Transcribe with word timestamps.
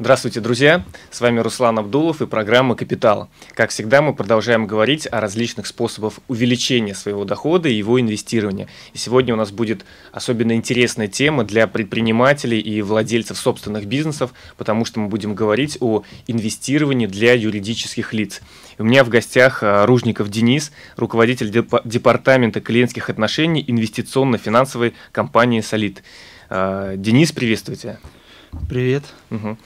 Здравствуйте, 0.00 0.38
друзья! 0.38 0.84
С 1.10 1.20
вами 1.20 1.40
Руслан 1.40 1.76
Абдулов 1.76 2.22
и 2.22 2.26
программа 2.28 2.76
«Капитал». 2.76 3.28
Как 3.54 3.70
всегда, 3.70 4.00
мы 4.00 4.14
продолжаем 4.14 4.64
говорить 4.68 5.08
о 5.10 5.20
различных 5.20 5.66
способах 5.66 6.20
увеличения 6.28 6.94
своего 6.94 7.24
дохода 7.24 7.68
и 7.68 7.74
его 7.74 8.00
инвестирования. 8.00 8.68
И 8.92 8.98
сегодня 8.98 9.34
у 9.34 9.36
нас 9.36 9.50
будет 9.50 9.84
особенно 10.12 10.52
интересная 10.52 11.08
тема 11.08 11.42
для 11.42 11.66
предпринимателей 11.66 12.60
и 12.60 12.80
владельцев 12.80 13.38
собственных 13.38 13.86
бизнесов, 13.86 14.34
потому 14.56 14.84
что 14.84 15.00
мы 15.00 15.08
будем 15.08 15.34
говорить 15.34 15.78
о 15.80 16.04
инвестировании 16.28 17.08
для 17.08 17.32
юридических 17.32 18.12
лиц. 18.12 18.40
У 18.78 18.84
меня 18.84 19.02
в 19.02 19.08
гостях 19.08 19.64
а, 19.64 19.84
Ружников 19.84 20.28
Денис, 20.28 20.70
руководитель 20.94 21.50
департамента 21.50 22.60
клиентских 22.60 23.10
отношений 23.10 23.64
инвестиционно-финансовой 23.66 24.94
компании 25.10 25.60
«Солид». 25.60 26.04
А, 26.48 26.94
Денис, 26.94 27.32
приветствуйте! 27.32 27.98
Привет. 28.68 29.04
Угу. 29.30 29.58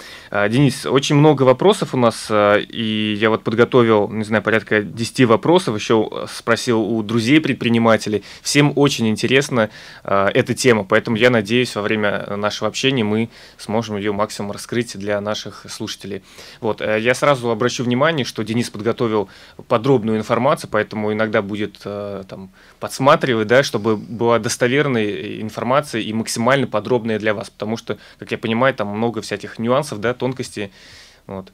Денис, 0.48 0.86
очень 0.86 1.14
много 1.14 1.45
вопросов 1.45 1.95
у 1.95 1.96
нас, 1.96 2.27
а, 2.30 2.56
и 2.56 3.14
я 3.14 3.30
вот 3.30 3.45
подготовил, 3.45 4.09
не 4.09 4.24
знаю, 4.24 4.42
порядка 4.42 4.82
10 4.82 5.27
вопросов, 5.27 5.77
еще 5.77 6.27
спросил 6.28 6.80
у 6.80 7.00
друзей 7.02 7.40
предпринимателей. 7.40 8.24
Всем 8.42 8.73
очень 8.74 9.09
интересна 9.09 9.70
а, 10.02 10.28
эта 10.34 10.54
тема, 10.54 10.84
поэтому 10.84 11.16
я 11.16 11.30
надеюсь, 11.30 11.76
во 11.76 11.82
время 11.82 12.37
нашего 12.37 12.68
общения 12.68 13.04
мы 13.04 13.28
сможем 13.56 13.96
ее 13.96 14.12
максимум 14.12 14.50
раскрыть 14.50 14.98
для 14.98 15.20
наших 15.20 15.66
слушателей. 15.68 16.23
Вот, 16.60 16.80
э, 16.80 16.98
я 17.01 17.14
сразу 17.14 17.51
обращу 17.51 17.84
внимание, 17.84 18.24
что 18.24 18.42
Денис 18.42 18.68
подготовил 18.68 19.28
подробную 19.68 20.18
информацию, 20.18 20.70
поэтому 20.70 21.12
иногда 21.12 21.40
будет 21.40 21.78
там 21.78 22.51
подсматривать, 22.80 23.46
да, 23.46 23.62
чтобы 23.62 23.96
была 23.96 24.38
достоверная 24.38 25.40
информация 25.40 26.01
и 26.01 26.12
максимально 26.12 26.66
подробная 26.66 27.18
для 27.18 27.34
вас, 27.34 27.51
потому 27.51 27.76
что, 27.76 27.98
как 28.18 28.30
я 28.32 28.38
понимаю, 28.38 28.71
понимать, 28.72 28.76
там 28.76 28.88
много 28.88 29.20
всяких 29.20 29.58
нюансов, 29.58 30.00
да, 30.00 30.14
тонкостей. 30.14 30.70
Вот. 31.26 31.52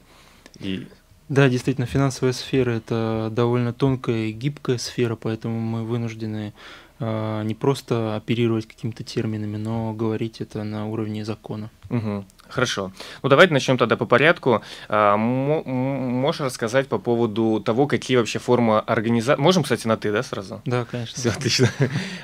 И... 0.59 0.87
Да, 1.29 1.47
действительно, 1.47 1.85
финансовая 1.85 2.33
сфера– 2.33 2.71
это 2.71 3.29
довольно 3.31 3.71
тонкая 3.71 4.27
и 4.27 4.31
гибкая 4.31 4.77
сфера, 4.77 5.15
поэтому 5.15 5.59
мы 5.59 5.85
вынуждены 5.85 6.53
э, 6.99 7.43
не 7.43 7.53
просто 7.53 8.15
оперировать 8.15 8.67
какими-то 8.67 9.03
терминами, 9.03 9.57
но 9.57 9.93
говорить 9.93 10.41
это 10.41 10.63
на 10.63 10.87
уровне 10.87 11.23
закона. 11.23 11.69
Угу. 11.89 12.25
Хорошо. 12.49 12.91
Ну 13.23 13.29
давайте 13.29 13.53
начнем 13.53 13.77
тогда 13.77 13.95
по 13.95 14.05
порядку. 14.05 14.61
А, 14.87 15.15
можешь 15.17 16.41
рассказать 16.41 16.87
по 16.87 16.97
поводу 16.97 17.61
того, 17.63 17.87
какие 17.87 18.17
вообще 18.17 18.39
формы 18.39 18.79
организации... 18.79 19.41
Можем, 19.41 19.63
кстати, 19.63 19.87
на 19.87 19.97
«ты», 19.97 20.11
да, 20.11 20.23
сразу? 20.23 20.61
Да, 20.65 20.85
конечно. 20.85 21.15
Все, 21.15 21.29
отлично. 21.29 21.69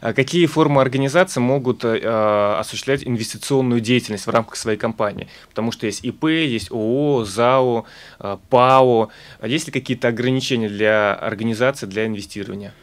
А 0.01 0.13
какие 0.13 0.45
формы 0.47 0.81
организации 0.81 1.39
могут 1.39 1.81
а, 1.83 2.59
осуществлять 2.59 3.05
инвестиционную 3.05 3.81
деятельность 3.81 4.25
в 4.25 4.29
рамках 4.29 4.55
своей 4.55 4.77
компании? 4.77 5.27
Потому 5.49 5.71
что 5.71 5.85
есть 5.85 6.03
ИП, 6.03 6.25
есть 6.25 6.71
ООО, 6.71 7.23
ЗАО, 7.25 7.85
а, 8.19 8.39
ПАО. 8.49 9.09
Есть 9.43 9.67
ли 9.67 9.73
какие-то 9.73 10.07
ограничения 10.07 10.69
для 10.69 11.13
организации 11.13 11.85
для 11.85 12.05
инвестирования? 12.05 12.73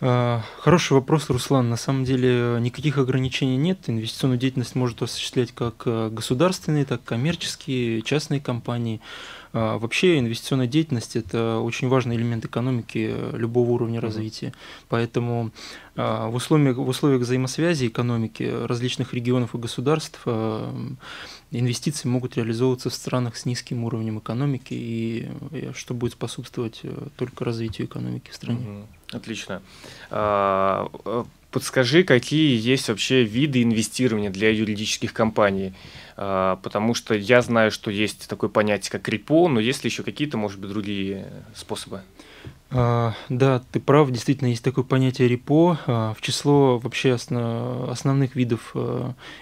А, 0.00 0.42
хороший 0.58 0.94
вопрос, 0.94 1.30
Руслан. 1.30 1.70
На 1.70 1.76
самом 1.76 2.04
деле 2.04 2.58
никаких 2.60 2.98
ограничений 2.98 3.56
нет. 3.56 3.78
Инвестиционную 3.86 4.38
деятельность 4.38 4.74
может 4.74 5.02
осуществлять 5.02 5.52
как 5.52 5.82
э, 5.86 6.10
государственные, 6.10 6.84
так 6.84 7.02
и 7.02 7.04
коммерческие, 7.04 8.02
частные 8.02 8.40
компании. 8.40 9.00
А, 9.52 9.78
вообще 9.78 10.18
инвестиционная 10.18 10.66
деятельность– 10.66 11.14
это 11.16 11.58
очень 11.60 11.88
важный 11.88 12.16
элемент 12.16 12.44
экономики 12.44 13.08
э, 13.12 13.36
любого 13.36 13.70
уровня 13.70 14.00
развития. 14.00 14.52
Поэтому 14.88 15.52
а, 15.94 16.28
в 16.28 16.34
условиях, 16.34 16.76
в 16.76 16.88
условиях 16.88 17.22
взаимосвязи 17.22 17.86
экономики 17.86 18.42
различных 18.42 19.14
регионов 19.14 19.54
и 19.54 19.58
государств 19.58 20.20
инвестиции 21.52 22.08
могут 22.08 22.36
реализовываться 22.36 22.90
в 22.90 22.94
странах 22.94 23.36
с 23.36 23.46
низким 23.46 23.84
уровнем 23.84 24.18
экономики, 24.18 24.74
и 24.74 25.28
э, 25.52 25.72
что 25.72 25.94
будет 25.94 26.14
способствовать 26.14 26.82
только 27.16 27.44
развитию 27.44 27.86
экономики 27.86 28.30
в 28.32 28.34
стране. 28.34 28.86
Отлично. 29.14 29.62
А, 30.10 30.88
э, 31.04 31.24
подскажи, 31.50 32.02
какие 32.02 32.58
есть 32.60 32.88
вообще 32.88 33.22
виды 33.22 33.62
инвестирования 33.62 34.30
для 34.30 34.50
юридических 34.50 35.12
компаний? 35.12 35.72
А, 36.16 36.56
потому 36.56 36.94
что 36.94 37.14
я 37.14 37.42
знаю, 37.42 37.70
что 37.70 37.90
есть 37.90 38.28
такое 38.28 38.50
понятие, 38.50 38.90
как 38.90 39.08
репо, 39.08 39.48
но 39.48 39.60
есть 39.60 39.84
ли 39.84 39.90
еще 39.90 40.02
какие-то, 40.02 40.36
может 40.36 40.60
быть, 40.60 40.70
другие 40.70 41.26
способы? 41.54 42.02
А, 42.70 43.14
да, 43.28 43.62
ты 43.70 43.78
прав, 43.78 44.10
действительно 44.10 44.48
есть 44.48 44.64
такое 44.64 44.84
понятие 44.84 45.28
репо. 45.28 45.78
В 45.86 46.16
число 46.20 46.78
вообще 46.78 47.12
основ, 47.12 47.88
основных 47.88 48.34
видов 48.34 48.74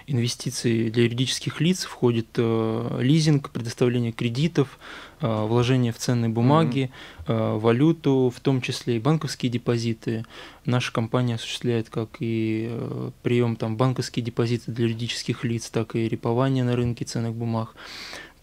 инвестиций 0.05 0.91
для 0.91 1.05
юридических 1.05 1.59
лиц 1.59 1.85
входит 1.85 2.37
лизинг, 2.37 3.49
предоставление 3.49 4.11
кредитов, 4.11 4.77
Э, 5.12 5.12
вложения 5.23 5.91
в 5.91 5.97
ценные 5.97 6.29
бумаги, 6.29 6.91
mm-hmm. 7.25 7.59
валюту, 7.59 8.31
в 8.35 8.39
том 8.39 8.61
числе 8.61 8.97
и 8.97 8.99
банковские 8.99 9.51
депозиты. 9.51 10.25
Наша 10.65 10.91
компания 10.91 11.35
осуществляет 11.35 11.89
как 11.89 12.09
и 12.19 12.67
э, 12.69 13.11
прием 13.21 13.55
там 13.55 13.77
банковские 13.77 14.23
депозиты 14.23 14.71
для 14.71 14.85
юридических 14.85 15.43
лиц, 15.43 15.69
так 15.69 15.95
и 15.95 16.07
репование 16.07 16.63
на 16.63 16.75
рынке 16.75 17.05
ценных 17.05 17.33
бумаг 17.33 17.75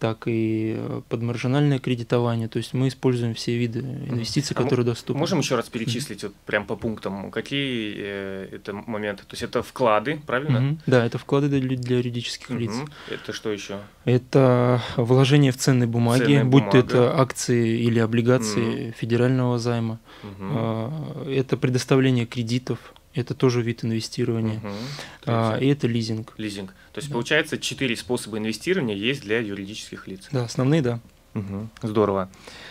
так 0.01 0.23
и 0.25 0.73
э, 0.77 1.01
подмаржинальное 1.09 1.77
кредитование. 1.77 2.47
То 2.47 2.57
есть 2.57 2.73
мы 2.73 2.87
используем 2.87 3.35
все 3.35 3.55
виды 3.55 3.81
инвестиций, 3.81 4.55
а 4.57 4.63
которые 4.63 4.83
доступны. 4.83 5.19
Можем 5.19 5.37
еще 5.37 5.55
раз 5.55 5.69
перечислить 5.69 6.23
вот 6.23 6.33
прям 6.47 6.65
по 6.65 6.75
пунктам, 6.75 7.29
какие 7.29 7.93
э, 7.97 8.49
это 8.51 8.73
моменты? 8.73 9.21
То 9.21 9.33
есть 9.33 9.43
это 9.43 9.61
вклады, 9.61 10.19
правильно? 10.25 10.57
Mm-hmm. 10.57 10.77
Да, 10.87 11.05
это 11.05 11.19
вклады 11.19 11.49
для, 11.49 11.77
для 11.77 11.97
юридических 11.97 12.49
mm-hmm. 12.49 12.57
лиц. 12.57 12.71
Это 13.11 13.31
что 13.31 13.51
еще? 13.51 13.77
Это 14.05 14.81
вложение 14.97 15.51
в 15.51 15.57
ценные 15.57 15.87
бумаги, 15.87 16.23
Ценная 16.23 16.45
будь 16.45 16.63
бумага. 16.63 16.81
то 16.81 16.97
это 16.97 17.21
акции 17.21 17.81
или 17.81 17.99
облигации 17.99 18.87
mm-hmm. 18.87 18.95
федерального 18.97 19.59
займа. 19.59 19.99
Mm-hmm. 20.23 21.31
Это 21.31 21.57
предоставление 21.57 22.25
кредитов 22.25 22.79
это 23.13 23.33
тоже 23.33 23.61
вид 23.61 23.83
инвестирования. 23.83 24.57
Угу. 24.57 24.73
А, 25.25 25.57
и 25.57 25.67
это 25.67 25.87
лизинг. 25.87 26.33
Лизинг. 26.37 26.73
То 26.93 26.99
есть, 26.99 27.09
да. 27.09 27.13
получается, 27.13 27.57
четыре 27.57 27.95
способа 27.95 28.37
инвестирования 28.37 28.95
есть 28.95 29.21
для 29.21 29.39
юридических 29.39 30.07
лиц. 30.07 30.27
Да, 30.31 30.43
основные, 30.43 30.81
да. 30.81 30.99
Угу. 31.33 31.69
Здорово. 31.83 32.29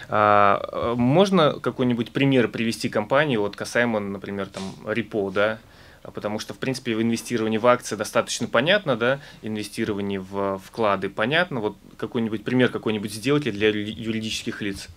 А, 0.09 0.95
можно 0.95 1.53
какой-нибудь 1.61 2.13
пример 2.13 2.49
привести 2.49 2.89
компании, 2.89 3.37
вот 3.37 3.57
касаемо, 3.57 4.01
например, 4.01 4.47
там, 4.47 4.63
репо, 4.87 5.31
да? 5.31 5.59
Потому 6.03 6.39
что, 6.39 6.55
в 6.55 6.59
принципе, 6.59 6.95
в 6.95 7.03
инвестировании 7.03 7.59
в 7.59 7.67
акции 7.67 7.95
достаточно 7.95 8.47
понятно, 8.47 8.97
да, 8.97 9.21
инвестирование 9.43 10.19
в 10.19 10.59
вклады 10.59 11.11
понятно. 11.11 11.61
Вот 11.61 11.77
какой-нибудь 11.99 12.43
пример 12.43 12.71
какой-нибудь 12.71 13.13
сделать 13.13 13.43
для 13.45 13.69
юридических 13.69 14.63
лиц? 14.63 14.89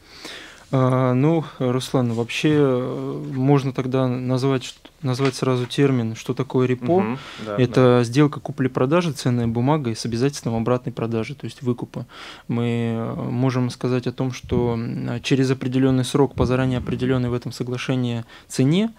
А, 0.76 1.14
ну, 1.14 1.46
Руслан, 1.60 2.14
вообще 2.14 2.56
э, 2.56 3.24
можно 3.32 3.74
тогда 3.74 4.08
назвать, 4.08 4.76
назвать 5.04 5.36
сразу 5.36 5.68
термин, 5.68 6.16
что 6.16 6.34
такое 6.34 6.66
репо. 6.66 6.94
Угу, 6.94 7.18
да, 7.46 7.58
Это 7.60 7.76
да. 7.76 8.04
сделка 8.04 8.40
купли-продажи, 8.40 9.12
ценная 9.12 9.46
бумага 9.46 9.94
с 9.94 10.04
обязательством 10.08 10.56
обратной 10.56 10.92
продажи, 10.92 11.36
то 11.36 11.46
есть 11.46 11.62
выкупа. 11.62 12.08
Мы 12.48 12.96
э, 12.98 13.14
можем 13.14 13.70
сказать 13.70 14.08
о 14.08 14.12
том, 14.12 14.34
что 14.34 14.80
через 15.22 15.52
определенный 15.52 16.06
срок 16.06 16.34
по 16.34 16.48
заранее 16.48 16.80
определенной 16.80 17.30
в 17.30 17.36
этом 17.36 17.52
соглашении 17.52 18.26
цене 18.48 18.92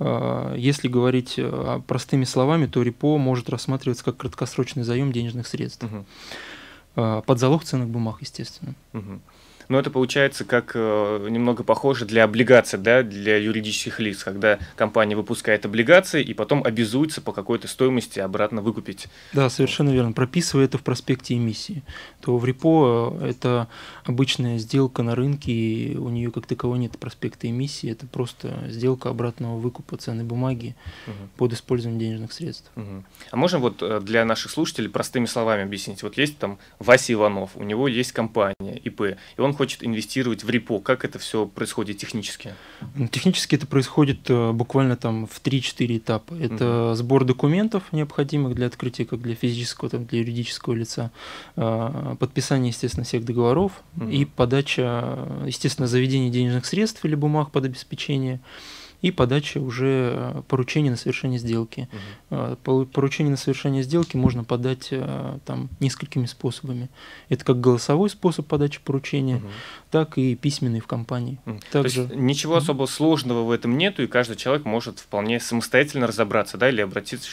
э, 0.00 0.54
если 0.58 0.88
говорить 0.88 1.38
простыми 1.86 2.24
словами, 2.24 2.66
то 2.66 2.82
репо 2.82 3.18
может 3.18 3.50
рассматриваться 3.50 4.04
как 4.04 4.16
краткосрочный 4.16 4.82
заем 4.82 5.12
денежных 5.12 5.46
средств. 5.46 5.84
Угу. 5.84 7.22
Под 7.24 7.38
залог 7.38 7.62
ценных 7.62 7.88
бумаг, 7.88 8.16
естественно. 8.20 8.74
Угу 8.94 9.20
но 9.70 9.78
это 9.78 9.88
получается 9.88 10.44
как 10.44 10.72
э, 10.74 11.28
немного 11.30 11.62
похоже 11.62 12.04
для 12.04 12.24
облигаций, 12.24 12.78
да, 12.78 13.04
для 13.04 13.36
юридических 13.36 14.00
лиц, 14.00 14.24
когда 14.24 14.58
компания 14.74 15.14
выпускает 15.14 15.64
облигации 15.64 16.22
и 16.22 16.34
потом 16.34 16.64
обязуется 16.64 17.20
по 17.20 17.32
какой-то 17.32 17.68
стоимости 17.68 18.18
обратно 18.18 18.62
выкупить. 18.62 19.06
Да, 19.32 19.48
совершенно 19.48 19.90
верно. 19.90 20.12
Прописывая 20.12 20.64
это 20.64 20.76
в 20.76 20.82
проспекте 20.82 21.34
эмиссии, 21.34 21.84
то 22.20 22.36
в 22.36 22.44
репо 22.44 23.16
э, 23.20 23.28
это 23.30 23.68
обычная 24.04 24.58
сделка 24.58 25.04
на 25.04 25.14
рынке, 25.14 25.52
и 25.52 25.96
у 25.96 26.08
нее 26.08 26.32
как 26.32 26.46
таковой 26.46 26.80
нет 26.80 26.98
проспекта 26.98 27.48
эмиссии, 27.48 27.92
это 27.92 28.06
просто 28.06 28.64
сделка 28.68 29.08
обратного 29.08 29.56
выкупа 29.56 29.96
ценной 29.96 30.24
бумаги 30.24 30.74
угу. 31.06 31.14
под 31.36 31.52
использованием 31.52 32.00
денежных 32.00 32.32
средств. 32.32 32.72
Угу. 32.74 33.04
А 33.30 33.36
можно 33.36 33.60
вот 33.60 33.82
э, 33.82 34.00
для 34.00 34.24
наших 34.24 34.50
слушателей 34.50 34.90
простыми 34.90 35.26
словами 35.26 35.62
объяснить? 35.62 36.02
Вот 36.02 36.18
есть 36.18 36.38
там 36.38 36.58
Вася 36.80 37.12
Иванов, 37.12 37.50
у 37.54 37.62
него 37.62 37.86
есть 37.86 38.10
компания 38.10 38.76
ИП, 38.82 39.00
и 39.36 39.40
он 39.40 39.54
хочет 39.60 39.84
инвестировать 39.84 40.42
в 40.42 40.48
репо. 40.48 40.80
Как 40.80 41.04
это 41.04 41.18
все 41.18 41.44
происходит 41.44 41.98
технически? 41.98 42.54
Технически 43.10 43.56
это 43.56 43.66
происходит 43.66 44.20
э, 44.30 44.52
буквально 44.52 44.96
там 44.96 45.26
в 45.26 45.42
3-4 45.42 45.98
этапа. 45.98 46.32
Это 46.32 46.86
угу. 46.86 46.94
сбор 46.94 47.24
документов, 47.26 47.82
необходимых 47.92 48.54
для 48.54 48.68
открытия 48.68 49.04
как 49.04 49.20
для 49.20 49.34
физического, 49.34 49.90
так 49.90 50.00
и 50.00 50.04
для 50.04 50.20
юридического 50.20 50.72
лица, 50.72 51.10
э, 51.56 52.16
подписание, 52.18 52.70
естественно, 52.70 53.04
всех 53.04 53.26
договоров 53.26 53.72
угу. 53.98 54.08
и 54.08 54.24
подача, 54.24 55.28
естественно, 55.44 55.86
заведение 55.86 56.30
денежных 56.30 56.64
средств 56.64 57.04
или 57.04 57.14
бумаг 57.14 57.50
под 57.50 57.66
обеспечение 57.66 58.40
и 59.02 59.10
подача 59.10 59.58
уже 59.58 60.12
э, 60.14 60.42
поручения 60.48 60.90
на 60.90 60.96
совершение 60.96 61.38
сделки. 61.38 61.88
Угу. 62.30 62.86
Поручение 62.86 63.30
на 63.30 63.36
совершение 63.36 63.82
сделки 63.82 64.16
можно 64.16 64.44
подать 64.44 64.88
э, 64.90 65.38
там 65.44 65.70
несколькими 65.80 66.26
способами. 66.26 66.88
Это 67.28 67.44
как 67.44 67.60
голосовой 67.60 68.10
способ 68.10 68.46
подачи 68.46 68.80
поручения, 68.84 69.36
угу. 69.36 69.48
так 69.90 70.18
и 70.18 70.34
письменный 70.34 70.80
в 70.80 70.86
компании. 70.86 71.38
Угу. 71.46 71.60
Также... 71.72 72.06
То 72.06 72.12
есть 72.12 72.22
ничего 72.22 72.54
угу. 72.54 72.62
особо 72.62 72.86
сложного 72.86 73.44
в 73.44 73.50
этом 73.50 73.78
нету, 73.78 74.02
и 74.02 74.06
каждый 74.06 74.36
человек 74.36 74.64
может 74.64 74.98
вполне 74.98 75.40
самостоятельно 75.40 76.06
разобраться, 76.06 76.58
да, 76.58 76.68
или 76.68 76.80
обратиться 76.80 77.28
в 77.28 77.32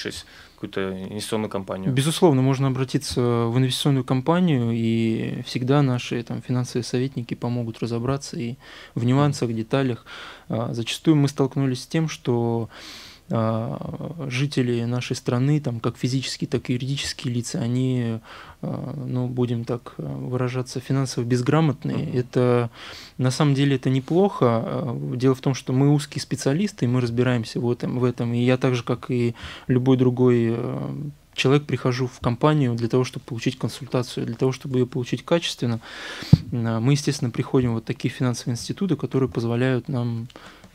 какую-то 0.57 1.03
инвестиционную 1.03 1.51
компанию. 1.51 1.93
Безусловно, 1.93 2.41
можно 2.41 2.67
обратиться 2.67 3.21
в 3.21 3.55
инвестиционную 3.59 4.03
компанию, 4.03 4.71
и 4.71 5.43
всегда 5.45 5.83
наши 5.83 6.23
там, 6.23 6.41
финансовые 6.41 6.83
советники 6.83 7.35
помогут 7.35 7.79
разобраться 7.79 8.39
и 8.39 8.55
в 8.95 9.05
нюансах, 9.05 9.53
деталях. 9.53 10.03
А, 10.49 10.73
зачастую 10.73 11.15
мы 11.15 11.27
столкнулись 11.27 11.83
с 11.83 11.87
тем, 11.87 12.09
что 12.09 12.69
жители 13.29 14.85
нашей 14.85 15.15
страны, 15.15 15.59
там, 15.59 15.79
как 15.79 15.97
физические, 15.97 16.47
так 16.47 16.69
и 16.69 16.73
юридические 16.73 17.33
лица, 17.33 17.59
они, 17.59 18.19
а, 18.61 18.93
ну, 19.05 19.27
будем 19.27 19.65
так 19.65 19.95
выражаться, 19.97 20.79
финансово 20.79 21.25
безграмотные. 21.25 21.97
Mm-hmm. 21.97 22.19
Это 22.19 22.69
на 23.17 23.31
самом 23.31 23.53
деле 23.53 23.75
это 23.75 23.89
неплохо. 23.89 24.95
Дело 25.15 25.35
в 25.35 25.41
том, 25.41 25.55
что 25.55 25.73
мы 25.73 25.93
узкие 25.93 26.21
специалисты, 26.21 26.85
и 26.85 26.87
мы 26.87 27.01
разбираемся 27.01 27.59
в 27.59 27.69
этом, 27.69 27.99
в 27.99 28.05
этом. 28.05 28.33
И 28.33 28.39
я 28.39 28.57
так 28.57 28.75
же, 28.75 28.83
как 28.83 29.11
и 29.11 29.35
любой 29.67 29.97
другой 29.97 30.57
человек 31.33 31.65
прихожу 31.65 32.07
в 32.07 32.19
компанию 32.19 32.73
для 32.75 32.87
того, 32.87 33.03
чтобы 33.03 33.25
получить 33.25 33.59
консультацию, 33.59 34.25
для 34.25 34.35
того, 34.35 34.51
чтобы 34.51 34.79
ее 34.79 34.87
получить 34.87 35.23
качественно, 35.23 35.79
мы, 36.51 36.93
естественно, 36.93 37.29
приходим 37.29 37.71
в 37.71 37.73
вот 37.75 37.85
такие 37.85 38.11
финансовые 38.11 38.53
институты, 38.53 38.95
которые 38.95 39.29
позволяют 39.29 39.87
нам 39.87 40.27
Э, 40.27 40.66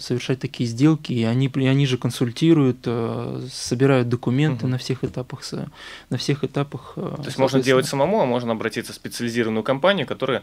совершать 0.00 0.40
такие 0.40 0.68
сделки, 0.68 1.12
и 1.12 1.24
они, 1.24 1.48
и 1.54 1.66
они 1.66 1.86
же 1.86 1.98
консультируют, 1.98 2.78
э, 2.86 3.46
собирают 3.52 4.08
документы 4.08 4.64
угу. 4.64 4.72
на 4.72 4.78
всех 4.78 5.04
этапах, 5.04 5.42
на 6.08 6.16
всех 6.16 6.42
этапах. 6.42 6.94
Э, 6.96 7.16
То 7.16 7.26
есть 7.26 7.38
можно 7.38 7.60
делать 7.60 7.86
самому, 7.86 8.22
а 8.22 8.26
можно 8.26 8.52
обратиться 8.52 8.92
в 8.92 8.96
специализированную 8.96 9.62
компанию, 9.62 10.06
которая 10.06 10.42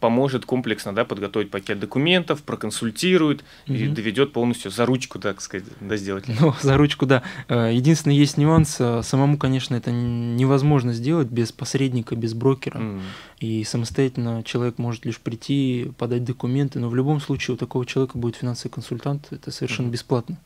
поможет 0.00 0.44
комплексно 0.44 0.94
да, 0.94 1.04
подготовить 1.04 1.50
пакет 1.50 1.78
документов, 1.78 2.42
проконсультирует 2.42 3.44
угу. 3.66 3.74
и 3.74 3.88
доведет 3.88 4.32
полностью 4.32 4.70
за 4.70 4.86
ручку, 4.86 5.18
так 5.18 5.40
сказать, 5.40 5.66
до 5.80 5.96
сделать. 5.96 6.24
Ну, 6.40 6.54
за 6.62 6.76
ручку, 6.76 7.06
да. 7.06 7.22
Единственный 7.48 8.16
есть 8.16 8.36
нюанс, 8.36 8.80
самому, 9.02 9.38
конечно, 9.38 9.74
это 9.74 9.90
невозможно 9.90 10.92
сделать 10.92 11.28
без 11.28 11.52
посредника, 11.52 12.16
без 12.16 12.34
брокера. 12.34 12.78
Mm. 12.78 13.00
И 13.40 13.64
самостоятельно 13.64 14.42
человек 14.44 14.78
может 14.78 15.04
лишь 15.04 15.18
прийти, 15.18 15.92
подать 15.98 16.24
документы, 16.24 16.78
но 16.80 16.88
в 16.88 16.94
любом 16.94 17.20
случае 17.20 17.54
у 17.54 17.58
такого 17.58 17.86
человека 17.86 18.18
будет 18.18 18.36
финансовый 18.36 18.72
консультант, 18.72 19.28
это 19.30 19.50
совершенно 19.50 19.88
бесплатно 19.88 20.38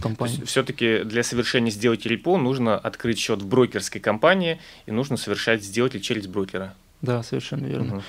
компании. 0.00 0.44
Все-таки 0.44 1.04
для 1.04 1.22
совершения 1.22 1.70
сделки 1.70 2.08
репо 2.08 2.38
нужно 2.38 2.76
открыть 2.76 3.18
счет 3.18 3.42
в 3.42 3.46
брокерской 3.46 4.00
компании 4.00 4.58
и 4.86 4.92
нужно 4.92 5.16
совершать 5.16 5.62
сделки 5.62 5.98
через 5.98 6.26
брокера. 6.26 6.74
Да, 7.02 7.22
совершенно 7.22 7.66
верно. 7.66 7.96
Угу. 7.96 8.02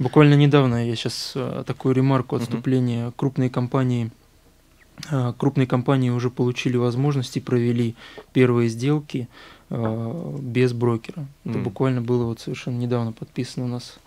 Буквально 0.00 0.32
недавно 0.32 0.88
я 0.88 0.96
сейчас 0.96 1.32
э, 1.34 1.62
такую 1.66 1.94
ремарку 1.94 2.34
отступления. 2.34 3.08
Угу. 3.08 3.14
Крупные 3.16 3.50
компании 3.50 4.10
э, 5.10 5.34
крупные 5.36 5.66
компании 5.66 6.08
уже 6.08 6.30
получили 6.30 6.78
возможность 6.78 7.36
и 7.36 7.40
провели 7.40 7.94
первые 8.32 8.70
сделки 8.70 9.28
э, 9.68 10.38
без 10.40 10.72
брокера. 10.72 11.26
Это 11.44 11.58
mm. 11.58 11.62
буквально 11.62 12.00
было 12.00 12.24
вот 12.24 12.40
совершенно 12.40 12.78
недавно 12.78 13.12
подписано 13.12 13.66
у 13.66 13.68
нас 13.68 13.98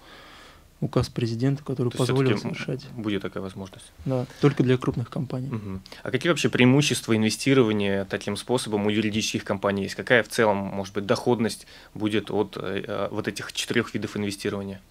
указ 0.83 1.09
президента, 1.09 1.63
который 1.63 1.89
То 1.89 1.97
позволил 1.99 2.37
совершать. 2.37 2.85
Будет 2.91 3.21
такая 3.21 3.41
возможность. 3.41 3.91
Да, 4.05 4.25
только 4.41 4.63
для 4.63 4.77
крупных 4.77 5.09
компаний. 5.09 5.47
Угу. 5.47 5.79
А 6.03 6.11
какие 6.11 6.29
вообще 6.29 6.49
преимущества 6.49 7.15
инвестирования 7.15 8.05
таким 8.05 8.35
способом 8.35 8.85
у 8.85 8.89
юридических 8.89 9.43
компаний 9.43 9.83
есть? 9.83 9.95
Какая 9.95 10.23
в 10.23 10.27
целом, 10.27 10.57
может 10.57 10.93
быть, 10.93 11.05
доходность 11.05 11.67
будет 11.93 12.31
от 12.31 12.57
э, 12.59 13.07
вот 13.11 13.27
этих 13.27 13.53
четырех 13.53 13.93
видов 13.93 14.17
инвестирования? 14.17 14.81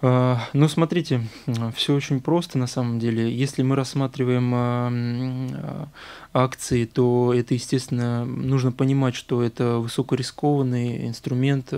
А, 0.00 0.38
ну, 0.52 0.68
смотрите, 0.68 1.22
все 1.74 1.94
очень 1.94 2.20
просто 2.20 2.56
на 2.56 2.68
самом 2.68 3.00
деле. 3.00 3.34
Если 3.34 3.62
мы 3.62 3.74
рассматриваем 3.74 4.52
а, 4.54 4.90
а, 4.92 5.88
акции, 6.32 6.84
то 6.84 7.34
это, 7.34 7.54
естественно, 7.54 8.24
нужно 8.24 8.70
понимать, 8.70 9.16
что 9.16 9.42
это 9.42 9.78
высокорискованный 9.78 11.08
инструмент, 11.08 11.72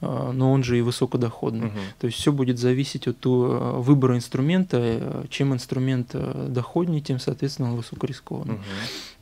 но 0.00 0.52
он 0.52 0.62
же 0.62 0.78
и 0.78 0.82
высокодоходный. 0.82 1.68
Угу. 1.68 1.78
То 2.00 2.06
есть 2.06 2.18
все 2.18 2.32
будет 2.32 2.58
зависеть 2.58 3.08
от 3.08 3.24
выбора 3.24 4.16
инструмента. 4.16 5.26
Чем 5.30 5.54
инструмент 5.54 6.14
доходнее, 6.14 7.00
тем, 7.00 7.18
соответственно, 7.18 7.70
он 7.70 7.76
высокорискованный. 7.76 8.56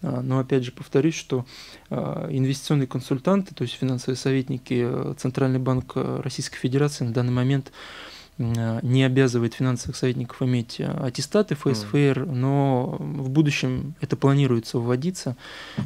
Угу. 0.03 0.23
Но 0.23 0.41
опять 0.41 0.65
же 0.65 0.73
повторюсь, 0.73 1.15
что 1.15 1.47
инвестиционные 1.91 2.89
консультанты, 2.89 3.55
то 3.55 3.63
есть 3.63 3.75
финансовые 3.75 4.17
советники 4.17 5.15
Центральный 5.17 5.61
банк 5.61 5.93
Российской 5.95 6.59
Федерации 6.59 7.05
на 7.05 7.13
данный 7.13 7.33
момент 7.33 7.71
Э, 7.71 7.73
не 8.39 9.03
обязывает 9.03 9.55
финансовых 9.55 9.97
советников 9.97 10.43
иметь 10.43 10.77
э, 10.79 10.85
аттестаты 10.85 11.55
ФСФР, 11.55 12.21
mm. 12.21 12.33
но 12.33 12.97
в 12.99 13.31
будущем 13.31 13.95
это 14.03 14.17
планируется 14.17 14.79
вводиться 14.79 15.37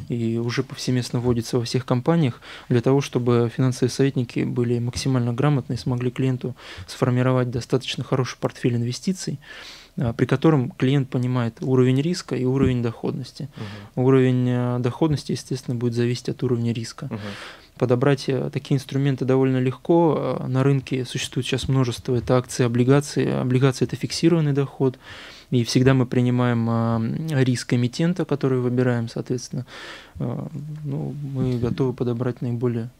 и 0.09 0.37
уже 0.37 0.63
повсеместно 0.63 1.19
вводится 1.19 1.57
во 1.57 1.63
всех 1.63 1.85
компаниях 1.85 2.41
для 2.67 2.81
того, 2.81 2.99
чтобы 2.99 3.49
финансовые 3.55 3.89
советники 3.89 4.41
были 4.41 4.79
максимально 4.79 5.33
грамотны 5.33 5.73
и 5.73 5.77
смогли 5.77 6.11
клиенту 6.11 6.55
сформировать 6.87 7.51
достаточно 7.51 8.03
хороший 8.03 8.37
портфель 8.37 8.75
инвестиций, 8.75 9.39
э, 9.95 10.11
при 10.11 10.25
котором 10.25 10.71
клиент 10.71 11.09
понимает 11.09 11.57
уровень 11.61 12.01
риска 12.01 12.35
и 12.35 12.43
уровень 12.43 12.83
доходности. 12.83 13.47
Uh-huh. 13.95 14.03
Уровень 14.03 14.81
доходности, 14.81 15.31
естественно, 15.31 15.75
будет 15.75 15.93
зависеть 15.93 16.27
от 16.27 16.43
уровня 16.43 16.73
риска. 16.73 17.05
Uh-huh 17.05 17.19
подобрать 17.81 18.29
э, 18.29 18.51
такие 18.53 18.77
инструменты 18.77 19.25
довольно 19.25 19.57
легко. 19.57 20.37
Э, 20.39 20.47
на 20.47 20.61
рынке 20.61 21.03
существует 21.03 21.47
сейчас 21.47 21.67
множество. 21.67 22.13
Это 22.15 22.37
акции, 22.37 22.63
облигации. 22.63 23.27
Облигации– 23.27 23.85
это 23.87 23.95
фиксированный 23.95 24.53
доход. 24.53 24.99
И 25.49 25.63
всегда 25.63 25.95
мы 25.95 26.05
принимаем 26.05 26.69
э, 26.69 27.43
риск 27.43 27.73
эмитента, 27.73 28.23
который 28.23 28.59
выбираем, 28.59 29.09
соответственно. 29.09 29.65
Ну, 30.19 31.15
мы 31.33 31.57
готовы 31.57 31.93
подобрать 31.93 32.43
наиболее 32.43 32.91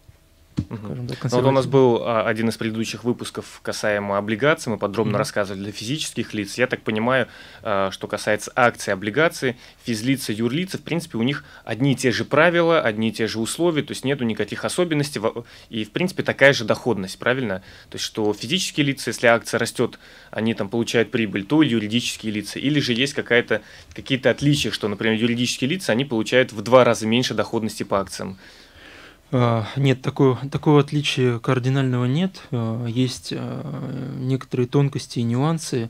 скажем 0.77 1.07
так, 1.07 1.23
ну, 1.23 1.29
вот 1.29 1.45
у 1.45 1.51
нас 1.51 1.65
был 1.65 2.01
а, 2.03 2.27
один 2.27 2.50
из 2.50 2.57
предыдущих 2.57 3.03
выпусков 3.03 3.59
касаемо 3.63 4.18
облигаций, 4.18 4.71
мы 4.71 4.77
подробно 4.77 5.15
mm-hmm. 5.15 5.19
рассказывали 5.19 5.63
для 5.63 5.71
физических 5.71 6.33
лиц. 6.33 6.57
Я 6.57 6.68
так 6.68 6.81
понимаю, 6.81 7.27
а, 7.63 7.91
что 7.91 8.07
касается 8.07 8.51
акций, 8.56 8.94
облигаций, 8.94 9.57
физлицы, 9.83 10.33
юрлицы, 10.33 10.77
в 10.77 10.83
принципе, 10.83 11.18
у 11.18 11.23
них 11.23 11.44
одни 11.63 11.94
и 11.94 11.95
те 11.95 12.12
же 12.12 12.25
правила, 12.25 12.81
одни 12.81 13.09
и 13.09 13.12
те 13.12 13.27
же 13.27 13.39
условия, 13.39 13.83
то 13.83 13.91
есть 13.91 14.06
нету 14.06 14.23
никаких 14.23 14.65
особенностей, 14.65 15.21
и, 15.69 15.83
в 15.83 15.91
принципе, 15.91 16.23
такая 16.23 16.53
же 16.53 16.63
доходность, 16.63 17.18
правильно? 17.19 17.63
То 17.89 17.95
есть, 17.95 18.06
что 18.06 18.33
физические 18.33 18.85
лица, 18.85 19.09
если 19.09 19.28
акция 19.28 19.57
растет, 19.59 19.99
они 20.31 20.54
там 20.54 20.69
получают 20.69 21.11
прибыль, 21.11 21.45
то 21.45 21.61
юридические 21.61 22.31
лица, 22.31 22.59
или 22.59 22.80
же 22.80 22.94
есть 22.94 23.13
какая-то, 23.13 23.61
какие-то 23.94 24.30
отличия, 24.30 24.71
что, 24.71 24.87
например, 24.87 25.19
юридические 25.19 25.69
лица, 25.69 25.92
они 25.92 26.06
получают 26.06 26.54
в 26.54 26.61
два 26.61 26.83
раза 26.83 27.07
меньше 27.07 27.33
доходности 27.33 27.83
по 27.83 27.99
акциям. 27.99 28.37
А, 29.31 29.66
нет, 29.78 30.02
такого, 30.02 30.38
такого 30.52 30.81
отличия 30.81 31.40
кардинального 31.40 32.06
нет. 32.06 32.42
А, 32.52 32.85
есть 32.85 33.33
а, 33.35 34.16
некоторые 34.19 34.68
тонкости 34.68 35.19
и 35.19 35.23
нюансы. 35.23 35.90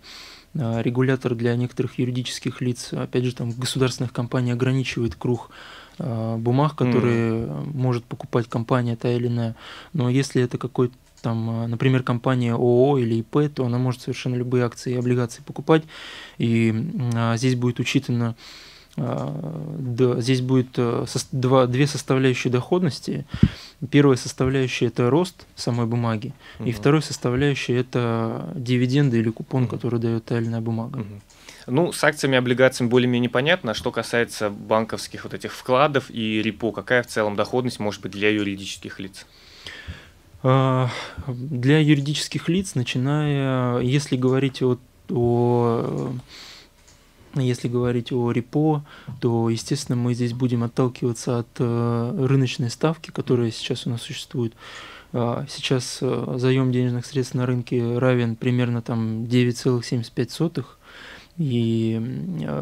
Регулятор 0.53 1.33
для 1.33 1.55
некоторых 1.55 1.97
юридических 1.97 2.59
лиц, 2.59 2.91
опять 2.91 3.23
же, 3.23 3.33
там 3.33 3.51
государственных 3.51 4.11
компаний 4.11 4.51
ограничивает 4.51 5.15
круг 5.15 5.49
бумаг, 5.97 6.75
которые 6.75 7.43
mm. 7.43 7.71
может 7.73 8.03
покупать 8.03 8.49
компания 8.49 8.97
та 8.97 9.09
или 9.13 9.27
иная. 9.27 9.55
Но 9.93 10.09
если 10.09 10.43
это 10.43 10.57
какой-то 10.57 10.93
там, 11.21 11.69
например, 11.69 12.03
компания 12.03 12.53
ООО 12.53 12.97
или 12.97 13.15
ИП, 13.21 13.53
то 13.55 13.65
она 13.65 13.77
может 13.77 14.01
совершенно 14.01 14.35
любые 14.35 14.65
акции 14.65 14.93
и 14.93 14.97
облигации 14.97 15.41
покупать, 15.41 15.83
и 16.37 16.73
здесь 17.35 17.55
будет 17.55 17.79
учитано 17.79 18.35
да, 18.97 20.19
здесь 20.19 20.41
будет 20.41 20.77
э, 20.77 21.05
два, 21.31 21.65
две 21.65 21.87
составляющие 21.87 22.51
доходности. 22.51 23.25
Первая 23.89 24.17
составляющая 24.17 24.87
это 24.87 25.09
рост 25.09 25.47
самой 25.55 25.85
бумаги, 25.85 26.33
угу. 26.59 26.69
и 26.69 26.71
вторая 26.71 27.01
составляющая 27.01 27.77
это 27.77 28.51
дивиденды 28.53 29.19
или 29.19 29.29
купон, 29.29 29.63
угу. 29.63 29.71
который 29.71 29.99
дает 29.99 30.25
тайная 30.25 30.61
бумага. 30.61 30.99
Угу. 30.99 31.21
Ну, 31.67 31.91
с 31.91 32.03
акциями 32.03 32.35
и 32.35 32.37
облигациями 32.37 32.89
более-менее 32.89 33.29
понятно. 33.29 33.73
Что 33.73 33.91
касается 33.91 34.49
банковских 34.49 35.23
вот 35.23 35.33
этих 35.33 35.53
вкладов 35.53 36.09
и 36.09 36.41
репо, 36.41 36.71
какая 36.71 37.03
в 37.03 37.07
целом 37.07 37.35
доходность 37.35 37.79
может 37.79 38.01
быть 38.01 38.11
для 38.11 38.29
юридических 38.29 38.99
лиц? 38.99 39.25
А, 40.43 40.89
для 41.27 41.79
юридических 41.79 42.49
лиц, 42.49 42.73
начиная, 42.73 43.79
если 43.79 44.15
говорить 44.15 44.61
о, 44.63 44.79
о 45.09 46.13
если 47.35 47.67
говорить 47.67 48.11
о 48.11 48.31
репо, 48.31 48.83
то, 49.19 49.49
естественно, 49.49 49.95
мы 49.95 50.13
здесь 50.13 50.33
будем 50.33 50.63
отталкиваться 50.63 51.39
от 51.39 51.47
э, 51.59 52.25
рыночной 52.27 52.69
ставки, 52.69 53.11
которая 53.11 53.51
сейчас 53.51 53.87
у 53.87 53.89
нас 53.89 54.01
существует. 54.01 54.53
А, 55.13 55.45
сейчас 55.49 55.99
э, 56.01 56.33
заем 56.37 56.71
денежных 56.71 57.05
средств 57.05 57.35
на 57.35 57.45
рынке 57.45 57.97
равен 57.97 58.35
примерно 58.35 58.81
там 58.81 59.23
9,75 59.23 60.65
И, 61.37 62.01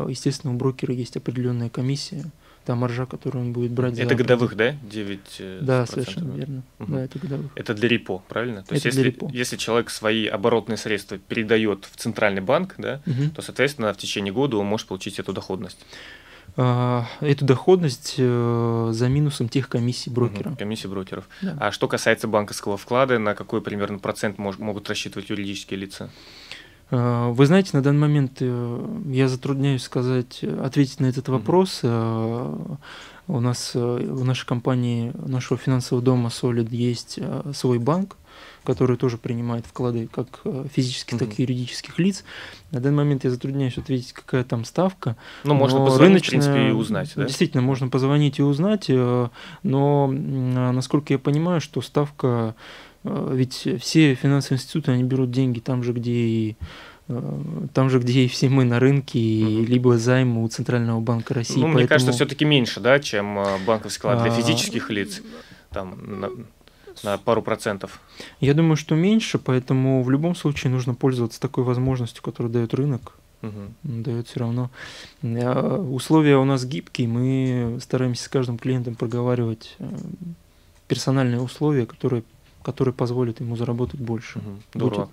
естественно, 0.07 0.53
у 0.53 0.57
брокера 0.57 0.93
есть 0.93 1.17
определенная 1.17 1.69
комиссия, 1.69 2.25
та 2.69 2.75
маржа, 2.75 3.07
которую 3.07 3.45
он 3.45 3.51
будет 3.51 3.71
брать. 3.71 3.97
Это 3.97 4.13
годовых, 4.13 4.55
да? 4.55 4.75
9 4.83 5.19
э, 5.39 5.59
Да, 5.59 5.87
совершенно 5.87 6.35
верно. 6.35 6.61
Угу. 6.77 6.93
Да, 6.93 7.03
это 7.03 7.17
годовых. 7.17 7.51
Это 7.55 7.73
для 7.73 7.89
репо, 7.89 8.21
правильно? 8.27 8.57
То 8.57 8.65
это 8.65 8.73
есть, 8.75 8.85
если, 8.85 9.01
репо. 9.01 9.27
если 9.33 9.57
человек 9.57 9.89
свои 9.89 10.27
оборотные 10.27 10.77
средства 10.77 11.17
передает 11.17 11.85
в 11.91 11.95
центральный 11.95 12.41
банк, 12.41 12.75
да, 12.77 13.01
угу. 13.07 13.31
то, 13.35 13.41
соответственно, 13.41 13.91
в 13.91 13.97
течение 13.97 14.31
года 14.31 14.57
он 14.57 14.67
может 14.67 14.85
получить 14.85 15.17
эту 15.17 15.33
доходность. 15.33 15.83
А, 16.57 17.07
эту 17.21 17.43
доходность 17.43 18.13
э, 18.19 18.89
за 18.91 19.09
минусом 19.09 19.49
тех 19.49 19.67
комиссий 19.67 20.11
брокера. 20.11 20.49
Угу, 20.49 20.57
комиссии 20.59 20.87
брокеров. 20.87 21.27
Да. 21.41 21.57
А 21.59 21.71
что 21.71 21.87
касается 21.87 22.27
банковского 22.27 22.77
вклада, 22.77 23.17
на 23.17 23.33
какой 23.33 23.63
примерно 23.63 23.97
процент 23.97 24.37
мож, 24.37 24.59
могут 24.59 24.87
рассчитывать 24.87 25.31
юридические 25.31 25.79
лица? 25.79 26.11
А, 26.91 27.29
вы 27.29 27.45
знаете, 27.45 27.71
на 27.73 27.81
данный 27.81 27.99
момент 27.99 28.37
э, 28.39 29.01
я 29.07 29.27
затрудняюсь 29.27 29.83
сказать, 29.83 30.43
ответить 30.43 30.99
на 30.99 31.07
этот 31.07 31.29
вопрос. 31.29 31.81
У 31.83 33.39
нас 33.41 33.75
в 33.75 34.23
нашей 34.23 34.47
компании, 34.47 35.13
нашего 35.13 35.59
финансового 35.59 36.03
дома 36.03 36.29
Solid 36.29 36.69
есть 36.71 37.19
свой 37.53 37.77
банк, 37.77 38.17
который 38.63 38.97
тоже 38.97 39.17
принимает 39.17 39.65
вклады 39.65 40.07
как 40.07 40.41
э, 40.45 40.65
физических, 40.71 41.17
так 41.17 41.39
и 41.39 41.43
юридических 41.43 41.97
лиц. 41.99 42.23
На 42.71 42.79
данный 42.79 42.97
момент 42.97 43.23
я 43.23 43.31
затрудняюсь 43.31 43.77
ответить, 43.77 44.13
какая 44.13 44.43
там 44.43 44.65
ставка. 44.65 45.15
Ну, 45.43 45.53
можно 45.55 45.79
позвонить, 45.79 46.29
рыночная, 46.29 46.41
в 46.41 46.43
принципе, 46.43 46.69
и 46.69 46.71
узнать, 46.71 47.11
да? 47.15 47.25
Действительно, 47.25 47.63
можно 47.63 47.87
позвонить 47.87 48.39
и 48.39 48.43
узнать, 48.43 48.85
э, 48.89 49.29
но, 49.63 50.07
насколько 50.07 51.13
я 51.13 51.19
понимаю, 51.19 51.61
что 51.61 51.81
ставка, 51.81 52.27
э, 52.27 52.53
ведь 53.03 53.67
все 53.79 54.15
финансовые 54.15 54.57
институты, 54.57 54.91
они 54.91 55.03
берут 55.03 55.31
деньги 55.31 55.59
там 55.59 55.83
же, 55.83 55.93
где 55.93 56.11
и 56.11 56.55
там 57.73 57.89
же, 57.89 57.97
где 57.99 58.25
и 58.25 58.27
все 58.27 58.49
мы 58.49 58.65
на 58.65 58.79
рынке, 58.79 59.17
угу. 59.19 59.63
либо 59.63 59.97
займы 59.97 60.43
у 60.43 60.47
Центрального 60.47 60.99
банка 60.99 61.33
России. 61.33 61.55
Ну, 61.55 61.61
Поэтому... 61.61 61.79
мне 61.79 61.87
кажется, 61.87 62.11
все-таки 62.11 62.45
меньше, 62.45 62.79
да, 62.79 62.99
чем 62.99 63.39
банковский 63.65 63.99
вклад 63.99 64.21
для 64.21 64.31
а, 64.31 64.35
физических 64.35 64.91
лиц. 64.91 65.23
Там, 65.71 65.97
на 67.03 67.17
пару 67.17 67.41
процентов? 67.41 67.99
Я 68.39 68.53
думаю, 68.53 68.75
что 68.75 68.95
меньше, 68.95 69.39
поэтому 69.39 70.03
в 70.03 70.09
любом 70.09 70.35
случае 70.35 70.71
нужно 70.71 70.93
пользоваться 70.93 71.39
такой 71.39 71.63
возможностью, 71.63 72.23
которую 72.23 72.51
дает 72.51 72.73
рынок. 72.73 73.13
Угу. 73.41 73.51
Дает 73.83 74.27
все 74.27 74.41
равно. 74.41 74.69
Э, 75.21 75.77
условия 75.77 76.37
у 76.37 76.45
нас 76.45 76.65
гибкие, 76.65 77.07
мы 77.07 77.79
стараемся 77.81 78.25
с 78.25 78.27
каждым 78.27 78.57
клиентом 78.57 78.95
проговаривать 78.95 79.75
э, 79.79 79.85
персональные 80.87 81.39
условия, 81.39 81.85
которые, 81.85 82.23
которые 82.63 82.93
позволят 82.93 83.39
ему 83.39 83.55
заработать 83.55 83.99
больше. 83.99 84.39
Угу. 84.39 84.57
Здорово. 84.75 85.09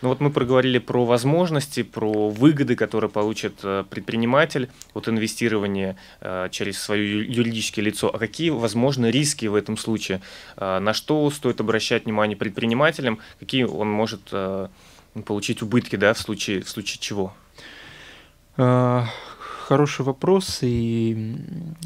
Ну 0.00 0.08
вот 0.08 0.20
мы 0.20 0.30
проговорили 0.30 0.78
про 0.78 1.04
возможности, 1.04 1.82
про 1.82 2.30
выгоды, 2.30 2.74
которые 2.74 3.10
получит 3.10 3.60
э, 3.62 3.84
предприниматель 3.88 4.68
от 4.94 5.08
инвестирования 5.08 5.96
э, 6.20 6.48
через 6.50 6.80
свое 6.80 7.24
юридическое 7.24 7.84
лицо. 7.84 8.10
А 8.12 8.18
какие 8.18 8.50
возможны 8.50 9.10
риски 9.10 9.46
в 9.46 9.54
этом 9.54 9.76
случае? 9.76 10.20
Э, 10.56 10.78
на 10.80 10.94
что 10.94 11.30
стоит 11.30 11.60
обращать 11.60 12.04
внимание 12.06 12.36
предпринимателям? 12.36 13.18
Какие 13.38 13.64
он 13.64 13.90
может 13.90 14.32
получить 15.26 15.62
убытки 15.62 15.96
да, 15.96 16.14
в, 16.14 16.18
случае, 16.18 16.62
в 16.62 16.68
случае 16.68 16.98
чего? 17.00 17.34
Хороший 18.56 20.04
вопрос, 20.04 20.58
и 20.62 21.36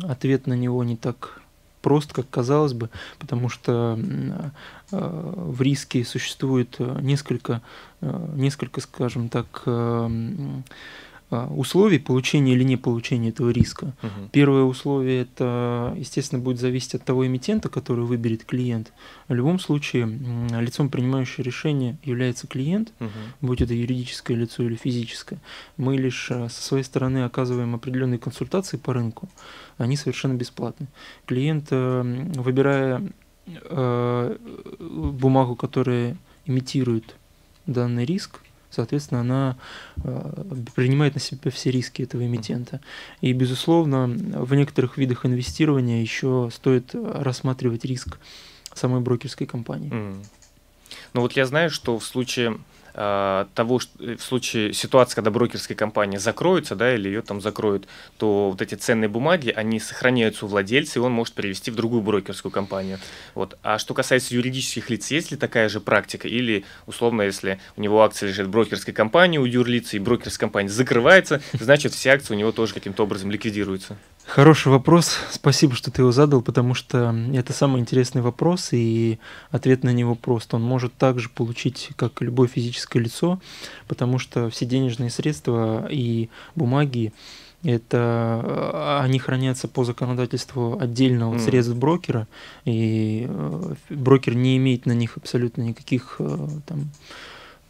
ответ 0.03 0.47
на 0.47 0.55
него 0.55 0.83
не 0.85 0.97
так 0.97 1.43
прост, 1.87 2.13
как 2.13 2.29
казалось 2.29 2.73
бы, 2.73 2.91
потому 3.21 3.49
что 3.49 3.97
э, 3.97 4.51
в 4.91 5.63
риске 5.63 6.05
существует 6.05 6.75
э, 6.81 6.99
несколько, 7.01 7.63
э, 8.01 8.29
несколько, 8.35 8.81
скажем 8.81 9.29
так, 9.29 9.63
а, 9.67 10.11
условий 11.31 11.99
получения 11.99 12.53
или 12.53 12.63
не 12.63 12.77
получения 12.77 13.31
этого 13.31 13.51
риска. 13.51 13.95
Угу. 14.03 14.29
Первое 14.33 14.63
условие 14.63 15.23
это, 15.23 15.95
естественно, 15.97 16.41
будет 16.41 16.61
зависеть 16.61 16.95
от 16.95 17.05
того 17.05 17.27
эмитента, 17.27 17.69
который 17.69 18.05
выберет 18.05 18.45
клиент. 18.45 18.93
В 19.27 19.35
любом 19.35 19.59
случае, 19.59 20.07
лицом, 20.61 20.89
принимающим 20.89 21.43
решение, 21.43 21.97
является 22.05 22.47
клиент, 22.47 22.93
угу. 23.01 23.11
будь 23.41 23.61
это 23.61 23.75
юридическое 23.75 24.37
лицо 24.37 24.63
или 24.63 24.77
физическое. 24.77 25.41
Мы 25.77 25.97
лишь 25.97 26.31
а, 26.31 26.49
со 26.49 26.63
своей 26.63 26.85
стороны 26.85 27.25
оказываем 27.25 27.75
определенные 27.75 28.19
консультации 28.19 28.77
по 28.77 28.93
рынку. 28.93 29.29
Они 29.79 29.97
совершенно 29.97 30.35
бесплатны. 30.35 30.87
Клиент, 31.27 31.71
выбирая 31.71 33.03
э, 33.47 34.37
бумагу, 34.79 35.57
которая 35.57 36.17
имитирует 36.47 37.17
данный 37.67 38.05
риск, 38.05 38.41
соответственно, 38.77 39.21
она 39.21 39.57
э, 40.05 40.45
принимает 40.75 41.15
на 41.15 41.21
себя 41.21 41.51
все 41.51 41.71
риски 41.71 42.03
этого 42.03 42.25
эмитента. 42.25 42.81
И, 43.21 43.33
безусловно, 43.33 44.07
в 44.07 44.55
некоторых 44.55 44.99
видах 44.99 45.27
инвестирования 45.27 46.01
еще 46.01 46.51
стоит 46.53 46.95
рассматривать 46.95 47.85
риск 47.85 48.19
самой 48.75 49.01
брокерской 49.01 49.47
компании. 49.47 49.91
Mm. 49.91 50.25
Ну 51.15 51.21
вот 51.23 51.33
я 51.33 51.47
знаю, 51.47 51.71
что 51.71 51.99
в 51.99 52.05
случае 52.05 52.59
того, 52.97 53.79
что 53.79 53.93
э, 54.03 54.17
в 54.17 54.23
случае 54.23 54.73
ситуации, 54.73 55.17
когда 55.17 55.31
брокерская 55.31 55.77
компания 55.77 56.19
закроется, 56.19 56.75
да, 56.75 56.95
или 56.95 57.09
ее 57.09 57.21
там 57.21 57.43
закроют, 57.43 57.87
то 58.17 58.51
вот 58.51 58.63
эти 58.63 58.75
ценные 58.75 59.09
бумаги, 59.09 59.51
они 59.51 59.81
сохраняются 59.81 60.47
у 60.47 60.49
владельца, 60.49 60.99
и 60.99 61.03
он 61.03 61.13
может 61.13 61.35
перевести 61.35 61.71
в 61.71 61.75
другую 61.75 62.01
брокерскую 62.01 62.51
компанию. 62.51 62.99
Вот. 63.35 63.59
А 63.63 63.79
что 63.79 63.93
касается 63.93 64.35
юридических 64.35 64.89
лиц, 64.89 65.11
есть 65.11 65.31
ли 65.31 65.37
такая 65.37 65.69
же 65.69 65.81
практика? 65.81 66.27
Или, 66.27 66.65
условно, 66.87 67.21
если 67.21 67.61
у 67.77 67.83
него 67.83 68.03
акции 68.03 68.29
лежит 68.29 68.47
в 68.47 68.51
брокерской 68.51 68.95
компании 68.95 69.37
у 69.37 69.45
юрлица, 69.45 69.97
и 69.97 70.01
брокерская 70.01 70.49
компания 70.49 70.71
закрывается, 70.71 71.43
значит, 71.53 71.93
все 71.93 72.11
акции 72.11 72.33
у 72.33 72.37
него 72.39 72.51
тоже 72.51 72.73
каким-то 72.73 73.03
образом 73.03 73.31
ликвидируются? 73.31 73.99
Хороший 74.27 74.73
вопрос. 74.73 75.19
Спасибо, 75.31 75.75
что 75.75 75.93
ты 75.93 76.03
его 76.03 76.11
задал, 76.11 76.43
потому 76.43 76.75
что 76.75 77.15
это 77.33 77.53
самый 77.53 77.81
интересный 77.81 78.23
вопрос, 78.23 78.71
и 78.73 79.19
ответ 79.51 79.85
на 79.85 79.91
него 79.91 80.17
прост. 80.17 80.53
Он 80.53 80.63
может 80.63 80.95
также 80.95 81.29
получить, 81.29 81.91
как 81.97 82.21
любое 82.21 82.49
физическое 82.49 82.99
лицо, 82.99 83.41
потому 83.87 84.19
что 84.19 84.51
все 84.51 84.67
денежные 84.67 85.11
средства 85.11 85.87
и 85.89 86.29
бумаги 86.57 87.13
это 87.63 87.99
а, 87.99 89.01
они 89.03 89.19
хранятся 89.19 89.69
по 89.69 89.85
законодательству 89.85 90.79
отдельно 90.79 91.35
от 91.35 91.41
средств 91.41 91.75
брокера, 91.75 92.29
и 92.65 93.27
э, 93.29 93.75
брокер 93.91 94.35
не 94.35 94.57
имеет 94.57 94.87
на 94.87 94.93
них 94.93 95.17
абсолютно 95.17 95.63
никаких 95.63 96.17
э, 96.19 96.49
там 96.67 96.91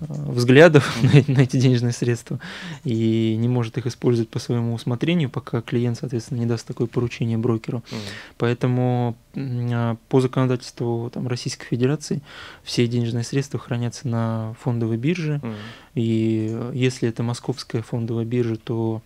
взглядов 0.00 0.96
на, 1.02 1.34
на 1.34 1.40
эти 1.40 1.56
денежные 1.56 1.92
средства 1.92 2.38
и 2.84 3.36
не 3.38 3.48
может 3.48 3.78
их 3.78 3.86
использовать 3.86 4.28
по 4.28 4.38
своему 4.38 4.74
усмотрению, 4.74 5.30
пока 5.30 5.62
клиент, 5.62 5.98
соответственно, 5.98 6.38
не 6.38 6.46
даст 6.46 6.66
такое 6.66 6.86
поручение 6.86 7.38
брокеру. 7.38 7.78
Mm. 7.78 7.96
Поэтому 8.38 9.16
а, 9.36 9.96
по 10.08 10.20
законодательству 10.20 11.10
там, 11.12 11.28
Российской 11.28 11.66
Федерации 11.66 12.22
все 12.62 12.86
денежные 12.86 13.24
средства 13.24 13.58
хранятся 13.58 14.08
на 14.08 14.54
фондовой 14.60 14.96
бирже, 14.96 15.40
mm. 15.42 15.54
и 15.94 16.70
если 16.74 17.08
это 17.08 17.22
московская 17.22 17.82
фондовая 17.82 18.24
биржа, 18.24 18.56
то 18.56 19.02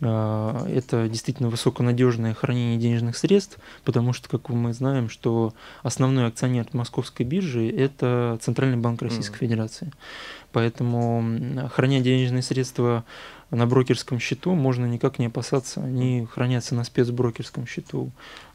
это 0.00 1.08
действительно 1.08 1.48
высоконадежное 1.48 2.34
хранение 2.34 2.76
денежных 2.76 3.16
средств, 3.16 3.58
потому 3.84 4.12
что, 4.12 4.28
как 4.28 4.48
мы 4.50 4.74
знаем, 4.74 5.08
что 5.08 5.54
основной 5.82 6.26
акционер 6.26 6.66
московской 6.72 7.24
биржи– 7.24 7.68
это 7.76 8.38
Центральный 8.42 8.76
банк 8.76 9.00
Российской 9.00 9.36
mm. 9.36 9.40
Федерации. 9.40 9.92
Поэтому, 10.52 11.68
храня 11.72 12.00
денежные 12.00 12.42
средства 12.42 13.04
на 13.50 13.66
брокерском 13.66 14.18
счету, 14.18 14.54
можно 14.54 14.86
никак 14.86 15.18
не 15.18 15.26
опасаться, 15.26 15.82
они 15.82 16.26
хранятся 16.30 16.74
на 16.74 16.84
спецброкерском 16.84 17.66
счету 17.66 18.10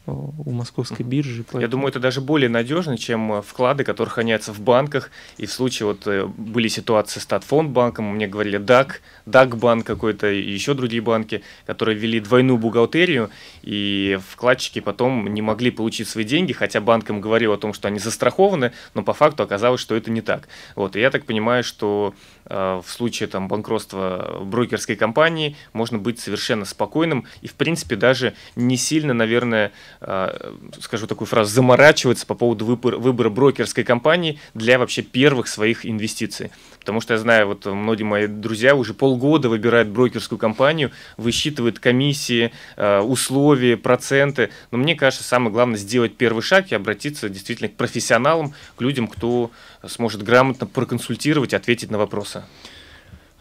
у 0.08 0.52
московской 0.52 1.06
биржи. 1.06 1.44
Поэтому... 1.44 1.62
Я 1.62 1.68
думаю, 1.68 1.90
это 1.90 2.00
даже 2.00 2.22
более 2.22 2.50
надежно, 2.50 2.98
чем 2.98 3.34
э, 3.34 3.42
вклады, 3.42 3.84
которые 3.84 4.12
хранятся 4.12 4.52
в 4.52 4.60
банках. 4.60 5.12
И 5.38 5.46
в 5.46 5.52
случае 5.52 5.88
вот 5.88 6.08
э, 6.08 6.26
были 6.26 6.68
ситуации 6.68 7.20
с 7.20 7.26
Татфондбанком, 7.26 8.06
мне 8.16 8.28
говорили 8.28 8.60
DAC, 8.60 8.94
DAC 9.28 9.56
банк 9.56 9.86
какой-то 9.86 10.32
и 10.32 10.42
еще 10.42 10.74
другие 10.74 11.02
банки, 11.02 11.44
которые 11.68 11.98
ввели 11.98 12.20
двойную 12.20 12.58
бухгалтерию, 12.58 13.30
и 13.62 14.18
вкладчики 14.30 14.80
потом 14.80 15.28
не 15.28 15.42
могли 15.42 15.70
получить 15.70 16.08
свои 16.08 16.24
деньги, 16.24 16.52
хотя 16.52 16.82
банк 16.82 17.10
им 17.10 17.22
говорил 17.22 17.54
о 17.54 17.58
том, 17.58 17.74
что 17.74 17.88
они 17.88 18.00
застрахованы, 18.00 18.72
но 18.96 19.04
по 19.04 19.14
факту 19.14 19.44
оказалось, 19.44 19.82
что 19.82 19.96
это 19.96 20.10
не 20.10 20.22
так. 20.22 20.48
Вот, 20.76 20.96
и 20.96 21.00
я 21.00 21.12
так 21.12 21.26
понимаю, 21.26 21.64
что 21.64 22.16
э, 22.46 22.82
в 22.84 22.90
случае 22.92 23.30
там, 23.30 23.48
банкротства 23.48 24.40
брокерской 24.44 24.96
компании 24.96 25.56
можно 25.74 26.00
быть 26.00 26.20
совершенно 26.20 26.66
спокойным 26.66 27.26
и, 27.42 27.48
в 27.48 27.54
принципе, 27.54 27.96
даже 27.96 28.34
не 28.56 28.78
сильно, 28.78 29.14
наверное, 29.14 29.62
Э, 29.62 29.91
скажу 30.02 31.06
такую 31.06 31.28
фразу, 31.28 31.54
заморачиваться 31.54 32.26
по 32.26 32.34
поводу 32.34 32.66
выбора, 32.66 32.98
выбора 32.98 33.30
брокерской 33.30 33.84
компании 33.84 34.40
для 34.56 34.80
вообще 34.80 35.04
первых 35.04 35.48
своих 35.48 35.86
инвестиций. 35.86 36.52
Потому 36.80 37.02
что 37.02 37.14
я 37.14 37.20
знаю, 37.20 37.46
вот 37.46 37.68
многие 37.68 38.04
мои 38.04 38.26
друзья 38.26 38.74
уже 38.74 38.96
полгода 38.96 39.48
выбирают 39.48 39.90
брокерскую 39.90 40.40
компанию, 40.40 40.92
высчитывают 41.18 41.78
комиссии, 41.78 42.52
э, 42.78 43.00
условия, 43.00 43.78
проценты. 43.78 44.50
Но 44.72 44.80
мне 44.80 44.96
кажется, 44.96 45.24
самое 45.24 45.52
главное 45.52 45.78
сделать 45.78 46.18
первый 46.18 46.42
шаг 46.42 46.72
и 46.72 46.76
обратиться 46.76 47.30
действительно 47.30 47.70
к 47.70 47.76
профессионалам, 47.76 48.56
к 48.76 48.82
людям, 48.82 49.08
кто 49.08 49.52
сможет 49.86 50.24
грамотно 50.24 50.66
проконсультировать, 50.66 51.54
ответить 51.54 51.92
на 51.92 52.00
вопросы. 52.00 52.44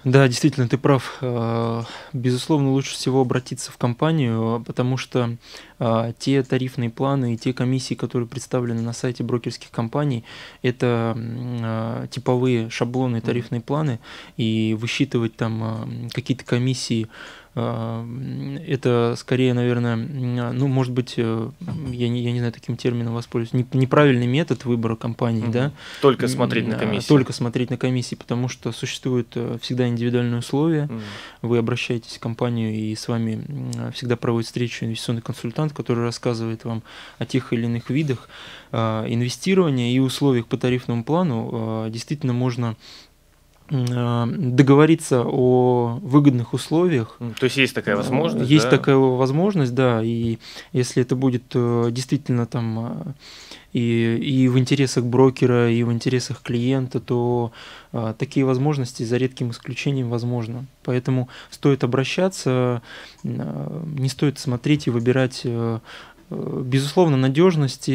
Да, 0.04 0.26
действительно, 0.28 0.66
ты 0.66 0.78
прав. 0.78 1.18
Э, 1.20 1.82
безусловно, 2.14 2.72
лучше 2.72 2.94
всего 2.94 3.20
обратиться 3.20 3.70
в 3.70 3.76
компанию, 3.76 4.64
потому 4.66 4.96
что 4.96 5.36
э, 5.78 6.12
те 6.18 6.42
тарифные 6.42 6.88
планы 6.88 7.34
и 7.34 7.36
те 7.36 7.52
комиссии, 7.52 7.94
которые 7.94 8.26
представлены 8.26 8.80
на 8.80 8.94
сайте 8.94 9.22
брокерских 9.24 9.70
компаний, 9.70 10.24
это 10.62 11.14
э, 11.16 12.06
типовые 12.10 12.70
шаблоны 12.70 13.20
тарифные 13.20 13.60
планы, 13.60 14.00
и 14.38 14.74
высчитывать 14.80 15.36
там 15.36 16.08
какие-то 16.12 16.46
комиссии 16.46 17.08
это 17.54 19.14
скорее, 19.18 19.54
наверное, 19.54 19.96
ну, 19.96 20.68
может 20.68 20.92
быть, 20.92 21.14
э, 21.16 21.50
я 21.90 22.08
не, 22.08 22.22
я 22.22 22.30
не 22.30 22.38
знаю, 22.38 22.52
таким 22.52 22.76
термином 22.76 23.14
воспользуюсь, 23.14 23.66
неправильный 23.72 24.28
метод 24.28 24.64
выбора 24.64 24.94
компании, 24.94 25.42
угу. 25.42 25.52
да? 25.52 25.72
Только 26.00 26.28
смотреть 26.28 26.68
на 26.68 26.76
комиссии. 26.76 27.08
Только 27.08 27.32
смотреть 27.32 27.70
на 27.70 27.76
комиссии, 27.76 28.14
потому 28.14 28.48
что 28.48 28.70
существуют 28.70 29.32
э, 29.34 29.58
всегда 29.60 29.88
индивидуальные 29.88 30.38
условия. 30.38 30.84
Угу. 30.84 31.48
Вы 31.48 31.58
обращаетесь 31.58 32.18
в 32.18 32.20
компанию, 32.20 32.72
и 32.72 32.94
с 32.94 33.08
вами 33.08 33.44
всегда 33.92 34.16
проводит 34.16 34.46
встречу 34.46 34.84
инвестиционный 34.84 35.22
консультант, 35.22 35.72
который 35.72 36.04
рассказывает 36.04 36.64
вам 36.64 36.84
о 37.18 37.26
тех 37.26 37.52
или 37.52 37.64
иных 37.64 37.90
видах 37.90 38.28
инвестирования 38.72 39.92
и 39.92 39.98
условиях 39.98 40.46
по 40.46 40.56
тарифному 40.56 41.02
плану. 41.02 41.88
Действительно 41.90 42.32
можно 42.32 42.76
Э, 42.76 43.09
договориться 43.70 45.22
о 45.24 45.98
выгодных 46.02 46.54
условиях. 46.54 47.18
То 47.38 47.44
есть 47.44 47.56
есть 47.56 47.74
такая 47.74 47.96
возможность? 47.96 48.50
Есть 48.50 48.64
да? 48.64 48.70
такая 48.70 48.96
возможность, 48.96 49.74
да. 49.74 50.02
И 50.02 50.38
если 50.72 51.02
это 51.02 51.14
будет 51.14 51.44
э, 51.54 51.88
действительно 51.92 52.46
там 52.46 52.78
э, 52.78 53.12
и, 53.72 54.16
и 54.16 54.48
в 54.48 54.58
интересах 54.58 55.04
брокера, 55.04 55.70
и 55.70 55.82
в 55.84 55.92
интересах 55.92 56.42
клиента, 56.42 56.98
то 56.98 57.52
а, 57.92 58.14
такие 58.14 58.44
возможности 58.44 59.04
за 59.04 59.16
редким 59.16 59.50
исключением 59.52 60.10
возможно. 60.10 60.66
Поэтому 60.82 61.28
стоит 61.50 61.84
обращаться, 61.84 62.82
а, 63.24 63.84
не 63.96 64.08
стоит 64.08 64.38
смотреть 64.40 64.88
и 64.88 64.90
выбирать 64.90 65.46
Безусловно, 66.30 67.16
надежность, 67.16 67.90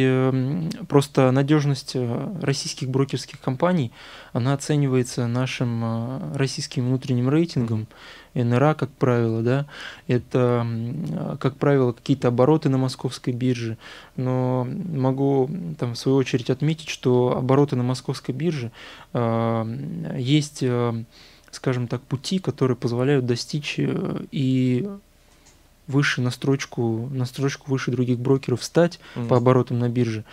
просто 0.89 1.32
надежность 1.32 1.92
э, 1.96 2.34
российских 2.42 2.89
брокерских 2.89 3.39
компаний, 3.39 3.94
она 4.34 4.54
оценивается 4.54 5.25
нашим 5.27 5.82
э, 5.84 6.36
российским 6.36 6.86
внутренним 6.86 7.30
рейтингом, 7.30 7.88
НРА, 8.34 8.74
как 8.74 8.89
правило, 8.89 9.42
да, 9.42 9.65
это, 10.08 10.68
как 11.39 11.56
правило, 11.56 11.94
какие-то 11.94 12.27
обороты 12.27 12.68
на 12.68 12.77
московской 12.77 13.32
бирже, 13.32 13.77
но 14.18 14.68
могу 14.70 15.50
там, 15.80 15.94
в 15.94 15.98
свою 15.98 16.18
очередь 16.18 16.50
отметить, 16.50 16.89
что 16.89 17.38
обороты 17.38 17.77
на 17.77 17.84
московской 17.84 18.36
бирже 18.36 18.74
э, 19.13 20.13
есть, 20.18 20.60
э, 20.62 21.06
скажем 21.51 21.88
так, 21.88 22.01
пути, 22.01 22.39
которые 22.39 22.75
позволяют 22.75 23.25
достичь 23.25 23.80
и 23.80 24.89
выше 25.88 26.22
на 26.22 26.32
строчку, 26.32 27.10
на 27.12 27.25
строчку 27.25 27.72
выше 27.72 27.92
других 27.92 28.20
брокеров 28.20 28.62
встать 28.62 29.00
mm-hmm. 29.15 29.27
по 29.27 29.38
оборотам 29.38 29.80
на 29.80 29.89
бирже. 29.89 30.24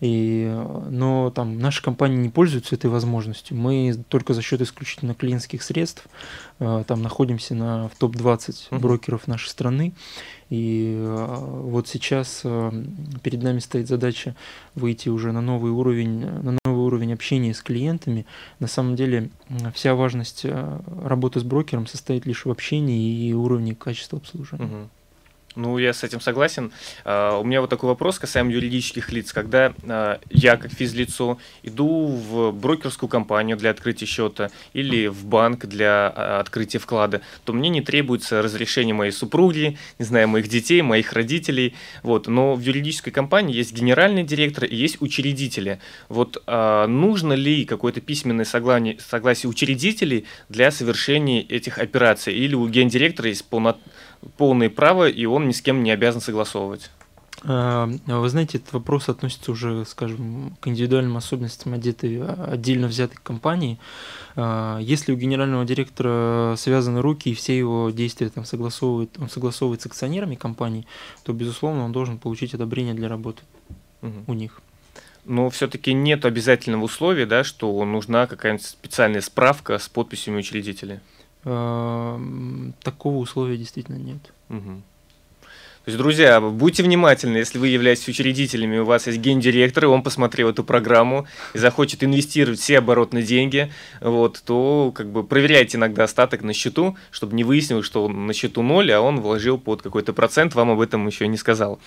И, 0.00 0.52
но 0.90 1.30
там 1.30 1.58
наши 1.58 1.82
компании 1.82 2.16
не 2.16 2.28
пользуются 2.28 2.74
этой 2.74 2.90
возможностью. 2.90 3.56
Мы 3.56 3.96
только 4.08 4.34
за 4.34 4.42
счет 4.42 4.60
исключительно 4.60 5.14
клиентских 5.14 5.62
средств 5.62 6.06
э, 6.58 6.84
там 6.86 7.02
находимся 7.02 7.54
на, 7.54 7.88
в 7.88 7.96
топ-20 7.96 8.38
mm-hmm. 8.38 8.78
брокеров 8.78 9.26
нашей 9.26 9.48
страны. 9.48 9.94
И 10.50 10.94
э, 10.98 11.36
вот 11.40 11.88
сейчас 11.88 12.42
э, 12.44 12.72
перед 13.22 13.42
нами 13.42 13.58
стоит 13.58 13.88
задача 13.88 14.34
выйти 14.74 15.08
уже 15.08 15.32
на 15.32 15.40
новый 15.40 15.72
уровень, 15.72 16.20
на 16.20 16.58
новый 16.64 16.84
уровень 16.84 17.14
общения 17.14 17.54
с 17.54 17.62
клиентами. 17.62 18.26
На 18.58 18.66
самом 18.66 18.96
деле 18.96 19.30
вся 19.74 19.94
важность 19.94 20.44
работы 20.44 21.40
с 21.40 21.42
брокером 21.42 21.86
состоит 21.86 22.26
лишь 22.26 22.44
в 22.44 22.50
общении 22.50 23.28
и 23.28 23.32
уровне 23.32 23.74
качества 23.74 24.18
обслуживания. 24.18 24.66
Mm-hmm. 24.66 24.88
Ну, 25.56 25.78
я 25.78 25.94
с 25.94 26.04
этим 26.04 26.20
согласен. 26.20 26.70
Uh, 27.04 27.40
у 27.40 27.44
меня 27.44 27.62
вот 27.62 27.70
такой 27.70 27.88
вопрос 27.88 28.18
касаемо 28.18 28.52
юридических 28.52 29.10
лиц. 29.10 29.32
Когда 29.32 29.68
uh, 29.68 30.20
я, 30.30 30.58
как 30.58 30.70
физлицо, 30.70 31.38
иду 31.62 32.08
в 32.08 32.52
брокерскую 32.52 33.08
компанию 33.08 33.56
для 33.56 33.70
открытия 33.70 34.04
счета 34.04 34.50
или 34.74 35.06
в 35.06 35.24
банк 35.24 35.64
для 35.64 36.12
uh, 36.14 36.40
открытия 36.40 36.78
вклада, 36.78 37.22
то 37.44 37.54
мне 37.54 37.70
не 37.70 37.80
требуется 37.80 38.42
разрешение 38.42 38.94
моей 38.94 39.12
супруги, 39.12 39.78
не 39.98 40.04
знаю, 40.04 40.28
моих 40.28 40.48
детей, 40.48 40.82
моих 40.82 41.14
родителей. 41.14 41.74
Вот. 42.02 42.26
Но 42.26 42.54
в 42.54 42.60
юридической 42.60 43.10
компании 43.10 43.56
есть 43.56 43.72
генеральный 43.72 44.24
директор 44.24 44.64
и 44.64 44.76
есть 44.76 45.00
учредители. 45.00 45.80
Вот 46.10 46.42
нужно 46.46 47.32
ли 47.32 47.64
какое-то 47.64 48.00
письменное 48.00 48.44
согласие, 48.44 48.98
согласие 49.00 49.48
учредителей 49.48 50.26
для 50.50 50.70
совершения 50.70 51.42
этих 51.42 51.78
операций? 51.78 52.34
Или 52.34 52.54
у 52.54 52.68
гендиректора 52.68 53.28
есть 53.28 53.44
полнота 53.46 53.78
полное 54.36 54.70
право, 54.70 55.08
и 55.08 55.24
он 55.26 55.48
ни 55.48 55.52
с 55.52 55.62
кем 55.62 55.82
не 55.82 55.90
обязан 55.90 56.20
согласовывать. 56.20 56.90
А, 57.48 57.88
вы 58.06 58.28
знаете, 58.28 58.58
этот 58.58 58.72
вопрос 58.72 59.08
относится 59.08 59.52
уже, 59.52 59.84
скажем, 59.84 60.56
к 60.60 60.68
индивидуальным 60.68 61.16
особенностям 61.16 61.74
одетой, 61.74 62.22
отдельно 62.26 62.88
взятой 62.88 63.18
компании. 63.22 63.78
А, 64.34 64.78
если 64.80 65.12
у 65.12 65.16
генерального 65.16 65.64
директора 65.64 66.56
связаны 66.56 67.02
руки 67.02 67.30
и 67.30 67.34
все 67.34 67.56
его 67.56 67.90
действия 67.90 68.30
там 68.30 68.44
согласовывает, 68.44 69.16
он 69.18 69.28
согласовывает 69.28 69.82
с 69.82 69.86
акционерами 69.86 70.34
компании, 70.34 70.86
то, 71.24 71.32
безусловно, 71.32 71.84
он 71.84 71.92
должен 71.92 72.18
получить 72.18 72.54
одобрение 72.54 72.94
для 72.94 73.08
работы 73.08 73.42
угу. 74.02 74.24
у 74.26 74.34
них. 74.34 74.60
Но 75.24 75.50
все-таки 75.50 75.92
нет 75.92 76.24
обязательного 76.24 76.84
условия, 76.84 77.26
да, 77.26 77.44
что 77.44 77.84
нужна 77.84 78.26
какая-нибудь 78.26 78.64
специальная 78.64 79.20
справка 79.20 79.78
с 79.78 79.88
подписями 79.88 80.38
учредителя. 80.38 81.02
Такого 81.46 83.16
условия 83.18 83.56
действительно 83.56 83.96
нет. 83.96 84.32
Угу. 84.50 84.82
То 85.86 85.90
есть, 85.90 85.98
друзья, 85.98 86.40
будьте 86.40 86.82
внимательны, 86.82 87.36
если 87.36 87.58
вы 87.58 87.68
являетесь 87.68 88.08
учредителями, 88.08 88.78
у 88.78 88.84
вас 88.84 89.06
есть 89.06 89.20
гендиректор, 89.20 89.84
и 89.84 89.86
он 89.86 90.02
посмотрел 90.02 90.48
эту 90.48 90.64
программу 90.64 91.28
и 91.54 91.58
захочет 91.58 92.02
инвестировать 92.02 92.58
все 92.58 92.78
оборотные 92.78 93.22
деньги, 93.22 93.70
вот, 94.00 94.42
то 94.44 94.90
как 94.92 95.12
бы 95.12 95.22
проверяйте 95.22 95.76
иногда 95.76 96.02
остаток 96.02 96.42
на 96.42 96.52
счету, 96.54 96.96
чтобы 97.12 97.36
не 97.36 97.44
выяснилось, 97.44 97.86
что 97.86 98.06
он 98.06 98.26
на 98.26 98.32
счету 98.32 98.62
ноль, 98.62 98.90
а 98.90 99.00
он 99.00 99.20
вложил 99.20 99.58
под 99.58 99.82
какой-то 99.82 100.12
процент, 100.12 100.56
вам 100.56 100.72
об 100.72 100.80
этом 100.80 101.06
еще 101.06 101.28
не 101.28 101.36
сказал. 101.36 101.78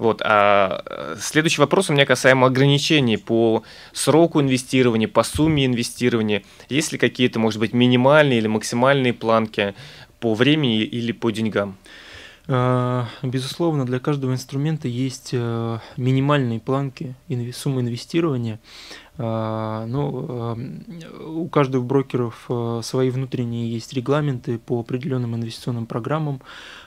Вот, 0.00 0.20
а 0.24 0.82
э, 0.86 1.16
следующий 1.20 1.60
вопрос 1.60 1.90
у 1.90 1.92
меня 1.92 2.06
касаемо 2.06 2.48
ограничений 2.48 3.18
по 3.18 3.62
сроку 3.92 4.40
инвестирования, 4.40 5.06
по 5.06 5.22
сумме 5.22 5.64
инвестирования. 5.66 6.42
Есть 6.68 6.90
ли 6.90 6.98
какие-то, 6.98 7.38
может 7.38 7.60
быть, 7.60 7.72
минимальные 7.72 8.40
или 8.40 8.48
максимальные 8.48 9.12
планки 9.12 9.76
по 10.18 10.34
времени 10.34 10.82
или 10.82 11.12
по 11.12 11.30
деньгам? 11.30 11.78
А, 12.46 13.06
безусловно, 13.22 13.86
для 13.86 13.98
каждого 13.98 14.32
инструмента 14.32 14.86
есть 14.86 15.30
э, 15.32 15.78
минимальные 15.96 16.60
планки 16.60 17.14
суммы 17.54 17.80
инвестирования. 17.80 18.60
А, 19.16 19.86
Но 19.86 20.56
ну, 20.56 21.42
у 21.42 21.48
каждого 21.48 21.82
брокеров 21.82 22.44
э, 22.48 22.80
свои 22.82 23.10
внутренние 23.10 23.72
есть 23.72 23.94
регламенты 23.94 24.58
по 24.58 24.80
определенным 24.80 25.34
инвестиционным 25.34 25.86
программам. 25.86 26.42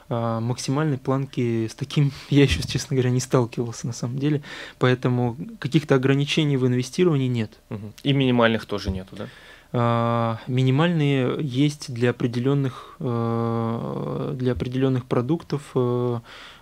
А, 0.09 0.39
максимальной 0.39 0.99
планки 0.99 1.67
с 1.67 1.73
таким 1.73 2.11
я 2.29 2.43
еще, 2.43 2.61
честно 2.61 2.95
говоря, 2.95 3.09
не 3.09 3.19
сталкивался 3.19 3.87
на 3.87 3.93
самом 3.93 4.19
деле. 4.19 4.43
Поэтому 4.77 5.37
каких-то 5.59 5.95
ограничений 5.95 6.57
в 6.57 6.67
инвестировании 6.67 7.27
нет. 7.27 7.59
И 8.03 8.13
минимальных 8.13 8.65
тоже 8.65 8.91
нету, 8.91 9.15
да? 9.15 9.27
А, 9.73 10.39
минимальные 10.47 11.37
есть 11.41 11.93
для 11.93 12.11
определенных, 12.11 12.95
э, 12.99 14.35
для 14.37 14.53
определенных 14.53 15.05
продуктов 15.05 15.61
э, 15.75 16.19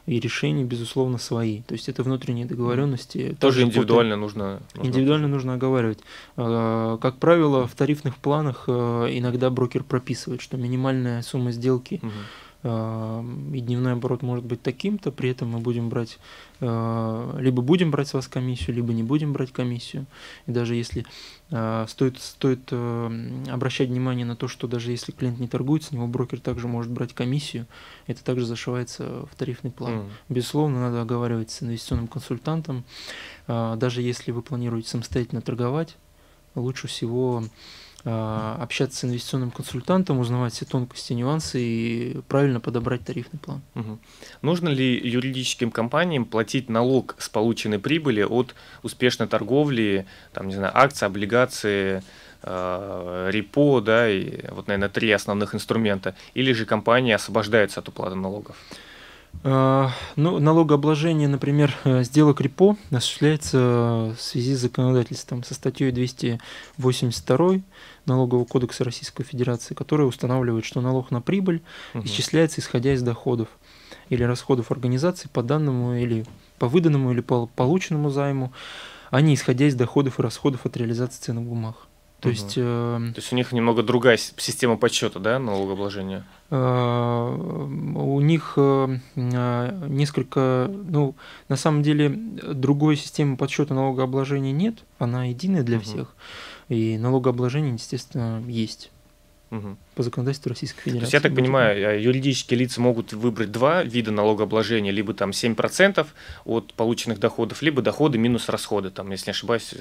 и 0.07 0.19
решений, 0.19 0.63
безусловно, 0.63 1.17
свои. 1.17 1.61
То 1.63 1.73
есть 1.73 1.87
это 1.87 2.03
внутренние 2.03 2.45
договоренности. 2.45 3.35
Тоже 3.39 3.63
индивидуально 3.63 4.15
нужно, 4.15 4.61
нужно. 4.75 4.89
Индивидуально 4.89 5.27
нужно 5.27 5.53
оговаривать. 5.53 5.99
Как 6.35 7.17
правило, 7.17 7.67
в 7.67 7.75
тарифных 7.75 8.15
планах 8.17 8.65
э, 8.67 8.71
иногда 9.11 9.49
брокер 9.49 9.83
прописывает, 9.83 10.41
что 10.41 10.57
минимальная 10.57 11.21
сумма 11.21 11.51
сделки 11.51 11.99
угу 12.01 12.11
и 12.65 13.59
дневной 13.61 13.93
оборот 13.93 14.23
может 14.23 14.43
быть 14.43 14.61
таким-то, 14.61 15.11
при 15.11 15.29
этом 15.29 15.49
мы 15.49 15.59
будем 15.59 15.89
брать, 15.89 16.17
а, 16.61 17.37
либо 17.37 17.61
будем 17.61 17.91
брать 17.91 18.07
с 18.07 18.13
вас 18.15 18.27
комиссию, 18.27 18.77
либо 18.77 18.91
не 18.91 19.03
будем 19.03 19.33
брать 19.33 19.51
комиссию. 19.51 20.07
И 20.47 20.51
даже 20.51 20.73
если 20.73 21.05
а, 21.51 21.85
стоит, 21.87 22.19
стоит 22.19 22.69
а, 22.71 23.11
обращать 23.49 23.89
внимание 23.89 24.25
на 24.25 24.35
то, 24.35 24.47
что 24.47 24.67
даже 24.67 24.89
если 24.89 25.11
клиент 25.11 25.39
не 25.39 25.47
торгует, 25.47 25.83
с 25.83 25.91
него 25.91 26.07
брокер 26.07 26.39
также 26.39 26.67
может 26.67 26.91
брать 26.91 27.13
комиссию, 27.13 27.67
это 28.07 28.23
также 28.23 28.47
зашивается 28.47 29.27
в 29.31 29.35
тарифный 29.35 29.69
план. 29.69 29.93
Mm. 29.93 30.09
Безусловно, 30.29 30.79
надо 30.79 31.03
оговаривать 31.03 31.51
с 31.51 31.61
инвестиционным 31.61 32.07
консультантом, 32.07 32.83
даже 33.47 34.01
если 34.01 34.31
вы 34.31 34.41
планируете 34.41 34.89
самостоятельно 34.89 35.41
торговать, 35.41 35.97
лучше 36.55 36.87
всего 36.87 37.43
общаться 38.05 38.99
с 38.99 39.03
инвестиционным 39.05 39.49
консультантом, 39.49 40.19
узнавать 40.19 40.53
все 40.53 40.65
тонкости, 40.65 41.13
нюансы 41.13 41.59
и 41.59 42.21
правильно 42.27 42.59
подобрать 42.59 43.03
тарифный 43.03 43.39
план. 43.39 43.61
Угу. 43.73 43.99
Нужно 44.43 44.69
ли 44.69 44.95
юридическим 44.95 45.71
компаниям 45.71 46.25
платить 46.25 46.69
налог 46.69 47.15
с 47.17 47.29
полученной 47.29 47.79
прибыли 47.79 48.21
от 48.21 48.53
успешной 48.83 49.27
торговли, 49.27 50.05
там, 50.33 50.47
не 50.47 50.55
знаю, 50.55 50.71
акции, 50.75 51.05
облигации, 51.05 52.03
э, 52.43 53.29
репо, 53.31 53.81
да, 53.81 54.07
и 54.09 54.47
вот, 54.51 54.67
наверное, 54.67 54.89
три 54.89 55.11
основных 55.11 55.55
инструмента, 55.55 56.15
или 56.35 56.53
же 56.53 56.65
компании 56.65 57.13
освобождаются 57.13 57.79
от 57.79 57.89
уплаты 57.89 58.15
налогов? 58.15 58.55
А, 59.43 59.91
ну, 60.15 60.39
налогообложение, 60.39 61.27
например, 61.27 61.75
э, 61.83 62.03
сделок 62.03 62.41
репо 62.41 62.77
осуществляется 62.91 63.57
в 64.17 64.21
связи 64.21 64.55
с 64.55 64.59
законодательством 64.59 65.43
со 65.43 65.53
статьей 65.53 65.91
282 65.91 67.61
Налогового 68.05 68.45
кодекса 68.45 68.83
Российской 68.83 69.23
Федерации, 69.23 69.73
которая 69.73 70.07
устанавливает, 70.07 70.65
что 70.65 70.81
налог 70.81 71.11
на 71.11 71.21
прибыль 71.21 71.61
угу. 71.93 72.05
исчисляется 72.05 72.61
исходя 72.61 72.93
из 72.93 73.01
доходов 73.01 73.47
или 74.09 74.23
расходов 74.23 74.71
организации 74.71 75.29
по 75.31 75.43
данному 75.43 75.95
или 75.95 76.25
по 76.59 76.67
выданному 76.67 77.11
или 77.11 77.21
по 77.21 77.47
полученному 77.47 78.09
займу, 78.09 78.51
а 79.09 79.21
не 79.21 79.33
исходя 79.35 79.65
из 79.67 79.75
доходов 79.75 80.19
и 80.19 80.21
расходов 80.21 80.65
от 80.65 80.77
реализации 80.77 81.21
ценных 81.21 81.45
бумаг. 81.45 81.75
То, 82.21 82.29
угу. 82.29 82.35
есть, 82.37 82.53
э, 82.55 83.11
То 83.13 83.19
есть 83.19 83.33
у 83.33 83.35
них 83.35 83.51
немного 83.51 83.83
другая 83.83 84.17
система 84.17 84.77
подсчета, 84.77 85.19
да, 85.19 85.37
налогообложения? 85.37 86.25
Э, 86.49 87.35
у 87.95 88.21
них 88.21 88.53
э, 88.55 88.99
э, 89.15 89.87
несколько, 89.89 90.71
ну, 90.71 91.15
на 91.49 91.55
самом 91.55 91.83
деле, 91.83 92.09
другой 92.09 92.95
системы 92.95 93.37
подсчета 93.37 93.73
налогообложения 93.73 94.53
нет, 94.53 94.85
она 94.97 95.25
единая 95.25 95.63
для 95.63 95.77
угу. 95.77 95.83
всех, 95.83 96.15
и 96.69 96.97
налогообложение, 96.97 97.73
естественно, 97.73 98.43
есть 98.47 98.91
угу. 99.51 99.77
по 99.95 100.03
законодательству 100.03 100.49
Российской 100.49 100.81
Федерации. 100.81 100.99
То 100.99 101.05
есть, 101.05 101.13
я 101.13 101.19
так 101.21 101.35
понимаю, 101.35 101.89
а 101.89 101.93
юридические 101.93 102.59
лица 102.59 102.81
могут 102.81 103.13
выбрать 103.13 103.51
два 103.51 103.83
вида 103.83 104.11
налогообложения, 104.11 104.91
либо 104.91 105.13
там 105.13 105.31
7% 105.31 106.05
от 106.45 106.73
полученных 106.73 107.19
доходов, 107.19 107.61
либо 107.61 107.81
доходы 107.81 108.17
минус 108.17 108.49
расходы, 108.49 108.89
там, 108.89 109.11
если 109.11 109.27
не 109.27 109.31
ошибаюсь, 109.31 109.73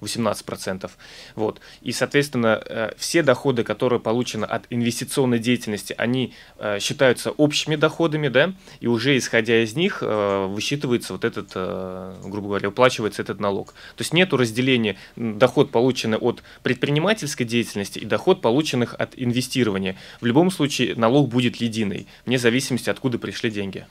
18%. 0.00 0.90
Вот. 1.34 1.60
И, 1.80 1.92
соответственно, 1.92 2.62
э, 2.64 2.92
все 2.96 3.22
доходы, 3.22 3.64
которые 3.64 4.00
получены 4.00 4.44
от 4.44 4.64
инвестиционной 4.70 5.38
деятельности, 5.38 5.94
они 5.98 6.34
э, 6.58 6.78
считаются 6.80 7.30
общими 7.30 7.76
доходами, 7.76 8.28
да, 8.28 8.54
и 8.80 8.86
уже 8.86 9.16
исходя 9.16 9.62
из 9.62 9.74
них 9.74 9.98
э, 10.02 10.46
высчитывается 10.46 11.12
вот 11.12 11.24
этот, 11.24 11.52
грубо 12.24 12.48
говоря, 12.48 12.68
уплачивается 12.68 13.22
этот 13.22 13.40
налог. 13.40 13.72
То 13.96 14.02
есть 14.02 14.12
нету 14.12 14.36
разделения 14.36 14.96
доход, 15.16 15.70
полученный 15.70 16.18
от 16.18 16.42
предпринимательской 16.62 17.44
деятельности 17.44 17.98
и 17.98 18.04
доход, 18.04 18.40
полученных 18.40 18.91
от 18.94 19.14
инвестирования. 19.16 19.96
В 20.20 20.26
любом 20.26 20.50
случае 20.50 20.94
налог 20.94 21.28
будет 21.28 21.56
единый, 21.56 22.06
вне 22.26 22.38
зависимости, 22.38 22.90
откуда 22.90 23.18
пришли 23.18 23.50
деньги. 23.50 23.86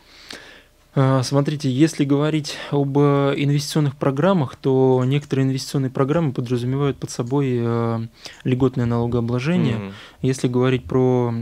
А, 0.94 1.24
смотрите, 1.24 1.72
если 1.72 2.04
говорить 2.04 2.58
об 2.70 2.98
э, 2.98 3.34
инвестиционных 3.38 3.96
программах, 3.96 4.58
то 4.58 5.02
некоторые 5.06 5.48
инвестиционные 5.48 5.90
программы 5.90 6.34
подразумевают 6.34 6.98
под 6.98 7.10
собой 7.10 7.60
э, 7.62 8.08
льготное 8.44 8.86
налогообложение. 8.86 9.76
Mm-hmm. 9.76 9.94
Если 10.22 10.48
говорить 10.50 10.84
про 10.84 11.34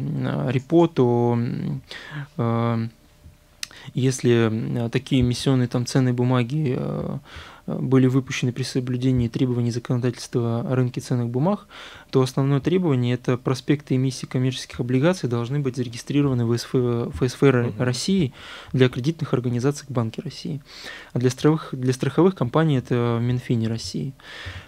репо, 0.49 0.87
то 0.87 1.39
э, 2.37 2.87
если 3.95 4.89
такие 4.91 5.21
эмиссионные 5.21 5.67
там 5.67 5.87
ценные 5.87 6.13
бумаги 6.13 6.77
были 7.77 8.07
выпущены 8.07 8.51
при 8.51 8.63
соблюдении 8.63 9.27
требований 9.27 9.71
законодательства 9.71 10.61
о 10.61 10.75
рынке 10.75 11.01
ценных 11.01 11.29
бумаг, 11.29 11.67
то 12.09 12.21
основное 12.21 12.59
требование– 12.59 13.13
это 13.15 13.37
проспекты 13.37 13.95
эмиссии 13.95 14.25
коммерческих 14.25 14.79
облигаций 14.79 15.29
должны 15.29 15.59
быть 15.59 15.75
зарегистрированы 15.75 16.45
в 16.45 16.55
ФСФ, 16.55 17.15
ФСФ 17.15 17.43
угу. 17.43 17.73
России 17.77 18.33
для 18.73 18.89
кредитных 18.89 19.33
организаций 19.33 19.85
Банки 19.89 20.21
России. 20.21 20.61
А 21.13 21.19
для 21.19 21.29
страховых, 21.29 21.69
для 21.71 21.93
страховых 21.93 22.35
компаний 22.35 22.77
это 22.77 23.19
Минфине 23.21 23.67
России. 23.67 24.13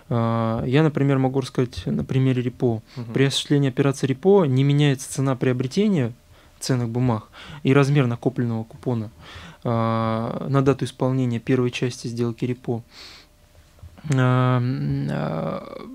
А, 0.10 0.64
я, 0.66 0.84
например, 0.84 1.18
могу 1.18 1.42
рассказать 1.42 1.86
на 1.86 2.04
примере 2.04 2.42
репо. 2.42 2.82
Угу. 2.98 3.14
При 3.14 3.24
осуществлении 3.26 3.70
операции 3.70 4.08
репо 4.08 4.46
не 4.46 4.64
меняется 4.64 5.12
цена 5.12 5.36
приобретения 5.36 6.14
ценных 6.62 6.90
бумаг 6.90 7.30
и 7.64 7.74
размер 7.74 8.08
накопленного 8.08 8.64
купона. 8.64 9.12
А, 9.64 10.48
на 10.50 10.62
дату 10.62 10.86
исполнения 10.86 11.40
первой 11.40 11.72
части 11.72 12.08
сделки 12.08 12.46
репо. 12.46 12.84
А, 14.14 14.62
а, 14.62 15.88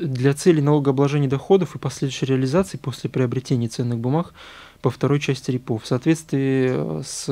для 0.00 0.34
цели 0.34 0.60
налогообложения 0.60 1.28
доходов 1.28 1.74
и 1.74 1.78
последующей 1.78 2.26
реализации 2.26 2.76
после 2.76 3.08
приобретения 3.08 3.68
ценных 3.68 3.98
бумаг 3.98 4.34
по 4.82 4.90
второй 4.90 5.20
части 5.20 5.50
репо. 5.50 5.78
В 5.78 5.86
соответствии 5.86 7.02
с, 7.02 7.24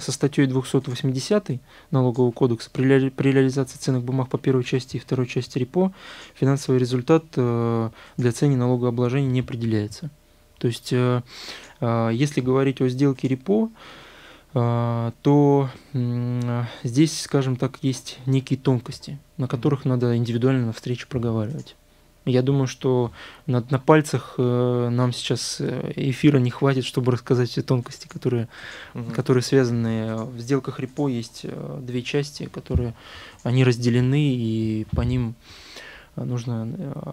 со 0.00 0.12
статьей 0.12 0.46
280 0.46 1.60
Налогового 1.90 2.30
кодекса 2.30 2.70
при, 2.72 3.10
при 3.10 3.32
реализации 3.32 3.78
ценных 3.78 4.02
бумаг 4.02 4.28
по 4.28 4.38
первой 4.38 4.64
части 4.64 4.96
и 4.96 5.00
второй 5.00 5.26
части 5.26 5.58
репо 5.58 5.92
финансовый 6.34 6.78
результат 6.78 7.24
э, 7.36 7.90
для 8.16 8.32
цены 8.32 8.56
налогообложения 8.56 9.28
не 9.28 9.40
определяется. 9.40 10.10
То 10.60 10.68
есть, 10.68 10.92
э, 10.92 11.22
э, 11.80 12.10
если 12.12 12.40
говорить 12.40 12.80
о 12.80 12.88
сделке 12.88 13.26
репо, 13.26 13.70
а, 14.52 15.12
то 15.22 15.70
здесь, 16.82 17.20
скажем 17.20 17.56
так, 17.56 17.78
есть 17.82 18.18
некие 18.26 18.58
тонкости, 18.58 19.18
на 19.36 19.46
которых 19.46 19.84
надо 19.84 20.16
индивидуально 20.16 20.66
на 20.66 20.72
встречу 20.72 21.06
проговаривать. 21.08 21.76
Я 22.26 22.42
думаю, 22.42 22.66
что 22.66 23.12
на, 23.46 23.64
на 23.70 23.78
пальцах 23.78 24.34
э, 24.36 24.88
нам 24.90 25.12
сейчас 25.12 25.56
э, 25.60 25.92
эфира 25.96 26.38
не 26.38 26.50
хватит, 26.50 26.84
чтобы 26.84 27.12
рассказать 27.12 27.48
все 27.48 27.62
тонкости, 27.62 28.08
которые, 28.08 28.48
угу. 28.92 29.10
которые 29.12 29.42
связаны. 29.42 30.16
В 30.26 30.38
сделках 30.38 30.80
репо 30.80 31.08
есть 31.08 31.40
э, 31.44 31.78
две 31.80 32.02
части, 32.02 32.44
которые 32.44 32.94
они 33.42 33.64
разделены, 33.64 34.34
и 34.34 34.86
по 34.94 35.00
ним 35.00 35.34
нужно 36.16 36.66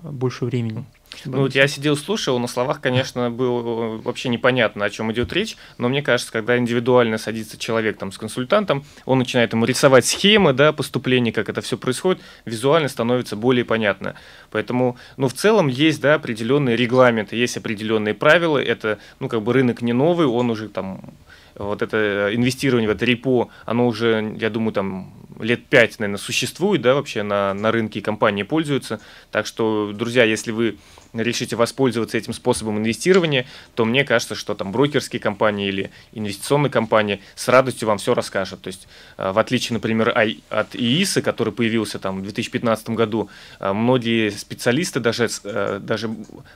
больше 0.04 0.44
времени. 0.44 0.84
Ну, 1.26 1.40
вот 1.42 1.56
я 1.56 1.68
сидел, 1.68 1.98
слушал, 1.98 2.38
на 2.40 2.48
словах, 2.48 2.82
конечно, 2.82 3.32
было 3.32 3.98
вообще 3.98 4.30
непонятно, 4.30 4.86
о 4.86 4.90
чем 4.90 5.12
идет 5.12 5.34
речь, 5.34 5.58
но 5.78 5.90
мне 5.90 6.02
кажется, 6.02 6.32
когда 6.32 6.58
индивидуально 6.58 7.18
садится 7.18 7.58
человек 7.58 7.98
там 7.98 8.12
с 8.12 8.18
консультантом, 8.18 8.86
он 9.06 9.20
начинает 9.20 9.54
ему 9.54 9.66
рисовать 9.66 10.06
схемы, 10.06 10.54
да, 10.54 10.74
поступления, 10.74 11.32
как 11.32 11.50
это 11.50 11.62
все 11.62 11.78
происходит, 11.78 12.22
визуально 12.46 12.88
становится 12.88 13.36
более 13.36 13.66
понятно. 13.66 14.16
Поэтому, 14.52 14.98
ну, 15.18 15.28
в 15.28 15.34
целом 15.34 15.68
есть, 15.68 16.02
да, 16.02 16.16
определенные 16.16 16.76
регламенты, 16.76 17.36
есть 17.36 17.58
определенные 17.58 18.14
правила, 18.14 18.58
это, 18.58 19.00
ну, 19.20 19.28
как 19.28 19.42
бы 19.42 19.54
рынок 19.54 19.82
не 19.82 19.94
новый, 19.94 20.28
он 20.28 20.50
уже 20.50 20.70
там 20.70 21.14
вот 21.58 21.82
это 21.82 22.30
инвестирование 22.34 22.88
в 22.88 22.92
это 22.92 23.06
репо, 23.06 23.50
оно 23.66 23.88
уже, 23.88 24.36
я 24.40 24.50
думаю, 24.50 24.74
там 24.74 25.14
лет 25.40 25.66
пять, 25.66 26.00
наверное, 26.00 26.18
существует, 26.18 26.82
да, 26.82 26.96
вообще 26.96 27.24
на, 27.24 27.54
на 27.54 27.72
рынке, 27.72 28.00
и 28.00 28.02
компании 28.02 28.44
пользуются. 28.44 29.00
Так 29.32 29.46
что, 29.46 29.92
друзья, 29.94 30.24
если 30.24 30.52
вы 30.52 30.78
решите 31.14 31.56
воспользоваться 31.56 32.18
этим 32.18 32.34
способом 32.34 32.78
инвестирования, 32.78 33.46
то 33.76 33.86
мне 33.86 34.04
кажется, 34.04 34.36
что 34.36 34.56
там 34.56 34.72
брокерские 34.72 35.20
компании 35.20 35.68
или 35.68 35.92
инвестиционные 36.14 36.70
компании 36.70 37.22
с 37.36 37.48
радостью 37.48 37.88
вам 37.88 37.98
все 37.98 38.14
расскажут. 38.14 38.62
То 38.62 38.68
есть, 38.68 38.88
э, 39.18 39.32
в 39.32 39.40
отличие, 39.40 39.76
например, 39.76 40.10
от 40.50 40.76
ИИСа, 40.76 41.22
который 41.22 41.54
появился 41.54 42.00
там 42.00 42.20
в 42.20 42.24
2015 42.24 42.90
году, 42.90 43.30
э, 43.60 43.74
многие 43.74 44.30
специалисты, 44.30 45.00
даже, 45.00 45.30
э, 45.44 45.80
даже 45.82 46.10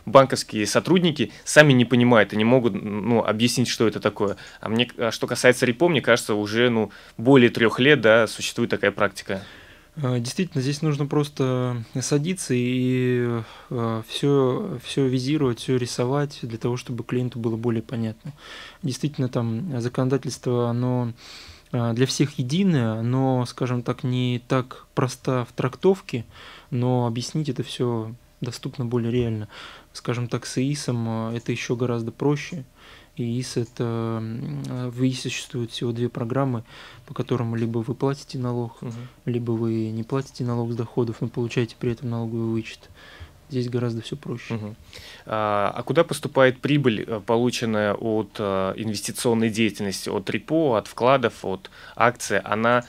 банковские 0.05 0.67
сотрудники 0.67 1.31
сами 1.43 1.73
не 1.73 1.85
понимают 1.85 2.33
и 2.33 2.37
не 2.37 2.45
могут 2.45 2.73
ну, 2.73 3.23
объяснить, 3.23 3.67
что 3.67 3.87
это 3.87 3.99
такое. 3.99 4.37
А 4.59 4.69
мне, 4.69 4.89
что 5.12 5.27
касается 5.27 5.65
репо, 5.65 5.88
мне 5.89 6.01
кажется, 6.01 6.36
уже 6.36 6.69
ну, 6.69 6.91
более 7.17 7.49
трех 7.49 7.80
лет 7.80 8.01
да, 8.01 8.27
существует 8.27 8.69
такая 8.69 8.91
практика. 8.91 9.41
А, 9.97 10.19
действительно, 10.19 10.62
здесь 10.62 10.82
нужно 10.82 11.06
просто 11.06 11.84
садиться 11.99 12.54
и 12.56 13.41
все, 13.69 13.71
а, 13.71 14.80
все 14.84 15.08
визировать, 15.08 15.60
все 15.60 15.77
рисовать 15.77 16.39
для 16.41 16.58
того, 16.58 16.77
чтобы 16.77 17.04
клиенту 17.04 17.39
было 17.39 17.58
более 17.58 17.84
понятно. 17.84 18.34
Действительно, 18.84 19.27
там 19.27 19.82
законодательство, 19.82 20.69
оно 20.69 21.13
а, 21.71 21.93
для 21.93 22.06
всех 22.06 22.39
единое, 22.39 23.01
но, 23.01 23.45
скажем 23.45 23.84
так, 23.84 24.04
не 24.04 24.41
так 24.47 24.88
просто 24.95 25.45
в 25.49 25.54
трактовке, 25.54 26.25
но 26.69 27.06
объяснить 27.06 27.49
это 27.49 27.63
все 27.63 28.13
доступно 28.39 28.86
более 28.86 29.12
реально. 29.12 29.49
Скажем 29.93 30.30
так, 30.30 30.45
с 30.45 30.58
ИИСом 30.58 31.34
это 31.36 31.51
еще 31.51 31.75
гораздо 31.75 32.12
проще. 32.12 32.63
ИИС 33.17 33.58
это 33.58 34.21
в 34.93 35.04
ИИСе 35.04 35.30
существует 35.30 35.71
всего 35.71 35.91
две 35.91 36.10
программы, 36.10 36.63
по 37.06 37.13
которым 37.13 37.56
либо 37.56 37.80
вы 37.80 37.93
платите 37.93 38.38
налог, 38.38 38.82
угу. 38.82 38.93
либо 39.26 39.52
вы 39.52 39.89
не 39.89 40.04
платите 40.04 40.43
налог 40.43 40.71
с 40.71 40.76
доходов, 40.76 41.17
но 41.19 41.28
получаете 41.28 41.76
при 41.80 41.91
этом 41.91 42.10
налоговый 42.10 42.52
вычет. 42.52 42.89
Здесь 43.51 43.67
гораздо 43.67 44.01
все 44.01 44.15
проще. 44.15 44.53
Угу. 44.53 44.75
А, 45.25 45.73
а 45.75 45.83
куда 45.83 46.05
поступает 46.05 46.61
прибыль, 46.61 47.03
э, 47.05 47.19
полученная 47.25 47.93
от 47.93 48.37
а, 48.39 48.73
инвестиционной 48.77 49.49
деятельности, 49.49 50.07
от 50.07 50.29
репо, 50.29 50.77
от 50.77 50.87
вкладов, 50.87 51.43
от 51.43 51.69
акций? 51.97 52.39
Она 52.39 52.85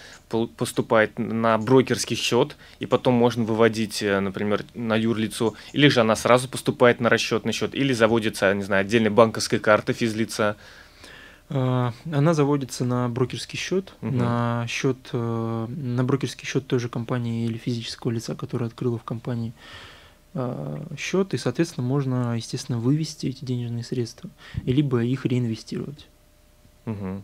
поступает 0.57 1.19
на 1.19 1.59
брокерский 1.59 2.17
счет, 2.17 2.57
и 2.79 2.87
потом 2.87 3.15
можно 3.15 3.43
выводить, 3.43 4.05
э, 4.05 4.21
например, 4.21 4.65
на 4.75 4.95
юрлицо, 4.95 5.55
или 5.73 5.89
же 5.89 6.01
она 6.01 6.15
сразу 6.15 6.49
поступает 6.49 7.01
на 7.01 7.09
расчетный 7.09 7.53
счет, 7.53 7.75
или 7.75 7.93
заводится, 7.93 8.55
не 8.55 8.63
знаю, 8.63 8.83
отдельной 8.83 9.11
банковской 9.11 9.59
карты 9.59 9.93
физлица? 9.93 10.57
А, 11.51 11.93
она 12.11 12.35
заводится 12.35 12.85
на 12.85 13.09
брокерский 13.09 13.59
счет, 13.59 13.95
угу. 14.01 14.13
на 14.13 14.65
счет, 14.69 15.13
на 15.13 16.05
брокерский 16.05 16.47
счет 16.47 16.69
той 16.69 16.79
же 16.79 16.89
компании 16.89 17.47
или 17.47 17.59
физического 17.59 18.13
лица, 18.13 18.37
который 18.37 18.69
открыла 18.69 18.97
в 18.99 19.03
компании. 19.03 19.53
Счет, 20.97 21.35
и, 21.35 21.37
соответственно, 21.37 21.87
можно, 21.87 22.37
естественно, 22.37 22.79
вывести 22.79 23.27
эти 23.27 23.45
денежные 23.45 23.85
средства, 23.85 24.31
либо 24.65 25.03
их 25.03 25.27
реинвестировать. 25.27 26.07
Угу. 26.87 27.23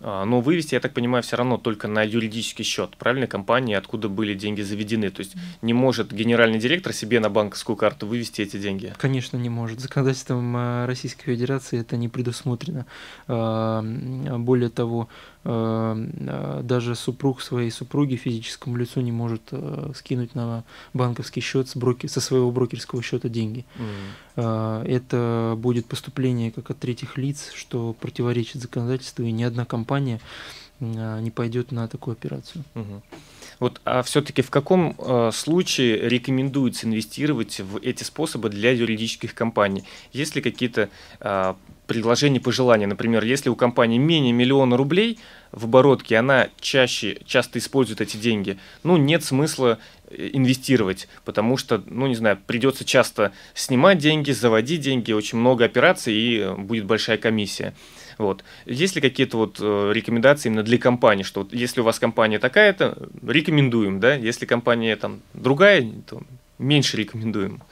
А, 0.00 0.24
но 0.24 0.40
вывести, 0.40 0.74
я 0.74 0.80
так 0.80 0.94
понимаю, 0.94 1.22
все 1.22 1.36
равно 1.36 1.56
только 1.56 1.88
на 1.88 2.02
юридический 2.02 2.64
счет, 2.64 2.96
правильно, 2.96 3.26
компании, 3.26 3.74
откуда 3.74 4.08
были 4.08 4.34
деньги 4.34 4.62
заведены. 4.62 5.10
То 5.10 5.20
есть 5.20 5.34
не 5.60 5.72
может 5.72 6.12
генеральный 6.12 6.58
директор 6.58 6.92
себе 6.92 7.18
на 7.20 7.30
банковскую 7.30 7.76
карту 7.76 8.06
вывести 8.06 8.42
эти 8.42 8.58
деньги? 8.58 8.94
Конечно, 8.96 9.36
не 9.36 9.48
может. 9.48 9.80
Законодательством 9.80 10.56
э, 10.56 10.86
Российской 10.86 11.24
Федерации 11.24 11.80
это 11.80 11.96
не 11.96 12.08
предусмотрено. 12.08 12.86
А, 13.26 13.82
более 13.82 14.70
того, 14.70 15.08
э, 15.37 15.37
даже 15.48 16.94
супруг 16.94 17.40
своей 17.40 17.70
супруги 17.70 18.16
физическому 18.16 18.76
лицу 18.76 19.00
не 19.00 19.12
может 19.12 19.42
э, 19.50 19.92
скинуть 19.94 20.34
на 20.34 20.64
банковский 20.92 21.40
счет 21.40 21.68
с 21.68 21.76
брокер, 21.76 22.10
со 22.10 22.20
своего 22.20 22.50
брокерского 22.50 23.02
счета 23.02 23.28
деньги. 23.28 23.64
Mm. 24.36 24.84
Это 24.86 25.54
будет 25.56 25.86
поступление 25.86 26.50
как 26.50 26.70
от 26.70 26.78
третьих 26.78 27.16
лиц, 27.16 27.50
что 27.54 27.94
противоречит 27.98 28.60
законодательству, 28.60 29.24
и 29.24 29.32
ни 29.32 29.42
одна 29.42 29.64
компания 29.64 30.20
не 30.80 31.30
пойдет 31.30 31.72
на 31.72 31.88
такую 31.88 32.12
операцию. 32.12 32.64
Угу. 32.76 33.02
Вот, 33.58 33.80
а 33.84 34.02
все-таки 34.02 34.42
в 34.42 34.50
каком 34.50 34.94
э, 34.96 35.30
случае 35.32 36.08
рекомендуется 36.08 36.86
инвестировать 36.86 37.58
в 37.58 37.78
эти 37.78 38.04
способы 38.04 38.48
для 38.50 38.70
юридических 38.70 39.34
компаний? 39.34 39.82
Есть 40.12 40.36
ли 40.36 40.42
какие-то 40.42 40.88
э, 41.20 41.54
предложения, 41.88 42.38
пожелания? 42.38 42.86
Например, 42.86 43.24
если 43.24 43.48
у 43.48 43.56
компании 43.56 43.98
менее 43.98 44.32
миллиона 44.32 44.76
рублей 44.76 45.18
в 45.52 45.64
оборотке, 45.64 46.16
она 46.16 46.48
чаще, 46.60 47.18
часто 47.24 47.58
использует 47.58 48.00
эти 48.00 48.16
деньги, 48.16 48.58
ну, 48.82 48.96
нет 48.96 49.24
смысла 49.24 49.78
э, 50.10 50.30
инвестировать, 50.32 51.08
потому 51.24 51.56
что, 51.56 51.82
ну, 51.86 52.06
не 52.06 52.14
знаю, 52.14 52.38
придется 52.46 52.84
часто 52.84 53.32
снимать 53.54 53.98
деньги, 53.98 54.30
заводить 54.30 54.80
деньги, 54.80 55.12
очень 55.12 55.38
много 55.38 55.64
операций 55.64 56.14
и 56.14 56.54
будет 56.56 56.84
большая 56.84 57.18
комиссия. 57.18 57.74
Вот. 58.18 58.44
Есть 58.66 58.96
ли 58.96 59.00
какие-то 59.00 59.36
вот 59.36 59.58
э, 59.60 59.92
рекомендации 59.94 60.48
именно 60.48 60.64
для 60.64 60.76
компании, 60.76 61.22
что 61.22 61.42
вот 61.42 61.52
если 61.52 61.80
у 61.80 61.84
вас 61.84 61.98
компания 61.98 62.38
такая-то, 62.38 63.08
рекомендуем, 63.26 64.00
да, 64.00 64.14
если 64.14 64.44
компания 64.44 64.96
там 64.96 65.20
другая, 65.34 65.88
то 66.06 66.22
меньше 66.58 66.96
рекомендуем. 66.96 67.62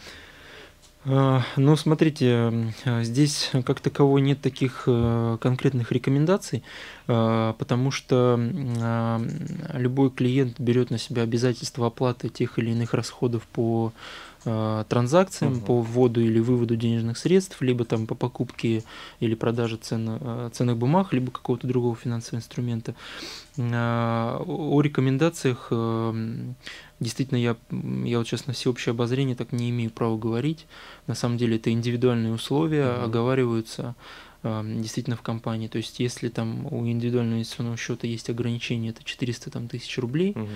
А, 1.09 1.43
ну, 1.57 1.77
смотрите, 1.77 2.73
здесь 3.03 3.53
как 3.65 3.79
таковой 3.79 4.21
нет 4.23 4.41
таких 4.41 4.85
э, 4.89 5.39
конкретных 5.41 5.93
рекомендаций, 5.93 6.65
а, 7.07 7.53
потому 7.53 7.93
что 7.93 8.37
а, 8.81 9.23
любой 9.75 10.11
клиент 10.11 10.59
берет 10.59 10.91
на 10.91 10.99
себя 10.99 11.23
обязательство 11.23 11.87
оплаты 11.87 12.29
тех 12.29 12.59
или 12.59 12.71
иных 12.73 12.93
расходов 12.93 13.47
по 13.47 13.93
транзакциям 14.89 15.55
угу. 15.55 15.61
по 15.61 15.81
вводу 15.81 16.21
или 16.21 16.39
выводу 16.39 16.77
денежных 16.77 17.19
средств, 17.19 17.61
либо 17.61 17.85
там 17.85 18.07
по 18.07 18.15
покупке 18.15 18.85
или 19.19 19.35
продаже 19.35 19.77
цен, 19.77 20.19
э, 20.21 20.51
ценных 20.53 20.77
бумаг, 20.77 21.13
либо 21.13 21.33
какого-то 21.33 21.67
другого 21.67 21.97
финансового 21.97 22.39
инструмента. 22.39 22.95
Э, 23.57 24.39
о 24.47 24.81
рекомендациях 24.81 25.73
действительно 27.01 27.39
я, 27.39 27.57
я 28.05 28.19
вот 28.19 28.27
сейчас 28.27 28.47
на 28.47 28.53
всеобщее 28.53 28.93
обозрение 28.93 29.35
так 29.35 29.53
не 29.53 29.71
имею 29.71 29.91
права 29.91 30.17
говорить. 30.17 30.67
На 31.07 31.15
самом 31.15 31.39
деле 31.39 31.57
это 31.57 31.71
индивидуальные 31.73 32.33
условия, 32.33 32.93
угу. 32.93 33.05
оговариваются 33.05 33.95
действительно 34.45 35.17
в 35.17 35.23
компании. 35.23 35.67
То 35.67 35.79
есть 35.79 35.99
если 35.99 36.29
там 36.29 36.73
у 36.73 36.87
индивидуального 36.87 37.39
инвестиционного 37.39 37.77
счета 37.77 38.07
есть 38.07 38.31
ограничение, 38.31 38.93
это 38.93 39.03
400 39.03 39.51
там, 39.51 39.67
тысяч 39.67 39.99
рублей, 39.99 40.33
угу 40.37 40.49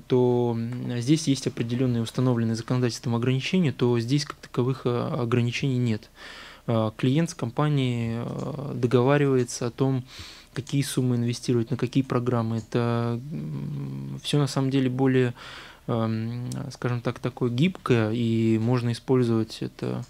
то 0.00 0.56
здесь 0.96 1.28
есть 1.28 1.46
определенные 1.46 2.02
установленные 2.02 2.54
законодательством 2.54 3.14
ограничения, 3.14 3.72
то 3.72 3.98
здесь 4.00 4.24
как 4.24 4.36
таковых 4.36 4.82
э, 4.84 5.08
ограничений 5.20 5.78
нет. 5.78 6.10
Э, 6.66 6.90
клиент 6.96 7.30
с 7.30 7.34
компанией 7.34 8.22
э, 8.24 8.72
договаривается 8.74 9.66
о 9.66 9.70
том, 9.70 10.04
какие 10.54 10.82
суммы 10.82 11.16
инвестировать, 11.16 11.70
на 11.70 11.76
какие 11.76 12.02
программы. 12.02 12.58
Это 12.58 13.20
все 14.22 14.38
на 14.38 14.46
самом 14.46 14.70
деле 14.70 14.88
более, 14.88 15.34
эм, 15.86 16.50
скажем 16.72 17.00
так, 17.00 17.18
такое 17.18 17.50
гибкое, 17.50 18.12
и 18.12 18.58
можно 18.58 18.92
использовать 18.92 19.58
это 19.60 20.04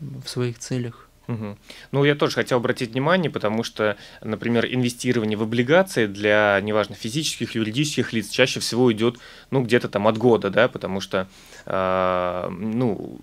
в 0.00 0.28
своих 0.28 0.58
целях. 0.58 1.08
Угу. 1.28 1.56
Ну, 1.92 2.04
я 2.04 2.14
тоже 2.14 2.34
хотел 2.34 2.58
обратить 2.58 2.92
внимание, 2.92 3.30
потому 3.30 3.62
что, 3.62 3.96
например, 4.22 4.66
инвестирование 4.66 5.38
в 5.38 5.42
облигации 5.42 6.06
для, 6.06 6.58
неважно, 6.60 6.94
физических, 6.94 7.54
юридических 7.54 8.12
лиц 8.12 8.28
чаще 8.28 8.60
всего 8.60 8.92
идет, 8.92 9.18
ну, 9.50 9.62
где-то 9.62 9.88
там 9.88 10.08
от 10.08 10.18
года, 10.18 10.50
да, 10.50 10.68
потому 10.68 11.00
что, 11.00 11.28
э, 11.66 12.48
ну, 12.50 13.20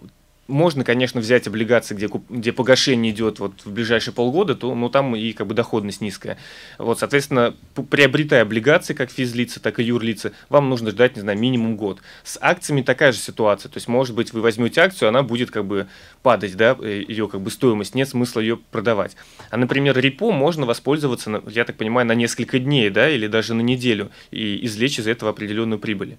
можно, 0.49 0.83
конечно, 0.83 1.21
взять 1.21 1.47
облигации, 1.47 1.95
где, 1.95 2.09
где 2.29 2.51
погашение 2.51 3.13
идет 3.13 3.39
вот 3.39 3.53
в 3.63 3.71
ближайшие 3.71 4.13
полгода, 4.13 4.55
то 4.55 4.73
ну, 4.73 4.89
там 4.89 5.15
и 5.15 5.31
как 5.31 5.47
бы 5.47 5.53
доходность 5.53 6.01
низкая. 6.01 6.37
Вот, 6.77 6.99
соответственно, 6.99 7.55
приобретая 7.89 8.41
облигации, 8.41 8.93
как 8.93 9.11
физлица, 9.11 9.61
так 9.61 9.79
и 9.79 9.83
юрлица, 9.83 10.33
вам 10.49 10.69
нужно 10.69 10.89
ждать, 10.89 11.15
не 11.15 11.21
знаю, 11.21 11.37
минимум 11.37 11.77
год. 11.77 12.01
С 12.23 12.37
акциями 12.41 12.81
такая 12.81 13.11
же 13.11 13.19
ситуация. 13.19 13.69
То 13.69 13.77
есть, 13.77 13.87
может 13.87 14.15
быть, 14.15 14.33
вы 14.33 14.41
возьмете 14.41 14.81
акцию, 14.81 15.09
она 15.09 15.23
будет 15.23 15.51
как 15.51 15.65
бы 15.65 15.87
падать, 16.23 16.57
да, 16.57 16.75
э, 16.81 17.03
ее 17.07 17.27
как 17.27 17.41
бы 17.41 17.51
стоимость, 17.51 17.95
нет 17.95 18.09
смысла 18.09 18.39
ее 18.39 18.57
продавать. 18.57 19.15
А, 19.51 19.57
например, 19.57 19.97
репо 19.97 20.31
можно 20.31 20.65
воспользоваться, 20.65 21.41
я 21.47 21.63
так 21.63 21.77
понимаю, 21.77 22.07
на 22.07 22.15
несколько 22.15 22.59
дней, 22.59 22.89
да, 22.89 23.09
или 23.09 23.27
даже 23.27 23.53
на 23.53 23.61
неделю 23.61 24.09
и 24.31 24.65
извлечь 24.65 24.99
из 24.99 25.07
этого 25.07 25.31
определенную 25.31 25.79
прибыль. 25.79 26.17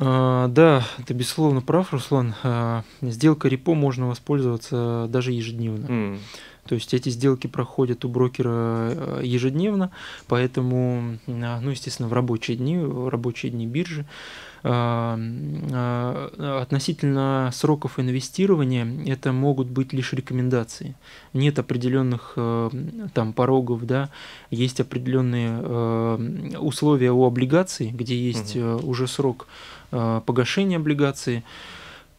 А, 0.00 0.48
да, 0.48 0.82
ты 1.06 1.12
безусловно 1.12 1.60
прав, 1.60 1.92
Руслан. 1.92 2.34
А, 2.42 2.82
сделка 3.02 3.48
репо 3.48 3.74
можно 3.74 4.08
воспользоваться 4.08 5.06
даже 5.10 5.32
ежедневно. 5.32 5.86
Mm. 5.86 6.18
То 6.66 6.74
есть 6.74 6.94
эти 6.94 7.10
сделки 7.10 7.48
проходят 7.48 8.04
у 8.04 8.08
брокера 8.08 8.92
э, 8.92 9.20
ежедневно, 9.24 9.90
поэтому, 10.26 11.18
а, 11.26 11.60
ну, 11.60 11.70
естественно, 11.70 12.08
в 12.08 12.12
рабочие 12.12 12.56
дни, 12.56 12.78
в 12.78 13.08
рабочие 13.08 13.52
дни 13.52 13.66
биржи. 13.66 14.06
Относительно 14.62 17.48
сроков 17.54 17.98
инвестирования 17.98 18.86
это 19.06 19.32
могут 19.32 19.68
быть 19.68 19.94
лишь 19.94 20.12
рекомендации. 20.12 20.96
Нет 21.32 21.58
определенных 21.58 22.34
э, 22.36 22.68
там 23.14 23.32
порогов, 23.32 23.86
да, 23.86 24.10
есть 24.50 24.80
определенные 24.80 25.58
э, 25.62 26.58
условия 26.58 27.10
у 27.10 27.24
облигаций, 27.24 27.88
где 27.88 28.14
есть 28.14 28.54
угу. 28.54 28.86
уже 28.86 29.08
срок 29.08 29.46
погашения 29.90 30.76
облигации, 30.76 31.42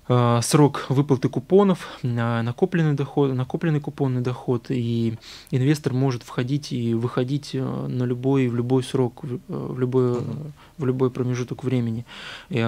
э, 0.07 0.39
срок 0.41 0.85
выплаты 0.89 1.29
купонов, 1.29 1.87
накопленный 2.03 2.93
доход, 2.93 3.33
накопленный 3.33 3.79
купонный 3.79 4.21
доход, 4.21 4.65
и 4.69 5.17
инвестор 5.51 5.93
может 5.93 6.23
входить 6.23 6.71
и 6.71 6.93
выходить 6.93 7.51
э, 7.53 7.59
на 7.59 8.03
любой, 8.03 8.47
в 8.47 8.55
любой 8.55 8.83
срок, 8.83 9.23
в 9.47 9.79
любой, 9.79 10.19
в 10.77 10.85
любой 10.85 11.11
промежуток 11.11 11.63
времени. 11.63 12.05
И, 12.49 12.59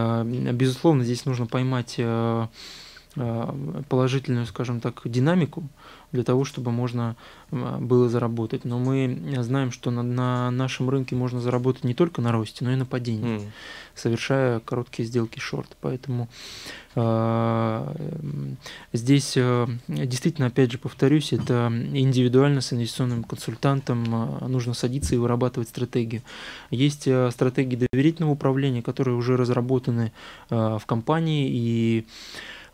безусловно, 0.53 1.03
здесь 1.03 1.25
нужно 1.25 1.45
поймать 1.45 1.99
положительную, 3.89 4.47
скажем 4.47 4.79
так, 4.79 5.01
динамику 5.05 5.63
для 6.13 6.23
того, 6.23 6.45
чтобы 6.45 6.71
можно 6.71 7.17
было 7.51 8.07
заработать. 8.07 8.63
Но 8.63 8.79
мы 8.79 9.19
знаем, 9.39 9.71
что 9.71 9.91
на, 9.91 10.03
на 10.03 10.51
нашем 10.51 10.89
рынке 10.89 11.15
можно 11.15 11.41
заработать 11.41 11.83
не 11.83 11.93
только 11.93 12.21
на 12.21 12.31
росте, 12.31 12.63
но 12.63 12.71
и 12.71 12.75
на 12.75 12.85
падении, 12.85 13.39
mm. 13.39 13.49
совершая 13.95 14.59
короткие 14.59 15.07
сделки 15.07 15.39
шорт. 15.39 15.75
Поэтому 15.81 16.29
э, 16.95 18.25
здесь 18.93 19.33
э, 19.35 19.67
действительно, 19.87 20.47
опять 20.47 20.71
же, 20.71 20.77
повторюсь, 20.77 21.33
это 21.33 21.71
индивидуально 21.93 22.61
с 22.61 22.71
инвестиционным 22.73 23.23
консультантом 23.23 24.03
э, 24.05 24.47
нужно 24.47 24.73
садиться 24.73 25.15
и 25.15 25.17
вырабатывать 25.17 25.69
стратегию. 25.69 26.21
Есть 26.69 27.07
э, 27.07 27.29
стратегии 27.31 27.87
доверительного 27.91 28.33
управления, 28.33 28.83
которые 28.83 29.15
уже 29.15 29.35
разработаны 29.35 30.11
э, 30.49 30.77
в 30.79 30.85
компании 30.85 31.49
и 31.51 32.05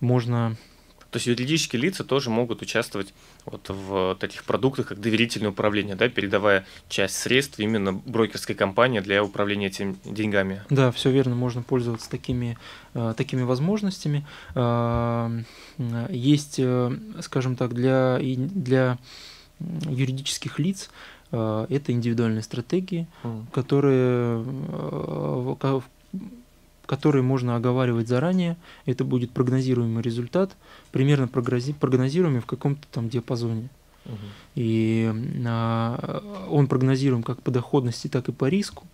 можно 0.01 0.55
то 1.11 1.17
есть 1.17 1.27
юридические 1.27 1.81
лица 1.81 2.03
тоже 2.03 2.29
могут 2.29 2.61
участвовать 2.61 3.13
вот 3.45 3.67
в 3.69 4.15
таких 4.19 4.43
продуктах, 4.43 4.89
как 4.89 4.99
доверительное 4.99 5.49
управление, 5.49 5.95
да, 5.95 6.07
передавая 6.07 6.65
часть 6.87 7.15
средств 7.15 7.59
именно 7.59 7.93
брокерской 7.93 8.55
компании 8.55 8.99
для 8.99 9.23
управления 9.23 9.67
этими 9.67 9.95
деньгами. 10.05 10.61
Да, 10.69 10.91
все 10.91 11.09
верно, 11.09 11.35
можно 11.35 11.63
пользоваться 11.63 12.09
такими, 12.09 12.57
э, 12.93 13.13
такими 13.17 13.41
возможностями. 13.41 14.25
Э, 14.53 15.43
есть, 16.09 16.55
э, 16.59 16.91
скажем 17.21 17.55
так, 17.55 17.73
для, 17.73 18.19
для 18.19 18.97
юридических 19.59 20.59
лиц 20.59 20.89
это 21.31 21.91
индивидуальные 21.91 22.41
стратегии, 22.41 23.07
mm. 23.23 23.51
которые 23.51 24.43
которые 26.89 27.21
можно 27.21 27.55
оговаривать 27.55 28.07
заранее. 28.07 28.57
Это 28.87 29.03
будет 29.03 29.29
прогнозируемый 29.29 30.01
результат, 30.01 30.57
примерно 30.91 31.27
прогнозируемый 31.27 32.41
в 32.41 32.45
каком-то 32.45 32.87
там 32.91 33.09
диапазоне. 33.09 33.69
Угу. 34.05 34.15
И 34.55 35.11
а, 35.45 36.47
он 36.49 36.67
прогнозируем 36.67 37.23
как 37.23 37.41
по 37.41 37.51
доходности, 37.51 38.07
так 38.07 38.29
и 38.29 38.31
по 38.31 38.45
риску. 38.45 38.87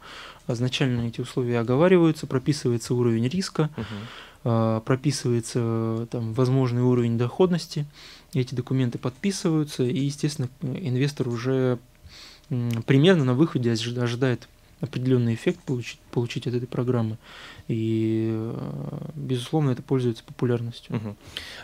Изначально 0.48 1.08
эти 1.08 1.22
условия 1.22 1.60
оговариваются, 1.60 2.28
прописывается 2.28 2.94
уровень 2.94 3.28
риска. 3.28 3.70
Угу. 3.78 4.82
прописывается 4.86 6.08
там 6.12 6.34
возможный 6.34 6.84
уровень 6.84 7.18
доходности, 7.18 7.88
эти 8.34 8.54
документы 8.54 9.00
подписываются, 9.00 9.84
и, 9.84 10.00
естественно, 10.02 10.50
инвестор 10.62 11.30
уже 11.30 11.80
примерно 12.86 13.24
на 13.24 13.34
выходе 13.34 13.72
ожидает 13.72 14.48
определенный 14.82 15.34
эффект 15.34 15.62
получить, 15.64 16.00
получить 16.16 16.48
от 16.48 16.54
этой 16.54 16.66
программы. 16.66 17.18
И, 17.68 18.30
э, 18.32 18.98
безусловно, 19.16 19.72
это 19.72 19.84
пользуется 19.84 20.24
популярностью. 20.24 20.96
Угу. 20.96 21.16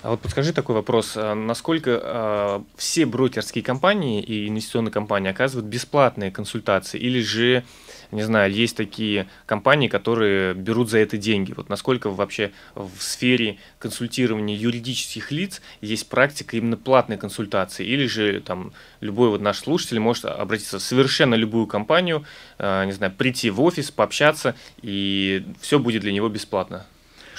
А 0.04 0.10
вот 0.10 0.20
подскажи 0.20 0.52
такой 0.52 0.76
вопрос. 0.76 1.14
А 1.16 1.34
насколько 1.34 2.00
а, 2.04 2.64
все 2.76 3.06
брокерские 3.06 3.64
компании 3.64 4.22
и 4.22 4.50
инвестиционные 4.50 4.92
компании 4.92 5.32
оказывают 5.32 5.68
бесплатные 5.68 6.32
консультации? 6.32 7.00
Или 7.00 7.22
же 7.22 7.64
не 8.12 8.24
знаю, 8.24 8.52
есть 8.52 8.76
такие 8.76 9.28
компании, 9.46 9.88
которые 9.88 10.54
берут 10.54 10.90
за 10.90 11.00
это 11.00 11.18
деньги. 11.18 11.54
Вот 11.54 11.70
насколько 11.70 12.10
вообще 12.10 12.52
в 12.76 13.00
сфере 13.00 13.58
консультирования 13.80 14.56
юридических 14.56 15.32
лиц 15.32 15.62
есть 15.80 16.10
практика 16.10 16.58
именно 16.58 16.78
платной 16.78 17.18
консультации, 17.18 17.86
или 17.86 18.06
же 18.06 18.42
там 18.42 18.74
любой 19.00 19.30
вот 19.30 19.42
наш 19.42 19.60
слушатель 19.60 20.00
может 20.00 20.26
обратиться 20.26 20.80
в 20.80 20.84
совершенно 20.84 21.36
любую 21.36 21.68
компанию, 21.68 22.26
э, 22.58 22.86
не 22.86 22.92
знаю, 22.92 23.14
прийти 23.14 23.50
в 23.50 23.62
офис, 23.62 23.92
пообщаться, 23.92 24.41
и 24.82 25.46
все 25.60 25.80
будет 25.80 26.02
для 26.02 26.12
него 26.12 26.30
бесплатно. 26.30 26.86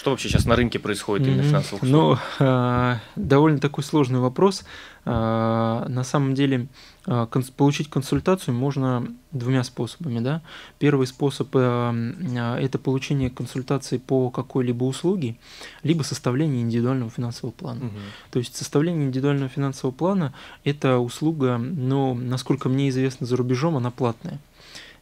Что 0.02 0.10
вообще 0.10 0.28
сейчас 0.28 0.46
на 0.46 0.56
рынке 0.56 0.78
происходит 0.78 1.28
именно 1.28 1.42
финансовых 1.42 1.82
услуг? 1.84 2.18
Ну, 2.40 2.44
э, 2.44 2.96
довольно 3.14 3.58
такой 3.58 3.84
сложный 3.84 4.18
вопрос. 4.18 4.64
Э, 5.04 5.84
на 5.88 6.02
самом 6.02 6.34
деле, 6.34 6.66
э, 7.06 7.26
получить 7.56 7.88
консультацию 7.88 8.54
можно 8.54 9.06
двумя 9.32 9.62
способами. 9.64 10.20
Да? 10.20 10.42
Первый 10.78 11.06
способ 11.06 11.48
э, 11.54 12.58
это 12.60 12.78
получение 12.78 13.30
консультации 13.30 13.98
по 13.98 14.30
какой-либо 14.30 14.84
услуге, 14.84 15.36
либо 15.82 16.02
составление 16.02 16.62
индивидуального 16.62 17.10
финансового 17.10 17.52
плана. 17.52 17.86
Угу. 17.86 17.98
То 18.32 18.38
есть 18.38 18.56
составление 18.56 19.06
индивидуального 19.06 19.48
финансового 19.48 19.94
плана– 19.94 20.34
это 20.64 20.98
услуга, 20.98 21.58
но, 21.58 22.14
насколько 22.14 22.68
мне 22.68 22.88
известно, 22.88 23.26
за 23.26 23.36
рубежом 23.36 23.76
она 23.76 23.90
платная. 23.90 24.40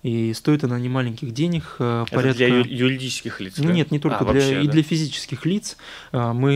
И 0.03 0.33
стоит 0.33 0.65
она 0.65 0.79
не 0.79 0.89
маленьких 0.89 1.33
денег, 1.33 1.77
э, 1.79 2.05
Это 2.07 2.17
порядка... 2.17 2.39
для 2.39 2.49
юридических 2.61 3.41
лиц? 3.41 3.55
Ну, 3.59 3.67
да? 3.67 3.73
Нет, 3.73 3.91
не 3.91 3.99
только 3.99 4.19
а, 4.21 4.25
для... 4.25 4.33
Вообще, 4.33 4.63
и 4.63 4.67
да? 4.67 4.73
для 4.73 4.83
физических 4.83 5.45
лиц. 5.45 5.77
А, 6.13 6.33
мы 6.33 6.53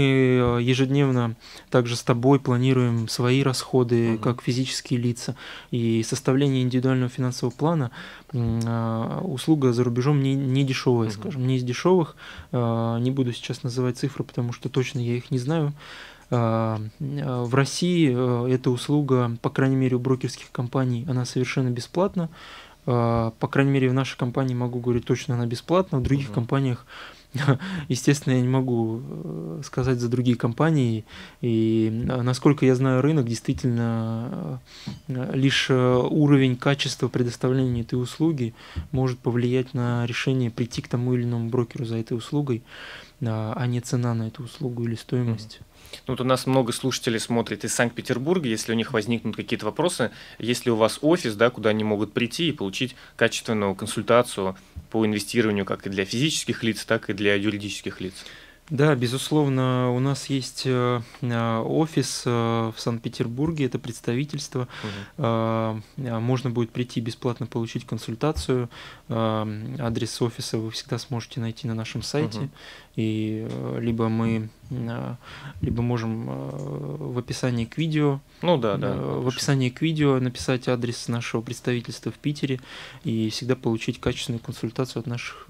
э, 0.58 0.62
ежедневно 0.62 1.36
также 1.68 1.96
с 1.96 2.02
тобой 2.02 2.40
планируем 2.40 3.06
свои 3.08 3.42
расходы, 3.42 4.14
угу. 4.14 4.18
как 4.22 4.42
физические 4.42 4.98
лица. 4.98 5.36
И 5.70 6.02
составление 6.02 6.62
индивидуального 6.62 7.10
финансового 7.10 7.54
плана 7.54 7.90
а, 8.32 9.20
услуга 9.20 9.74
за 9.74 9.84
рубежом 9.84 10.22
не, 10.22 10.34
не 10.34 10.64
дешевая, 10.64 11.08
угу. 11.08 11.14
скажем, 11.14 11.46
не 11.46 11.56
из 11.56 11.62
дешевых. 11.62 12.16
А, 12.50 12.98
не 12.98 13.10
буду 13.10 13.34
сейчас 13.34 13.62
называть 13.62 13.98
цифры, 13.98 14.24
потому 14.24 14.52
что 14.52 14.70
точно 14.70 15.00
я 15.00 15.16
их 15.16 15.30
не 15.30 15.38
знаю. 15.38 15.74
В 16.30 17.54
России 17.54 18.12
э, 18.12 18.54
эта 18.54 18.70
услуга, 18.70 19.36
по 19.42 19.50
крайней 19.50 19.76
мере, 19.76 19.96
у 19.96 19.98
брокерских 19.98 20.50
компаний, 20.50 21.04
она 21.08 21.26
совершенно 21.26 21.68
бесплатна. 21.68 22.30
А, 22.86 23.32
по 23.38 23.48
крайней 23.48 23.72
мере, 23.72 23.88
в 23.88 23.94
нашей 23.94 24.16
компании 24.16 24.54
могу 24.54 24.80
говорить 24.80 25.06
точно, 25.06 25.34
она 25.34 25.46
бесплатна. 25.46 25.98
В 25.98 26.02
других 26.02 26.30
uh-huh. 26.30 26.34
компаниях, 26.34 26.86
естественно, 27.88 28.34
я 28.34 28.40
не 28.40 28.48
могу 28.48 29.00
э, 29.02 29.60
сказать 29.64 30.00
за 30.00 30.08
другие 30.08 30.36
компании. 30.36 31.04
И 31.40 32.06
а, 32.08 32.22
насколько 32.22 32.66
я 32.66 32.74
знаю 32.74 33.00
рынок, 33.00 33.26
действительно, 33.26 34.60
э, 35.08 35.30
лишь 35.34 35.68
э, 35.70 35.74
уровень 35.74 36.56
качества 36.56 37.08
предоставления 37.08 37.82
этой 37.82 38.00
услуги 38.00 38.54
может 38.92 39.18
повлиять 39.18 39.72
на 39.72 40.04
решение 40.06 40.50
прийти 40.50 40.82
к 40.82 40.88
тому 40.88 41.14
или 41.14 41.24
иному 41.24 41.48
брокеру 41.48 41.84
за 41.84 41.96
этой 41.96 42.16
услугой, 42.16 42.62
а 43.20 43.66
не 43.66 43.80
цена 43.80 44.12
на 44.12 44.28
эту 44.28 44.42
услугу 44.42 44.84
или 44.84 44.96
стоимость. 44.96 45.60
Uh-huh. 45.60 45.73
Ну, 46.06 46.14
вот 46.14 46.20
у 46.20 46.24
нас 46.24 46.46
много 46.46 46.72
слушателей 46.72 47.20
смотрит 47.20 47.64
из 47.64 47.74
Санкт-Петербурга. 47.74 48.48
Если 48.48 48.72
у 48.72 48.74
них 48.74 48.92
возникнут 48.92 49.36
какие-то 49.36 49.66
вопросы, 49.66 50.10
есть 50.38 50.66
ли 50.66 50.72
у 50.72 50.76
вас 50.76 50.98
офис, 51.02 51.34
да, 51.34 51.50
куда 51.50 51.70
они 51.70 51.84
могут 51.84 52.12
прийти 52.12 52.48
и 52.48 52.52
получить 52.52 52.94
качественную 53.16 53.74
консультацию 53.74 54.56
по 54.90 55.04
инвестированию 55.04 55.64
как 55.64 55.86
и 55.86 55.90
для 55.90 56.04
физических 56.04 56.62
лиц, 56.62 56.84
так 56.84 57.10
и 57.10 57.12
для 57.12 57.34
юридических 57.34 58.00
лиц? 58.00 58.14
Да, 58.70 58.94
безусловно, 58.94 59.90
у 59.90 59.98
нас 59.98 60.26
есть 60.26 60.62
э, 60.64 61.02
э, 61.20 61.58
офис 61.58 62.22
э, 62.24 62.30
в 62.74 62.80
Санкт-Петербурге, 62.80 63.66
это 63.66 63.78
представительство. 63.78 64.68
Угу. 65.18 65.82
Можно 65.96 66.50
будет 66.50 66.70
прийти 66.70 67.00
бесплатно 67.00 67.46
получить 67.46 67.86
консультацию. 67.86 68.70
Адрес 69.08 70.22
офиса 70.22 70.58
вы 70.58 70.70
всегда 70.70 70.98
сможете 70.98 71.40
найти 71.40 71.66
на 71.68 71.74
нашем 71.74 72.02
сайте. 72.02 72.38
Угу. 72.38 72.48
И 72.96 73.48
либо 73.80 74.08
мы 74.08 74.48
либо 75.60 75.82
можем 75.82 76.26
в 76.26 77.18
описании 77.18 77.66
к 77.66 77.76
видео, 77.76 78.20
ну 78.40 78.56
да, 78.56 78.76
да, 78.76 78.94
в 78.96 79.28
описании 79.28 79.68
к 79.68 79.82
видео 79.82 80.18
написать 80.20 80.68
адрес 80.68 81.08
нашего 81.08 81.42
представительства 81.42 82.10
в 82.10 82.14
Питере 82.14 82.60
и 83.02 83.28
всегда 83.30 83.56
получить 83.56 84.00
качественную 84.00 84.40
консультацию 84.40 85.00
от 85.00 85.06
наших 85.06 85.46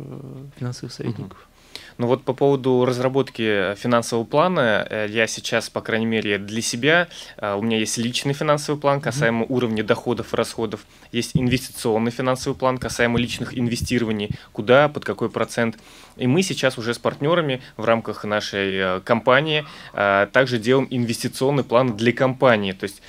финансовых 0.58 0.92
советников. 0.92 1.38
Угу. 1.38 1.53
Ну 1.96 2.08
вот 2.08 2.24
по 2.24 2.32
поводу 2.32 2.84
разработки 2.84 3.74
финансового 3.76 4.24
плана, 4.24 4.84
э, 4.90 5.06
я 5.08 5.28
сейчас, 5.28 5.70
по 5.70 5.80
крайней 5.80 6.06
мере, 6.06 6.38
для 6.38 6.60
себя, 6.60 7.06
э, 7.36 7.54
у 7.54 7.62
меня 7.62 7.78
есть 7.78 7.98
личный 7.98 8.32
финансовый 8.32 8.80
план 8.80 9.00
касаемо 9.00 9.44
mm-hmm. 9.44 9.48
уровня 9.48 9.84
доходов 9.84 10.32
и 10.34 10.36
расходов, 10.36 10.86
есть 11.12 11.36
инвестиционный 11.36 12.10
финансовый 12.10 12.56
план 12.56 12.78
касаемо 12.78 13.18
личных 13.18 13.56
инвестирований, 13.56 14.30
куда, 14.52 14.88
под 14.88 15.04
какой 15.04 15.30
процент. 15.30 15.78
И 16.16 16.26
мы 16.26 16.42
сейчас 16.42 16.78
уже 16.78 16.94
с 16.94 16.98
партнерами 16.98 17.62
в 17.76 17.84
рамках 17.84 18.24
нашей 18.24 18.74
э, 18.74 19.00
компании 19.04 19.64
также 19.92 20.58
делаем 20.58 20.86
инвестиционный 20.90 21.64
план 21.64 21.96
для 21.96 22.12
компании, 22.12 22.72
то 22.72 22.84
есть 22.84 23.02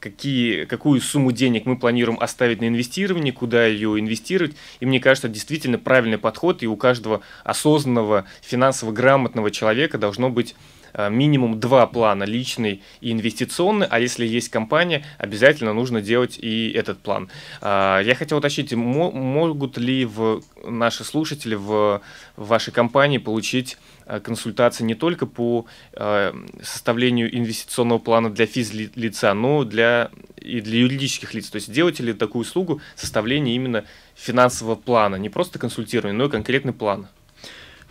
какие, 0.00 0.64
какую 0.64 1.00
сумму 1.00 1.32
денег 1.32 1.66
мы 1.66 1.76
планируем 1.76 2.18
оставить 2.20 2.60
на 2.60 2.68
инвестирование, 2.68 3.32
куда 3.32 3.66
ее 3.66 3.98
инвестировать. 3.98 4.56
И 4.80 4.86
мне 4.86 5.00
кажется, 5.00 5.28
действительно 5.28 5.78
правильный 5.78 6.18
подход, 6.18 6.62
и 6.62 6.66
у 6.66 6.76
каждого 6.76 7.22
осознанного, 7.44 8.15
финансово 8.40 8.92
грамотного 8.92 9.50
человека 9.50 9.98
должно 9.98 10.30
быть 10.30 10.54
э, 10.92 11.10
минимум 11.10 11.60
два 11.60 11.86
плана, 11.86 12.24
личный 12.24 12.82
и 13.00 13.12
инвестиционный, 13.12 13.86
а 13.88 13.98
если 13.98 14.26
есть 14.26 14.48
компания, 14.48 15.04
обязательно 15.18 15.72
нужно 15.72 16.00
делать 16.00 16.38
и 16.38 16.70
этот 16.70 16.98
план. 16.98 17.28
А, 17.60 18.00
я 18.00 18.14
хотел 18.14 18.38
уточнить, 18.38 18.72
могут 18.72 19.78
ли 19.78 20.04
в 20.04 20.42
наши 20.64 21.04
слушатели 21.04 21.54
в 21.54 22.00
вашей 22.36 22.72
компании 22.72 23.18
получить 23.18 23.76
Э, 24.06 24.20
консультации 24.20 24.84
не 24.84 24.94
только 24.94 25.26
по 25.26 25.66
э, 25.92 26.32
составлению 26.62 27.36
инвестиционного 27.36 27.98
плана 27.98 28.30
для 28.30 28.46
физлица, 28.46 29.34
но 29.34 29.64
для, 29.64 30.10
и 30.40 30.60
для 30.60 30.78
юридических 30.80 31.34
лиц. 31.34 31.50
То 31.50 31.56
есть 31.56 31.72
делаете 31.72 32.04
ли 32.04 32.12
такую 32.12 32.42
услугу 32.42 32.80
составления 32.94 33.56
именно 33.56 33.84
финансового 34.14 34.76
плана, 34.76 35.16
не 35.16 35.28
просто 35.28 35.58
консультирование, 35.58 36.16
но 36.16 36.26
и 36.26 36.30
конкретный 36.30 36.72
план? 36.72 37.08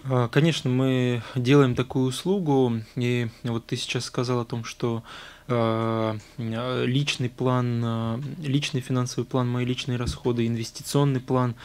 А, 0.07 0.27
конечно, 0.27 0.69
мы 0.69 1.21
делаем 1.35 1.75
такую 1.75 2.07
услугу, 2.07 2.73
и 2.95 3.27
вот 3.43 3.65
ты 3.65 3.75
сейчас 3.75 4.05
сказал 4.05 4.39
о 4.39 4.45
том, 4.45 4.63
что 4.63 5.03
э, 5.47 6.17
личный 6.37 7.29
план, 7.29 8.23
личный 8.39 8.81
финансовый 8.81 9.25
план, 9.25 9.49
мои 9.49 9.65
личные 9.65 9.97
расходы, 9.97 10.47
инвестиционный 10.47 11.21
план 11.21 11.55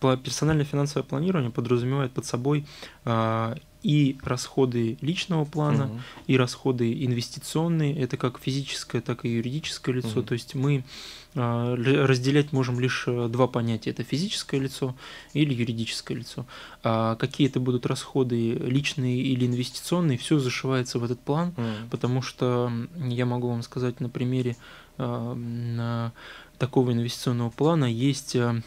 персональное 0.00 0.64
финансовое 0.64 1.02
планирование 1.02 1.50
подразумевает 1.50 2.12
под 2.12 2.24
собой 2.24 2.66
а, 3.04 3.56
и 3.82 4.18
расходы 4.22 4.98
личного 5.00 5.44
плана, 5.44 5.86
угу. 5.86 6.00
и 6.26 6.36
расходы 6.36 7.04
инвестиционные, 7.04 7.96
это 7.98 8.16
как 8.16 8.38
физическое, 8.40 9.00
так 9.00 9.24
и 9.24 9.28
юридическое 9.28 9.96
лицо. 9.96 10.20
Угу. 10.20 10.22
То 10.22 10.34
есть 10.34 10.54
мы 10.54 10.78
а, 10.78 10.84
разделять 11.34 12.52
можем 12.52 12.80
лишь 12.80 13.04
э, 13.06 13.28
два 13.28 13.46
понятия: 13.46 13.90
это 13.90 14.02
физическое 14.02 14.58
лицо 14.58 14.96
или 15.34 15.52
юридическое 15.52 16.16
лицо. 16.16 16.46
А 16.82 17.16
какие 17.16 17.48
это 17.48 17.60
будут 17.60 17.86
расходы 17.86 18.54
личные 18.54 19.20
или 19.20 19.46
инвестиционные, 19.46 20.18
все 20.18 20.38
зашивается 20.38 20.98
в 20.98 21.04
этот 21.04 21.20
план, 21.20 21.48
угу. 21.48 21.90
потому 21.90 22.22
что 22.22 22.72
я 22.96 23.26
могу 23.26 23.48
вам 23.48 23.62
сказать 23.62 24.00
на 24.00 24.08
примере 24.08 24.56
на 24.96 26.12
такого 26.58 26.92
инвестиционного 26.92 27.50
плана 27.50 27.84
есть 27.84 28.34
э, 28.34 28.62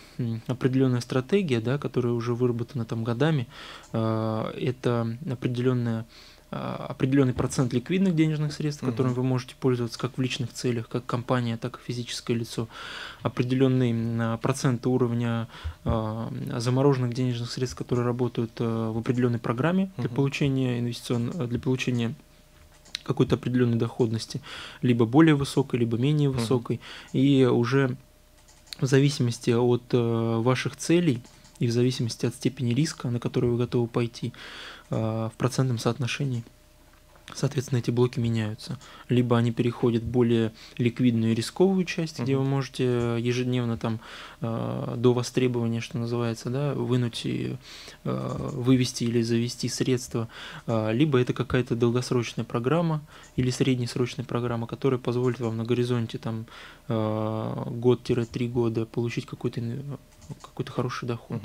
определенная 0.47 1.01
стратегия, 1.01 1.59
да, 1.59 1.77
которая 1.77 2.13
уже 2.13 2.33
выработана 2.33 2.85
там 2.85 3.03
годами. 3.03 3.47
Это 3.91 5.17
определенная 5.29 6.05
определенный 6.51 7.33
процент 7.33 7.73
ликвидных 7.73 8.15
денежных 8.15 8.53
средств, 8.53 8.83
которым 8.83 9.13
вы 9.13 9.23
можете 9.23 9.55
пользоваться 9.59 9.97
как 9.97 10.17
в 10.17 10.21
личных 10.21 10.53
целях, 10.53 10.89
как 10.89 11.05
компания, 11.05 11.57
так 11.57 11.77
и 11.77 11.81
физическое 11.87 12.33
лицо, 12.33 12.67
определенный 13.21 14.37
процент 14.39 14.85
уровня 14.85 15.47
замороженных 15.83 17.13
денежных 17.13 17.49
средств, 17.49 17.77
которые 17.77 18.05
работают 18.05 18.51
в 18.59 18.97
определенной 18.97 19.39
программе 19.39 19.89
для 19.97 20.09
получения 20.09 20.79
инвестиционного, 20.79 21.47
для 21.47 21.59
получения 21.59 22.13
какой-то 23.03 23.35
определенной 23.35 23.77
доходности, 23.77 24.41
либо 24.81 25.05
более 25.05 25.35
высокой, 25.35 25.79
либо 25.79 25.97
менее 25.97 26.29
высокой, 26.29 26.79
и 27.13 27.45
уже 27.45 27.95
в 28.79 28.85
зависимости 28.85 29.51
от 29.51 29.83
э, 29.91 30.37
ваших 30.37 30.75
целей 30.75 31.21
и 31.59 31.67
в 31.67 31.71
зависимости 31.71 32.25
от 32.25 32.35
степени 32.35 32.73
риска, 32.73 33.09
на 33.09 33.19
который 33.19 33.49
вы 33.49 33.57
готовы 33.57 33.87
пойти, 33.87 34.33
в 34.91 35.33
процентном 35.37 35.79
соотношении 35.79 36.43
Соответственно, 37.33 37.79
эти 37.79 37.91
блоки 37.91 38.19
меняются. 38.19 38.77
Либо 39.09 39.37
они 39.37 39.51
переходят 39.51 40.03
в 40.03 40.07
более 40.07 40.51
ликвидную 40.77 41.31
и 41.31 41.35
рисковую 41.35 41.85
часть, 41.85 42.19
uh-huh. 42.19 42.23
где 42.23 42.37
вы 42.37 42.43
можете 42.43 42.83
ежедневно 43.19 43.77
там 43.77 43.99
э, 44.41 44.95
до 44.97 45.13
востребования, 45.13 45.81
что 45.81 45.97
называется, 45.97 46.49
да, 46.49 46.73
вынуть 46.73 47.25
и 47.25 47.57
э, 48.03 48.35
вывести 48.53 49.05
или 49.05 49.21
завести 49.21 49.69
средства. 49.69 50.27
Э, 50.67 50.91
либо 50.91 51.19
это 51.19 51.33
какая-то 51.33 51.75
долгосрочная 51.75 52.45
программа 52.45 53.01
или 53.35 53.49
среднесрочная 53.49 54.25
программа, 54.25 54.67
которая 54.67 54.99
позволит 54.99 55.39
вам 55.39 55.57
на 55.57 55.63
горизонте 55.63 56.17
там 56.17 56.45
э, 56.80 56.80
год-три 56.91 58.47
года 58.47 58.85
получить 58.85 59.25
какой-то 59.25 59.61
какой-то 60.41 60.71
хороший 60.71 61.07
доход. 61.07 61.41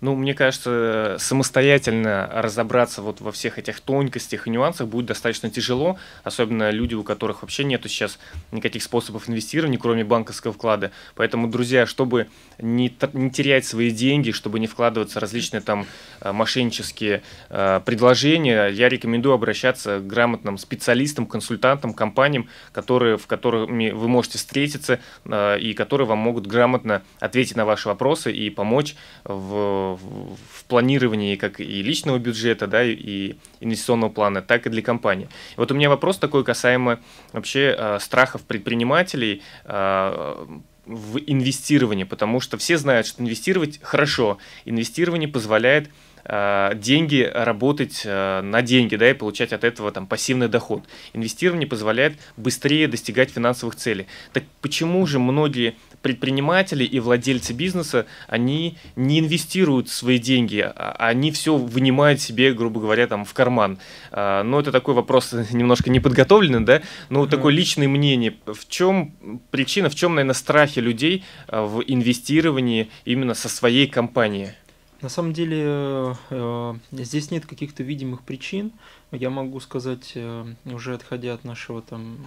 Ну, 0.00 0.14
мне 0.16 0.34
кажется, 0.34 1.16
самостоятельно 1.18 2.28
разобраться 2.32 3.02
вот 3.02 3.20
во 3.20 3.32
всех 3.32 3.58
этих 3.58 3.80
тонкостях 3.80 4.46
и 4.46 4.50
нюансах 4.50 4.88
будет 4.88 5.06
достаточно 5.06 5.50
тяжело, 5.50 5.98
особенно 6.22 6.70
люди, 6.70 6.94
у 6.94 7.02
которых 7.02 7.42
вообще 7.42 7.64
нету 7.64 7.88
сейчас 7.88 8.18
никаких 8.52 8.82
способов 8.82 9.28
инвестирования, 9.28 9.78
кроме 9.78 10.04
банковского 10.04 10.52
вклада. 10.52 10.90
Поэтому, 11.14 11.48
друзья, 11.48 11.86
чтобы 11.86 12.28
не, 12.58 12.94
не 13.12 13.30
терять 13.30 13.64
свои 13.64 13.90
деньги, 13.90 14.30
чтобы 14.30 14.60
не 14.60 14.66
вкладываться 14.66 15.18
в 15.18 15.22
различные 15.22 15.60
там 15.60 15.86
э, 16.20 16.32
мошеннические 16.32 17.22
э, 17.50 17.80
предложения, 17.84 18.66
я 18.68 18.88
рекомендую 18.88 19.34
обращаться 19.34 19.98
к 19.98 20.06
грамотным 20.06 20.58
специалистам, 20.58 21.26
консультантам, 21.26 21.94
компаниям, 21.94 22.48
которые, 22.72 23.16
в 23.16 23.26
которыми 23.26 23.90
вы 23.90 24.08
можете 24.08 24.38
встретиться 24.38 24.83
э, 24.90 25.58
и 25.58 25.74
которые 25.74 26.06
вам 26.06 26.18
могут 26.18 26.46
грамотно 26.46 27.02
ответить 27.20 27.56
на 27.56 27.64
ваши 27.64 27.88
вопросы, 27.88 28.32
и 28.32 28.50
помочь 28.50 28.96
в, 29.24 29.96
в 29.96 30.64
планировании 30.68 31.36
как 31.36 31.60
и 31.60 31.82
личного 31.82 32.18
бюджета, 32.18 32.66
да, 32.66 32.84
и 32.84 33.34
инвестиционного 33.60 34.10
плана, 34.10 34.42
так 34.42 34.66
и 34.66 34.70
для 34.70 34.82
компании. 34.82 35.28
И 35.56 35.58
вот 35.58 35.70
у 35.70 35.74
меня 35.74 35.88
вопрос 35.88 36.18
такой 36.18 36.44
касаемо 36.44 37.00
вообще 37.32 37.74
э, 37.76 37.98
страхов 38.00 38.42
предпринимателей 38.42 39.42
э, 39.64 40.46
в 40.86 41.18
инвестировании, 41.18 42.04
потому 42.04 42.40
что 42.40 42.58
все 42.58 42.76
знают, 42.76 43.06
что 43.06 43.22
инвестировать 43.22 43.80
хорошо. 43.82 44.38
Инвестирование 44.64 45.28
позволяет 45.28 45.88
деньги 46.26 47.30
работать 47.34 48.02
э, 48.04 48.40
на 48.40 48.62
деньги, 48.62 48.96
да, 48.96 49.10
и 49.10 49.12
получать 49.12 49.52
от 49.52 49.62
этого 49.62 49.90
там 49.92 50.06
пассивный 50.06 50.48
доход. 50.48 50.84
Инвестирование 51.12 51.66
позволяет 51.66 52.18
быстрее 52.36 52.88
достигать 52.88 53.30
финансовых 53.30 53.76
целей. 53.76 54.06
Так 54.32 54.44
почему 54.62 55.06
же 55.06 55.18
многие 55.18 55.74
предприниматели 56.00 56.84
и 56.84 57.00
владельцы 57.00 57.52
бизнеса, 57.52 58.06
они 58.28 58.76
не 58.96 59.20
инвестируют 59.20 59.88
свои 59.88 60.18
деньги, 60.18 60.60
а 60.60 60.96
они 60.98 61.30
все 61.30 61.56
вынимают 61.56 62.20
себе, 62.20 62.52
грубо 62.52 62.80
говоря, 62.80 63.06
там 63.06 63.24
в 63.24 63.34
карман. 63.34 63.78
Э, 64.10 64.42
но 64.42 64.60
это 64.60 64.72
такой 64.72 64.94
вопрос 64.94 65.34
немножко 65.52 65.90
неподготовленный, 65.90 66.60
да, 66.60 66.82
но 67.10 67.24
mm-hmm. 67.24 67.28
такое 67.28 67.52
личное 67.52 67.88
мнение. 67.88 68.34
В 68.46 68.66
чем 68.68 69.14
причина, 69.50 69.90
в 69.90 69.94
чем, 69.94 70.14
наверное, 70.14 70.34
страхи 70.34 70.78
людей 70.78 71.24
в 71.48 71.82
инвестировании 71.86 72.88
именно 73.04 73.34
со 73.34 73.48
своей 73.48 73.86
компанией? 73.86 74.52
На 75.00 75.08
самом 75.08 75.32
деле 75.32 75.62
э, 75.66 76.14
э, 76.30 76.74
здесь 76.92 77.30
нет 77.30 77.46
каких-то 77.46 77.82
видимых 77.82 78.22
причин. 78.22 78.72
Я 79.10 79.30
могу 79.30 79.60
сказать, 79.60 80.12
э, 80.14 80.54
уже 80.64 80.94
отходя 80.94 81.34
от 81.34 81.44
нашего 81.44 81.82
там 81.82 82.18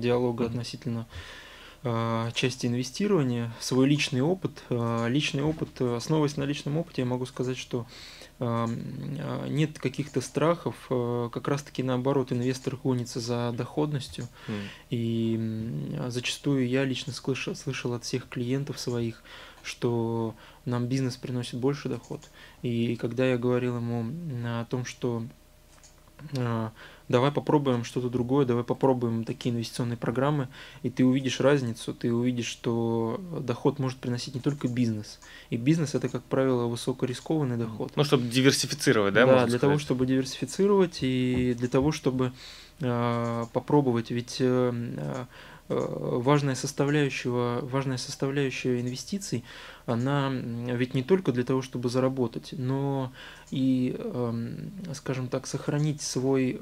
диалога 0.00 0.44
mm-hmm. 0.44 0.48
относительно 0.48 1.06
части 2.34 2.66
инвестирования, 2.66 3.52
свой 3.60 3.86
личный 3.86 4.20
опыт. 4.20 4.60
Личный 4.70 5.44
опыт, 5.44 5.80
основываясь 5.80 6.36
на 6.36 6.42
личном 6.42 6.78
опыте, 6.78 7.02
я 7.02 7.06
могу 7.06 7.26
сказать, 7.26 7.56
что 7.56 7.86
нет 8.40 9.78
каких-то 9.78 10.20
страхов, 10.20 10.74
как 10.88 11.46
раз-таки 11.46 11.84
наоборот, 11.84 12.32
инвестор 12.32 12.76
гонится 12.76 13.20
за 13.20 13.54
доходностью. 13.56 14.26
Mm. 14.48 14.62
И 14.90 16.08
зачастую 16.08 16.66
я 16.66 16.84
лично 16.84 17.12
слышал, 17.12 17.54
слышал 17.54 17.92
от 17.92 18.02
всех 18.02 18.28
клиентов 18.28 18.80
своих, 18.80 19.22
что 19.66 20.34
нам 20.64 20.86
бизнес 20.86 21.16
приносит 21.16 21.58
больше 21.58 21.88
доход. 21.88 22.20
И 22.62 22.96
когда 22.96 23.26
я 23.26 23.36
говорил 23.36 23.76
ему 23.76 24.06
о 24.44 24.64
том, 24.66 24.84
что 24.84 25.24
а, 26.36 26.72
давай 27.08 27.30
попробуем 27.30 27.84
что-то 27.84 28.08
другое, 28.08 28.46
давай 28.46 28.64
попробуем 28.64 29.24
такие 29.24 29.54
инвестиционные 29.54 29.96
программы, 29.96 30.48
и 30.82 30.90
ты 30.90 31.04
увидишь 31.04 31.40
разницу, 31.40 31.94
ты 31.94 32.12
увидишь, 32.12 32.46
что 32.46 33.20
доход 33.40 33.78
может 33.78 33.98
приносить 33.98 34.34
не 34.34 34.40
только 34.40 34.68
бизнес. 34.68 35.20
И 35.50 35.56
бизнес 35.56 35.94
это, 35.94 36.08
как 36.08 36.22
правило, 36.22 36.66
высокорискованный 36.66 37.56
доход. 37.56 37.92
Ну, 37.96 38.04
чтобы 38.04 38.28
диверсифицировать, 38.28 39.14
да? 39.14 39.26
Да, 39.26 39.32
для 39.32 39.40
сказать? 39.42 39.60
того, 39.60 39.78
чтобы 39.78 40.06
диверсифицировать 40.06 40.98
и 41.02 41.54
для 41.58 41.68
того, 41.68 41.92
чтобы 41.92 42.32
э, 42.80 43.44
попробовать. 43.52 44.10
Ведь 44.10 44.36
э, 44.40 45.26
важная 45.68 46.54
составляющая, 46.54 47.60
важная 47.60 47.96
составляющая 47.96 48.80
инвестиций, 48.80 49.44
она 49.86 50.30
ведь 50.30 50.94
не 50.94 51.02
только 51.02 51.32
для 51.32 51.44
того, 51.44 51.62
чтобы 51.62 51.88
заработать, 51.88 52.54
но 52.56 53.12
и, 53.50 53.96
эм, 53.98 54.72
скажем 54.94 55.28
так, 55.28 55.46
сохранить 55.46 56.02
свой 56.02 56.60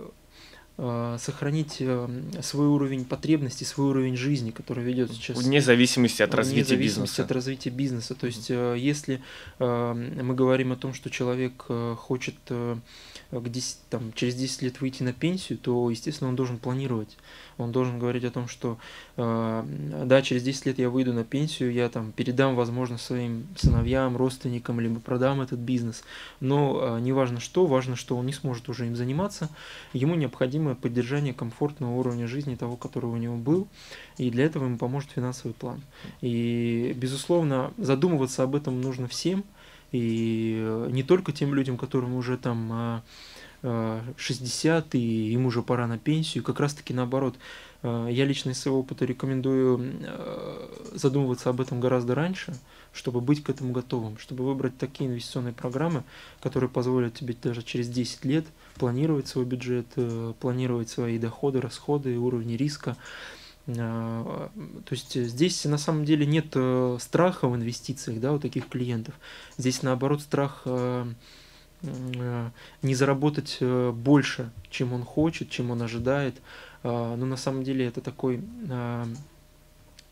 э, 0.76 1.16
сохранить 1.20 1.76
эм, 1.80 2.30
свой 2.42 2.66
уровень 2.66 3.04
потребностей, 3.04 3.64
свой 3.64 3.88
уровень 3.88 4.16
жизни, 4.16 4.50
который 4.50 4.82
ведет 4.82 5.12
сейчас. 5.12 5.38
Вне 5.38 5.60
зависимости 5.60 6.22
от 6.22 6.34
развития 6.34 6.62
вне 6.62 6.76
зависимости 6.76 7.10
бизнеса. 7.12 7.22
от 7.22 7.32
развития 7.32 7.70
бизнеса. 7.70 8.14
То 8.14 8.26
есть, 8.26 8.50
э, 8.50 8.76
если 8.78 9.22
мы 9.58 10.34
говорим 10.34 10.72
о 10.72 10.76
том, 10.76 10.94
что 10.94 11.10
человек 11.10 11.66
э, 11.68 11.94
хочет 11.98 12.34
к 13.40 13.48
10, 13.48 13.78
там, 13.90 14.12
через 14.14 14.34
10 14.34 14.62
лет 14.62 14.80
выйти 14.80 15.02
на 15.02 15.12
пенсию, 15.12 15.58
то, 15.58 15.90
естественно, 15.90 16.28
он 16.28 16.36
должен 16.36 16.58
планировать. 16.58 17.16
Он 17.58 17.72
должен 17.72 17.98
говорить 17.98 18.24
о 18.24 18.30
том, 18.30 18.48
что 18.48 18.78
э, 19.16 19.64
да, 20.04 20.22
через 20.22 20.42
10 20.42 20.66
лет 20.66 20.78
я 20.78 20.90
выйду 20.90 21.12
на 21.12 21.24
пенсию, 21.24 21.72
я 21.72 21.88
там 21.88 22.12
передам, 22.12 22.56
возможно, 22.56 22.98
своим 22.98 23.46
сыновьям, 23.56 24.16
родственникам, 24.16 24.80
либо 24.80 25.00
продам 25.00 25.40
этот 25.40 25.58
бизнес. 25.58 26.04
Но 26.40 26.96
э, 26.98 27.00
не 27.00 27.12
важно 27.12 27.40
что, 27.40 27.66
важно, 27.66 27.96
что 27.96 28.16
он 28.16 28.26
не 28.26 28.32
сможет 28.32 28.68
уже 28.68 28.86
им 28.86 28.96
заниматься. 28.96 29.48
Ему 29.92 30.14
необходимо 30.14 30.74
поддержание 30.74 31.34
комфортного 31.34 31.94
уровня 31.94 32.26
жизни 32.26 32.56
того, 32.56 32.76
который 32.76 33.06
у 33.06 33.16
него 33.16 33.36
был. 33.36 33.68
И 34.18 34.30
для 34.30 34.44
этого 34.44 34.64
ему 34.64 34.78
поможет 34.78 35.10
финансовый 35.10 35.52
план. 35.52 35.82
И, 36.20 36.92
безусловно, 36.96 37.72
задумываться 37.76 38.42
об 38.42 38.54
этом 38.54 38.80
нужно 38.80 39.08
всем. 39.08 39.44
И 39.92 40.58
э, 40.58 40.88
не 40.90 41.02
только 41.02 41.32
тем 41.32 41.54
людям, 41.54 41.76
которым 41.76 42.14
уже 42.14 42.36
там 42.36 43.02
60, 43.64 44.94
э, 44.94 44.98
и 44.98 45.32
им 45.32 45.46
уже 45.46 45.62
пора 45.62 45.86
на 45.86 45.98
пенсию. 45.98 46.44
Как 46.44 46.60
раз 46.60 46.74
таки 46.74 46.92
наоборот, 46.92 47.36
э, 47.82 48.08
я 48.10 48.24
лично 48.24 48.50
из 48.50 48.60
своего 48.60 48.80
опыта 48.80 49.04
рекомендую 49.04 49.94
задумываться 50.92 51.50
об 51.50 51.60
этом 51.60 51.80
гораздо 51.80 52.14
раньше, 52.14 52.54
чтобы 52.92 53.20
быть 53.20 53.42
к 53.42 53.50
этому 53.50 53.72
готовым, 53.72 54.18
чтобы 54.18 54.44
выбрать 54.44 54.76
такие 54.78 55.08
инвестиционные 55.08 55.54
программы, 55.54 56.04
которые 56.40 56.70
позволят 56.70 57.14
тебе 57.14 57.34
даже 57.40 57.62
через 57.62 57.88
10 57.88 58.24
лет 58.24 58.46
планировать 58.76 59.28
свой 59.28 59.44
бюджет, 59.44 59.86
планировать 60.40 60.88
свои 60.88 61.18
доходы, 61.18 61.60
расходы, 61.60 62.18
уровни 62.18 62.54
риска, 62.54 62.96
то 63.66 64.50
есть 64.90 65.14
здесь 65.14 65.64
на 65.64 65.78
самом 65.78 66.04
деле 66.04 66.26
нет 66.26 66.48
э, 66.54 66.98
страха 67.00 67.48
в 67.48 67.56
инвестициях 67.56 68.20
да, 68.20 68.34
у 68.34 68.38
таких 68.38 68.68
клиентов. 68.68 69.14
Здесь 69.56 69.82
наоборот 69.82 70.20
страх 70.20 70.62
э, 70.66 71.06
э, 71.06 71.12
не 72.82 72.94
заработать 72.94 73.58
больше, 73.60 74.50
чем 74.70 74.92
он 74.92 75.04
хочет, 75.04 75.50
чем 75.50 75.70
он 75.70 75.82
ожидает. 75.82 76.40
А, 76.84 77.16
но 77.16 77.26
на 77.26 77.36
самом 77.36 77.64
деле 77.64 77.86
это 77.86 78.00
такой 78.00 78.44
а, 78.70 79.06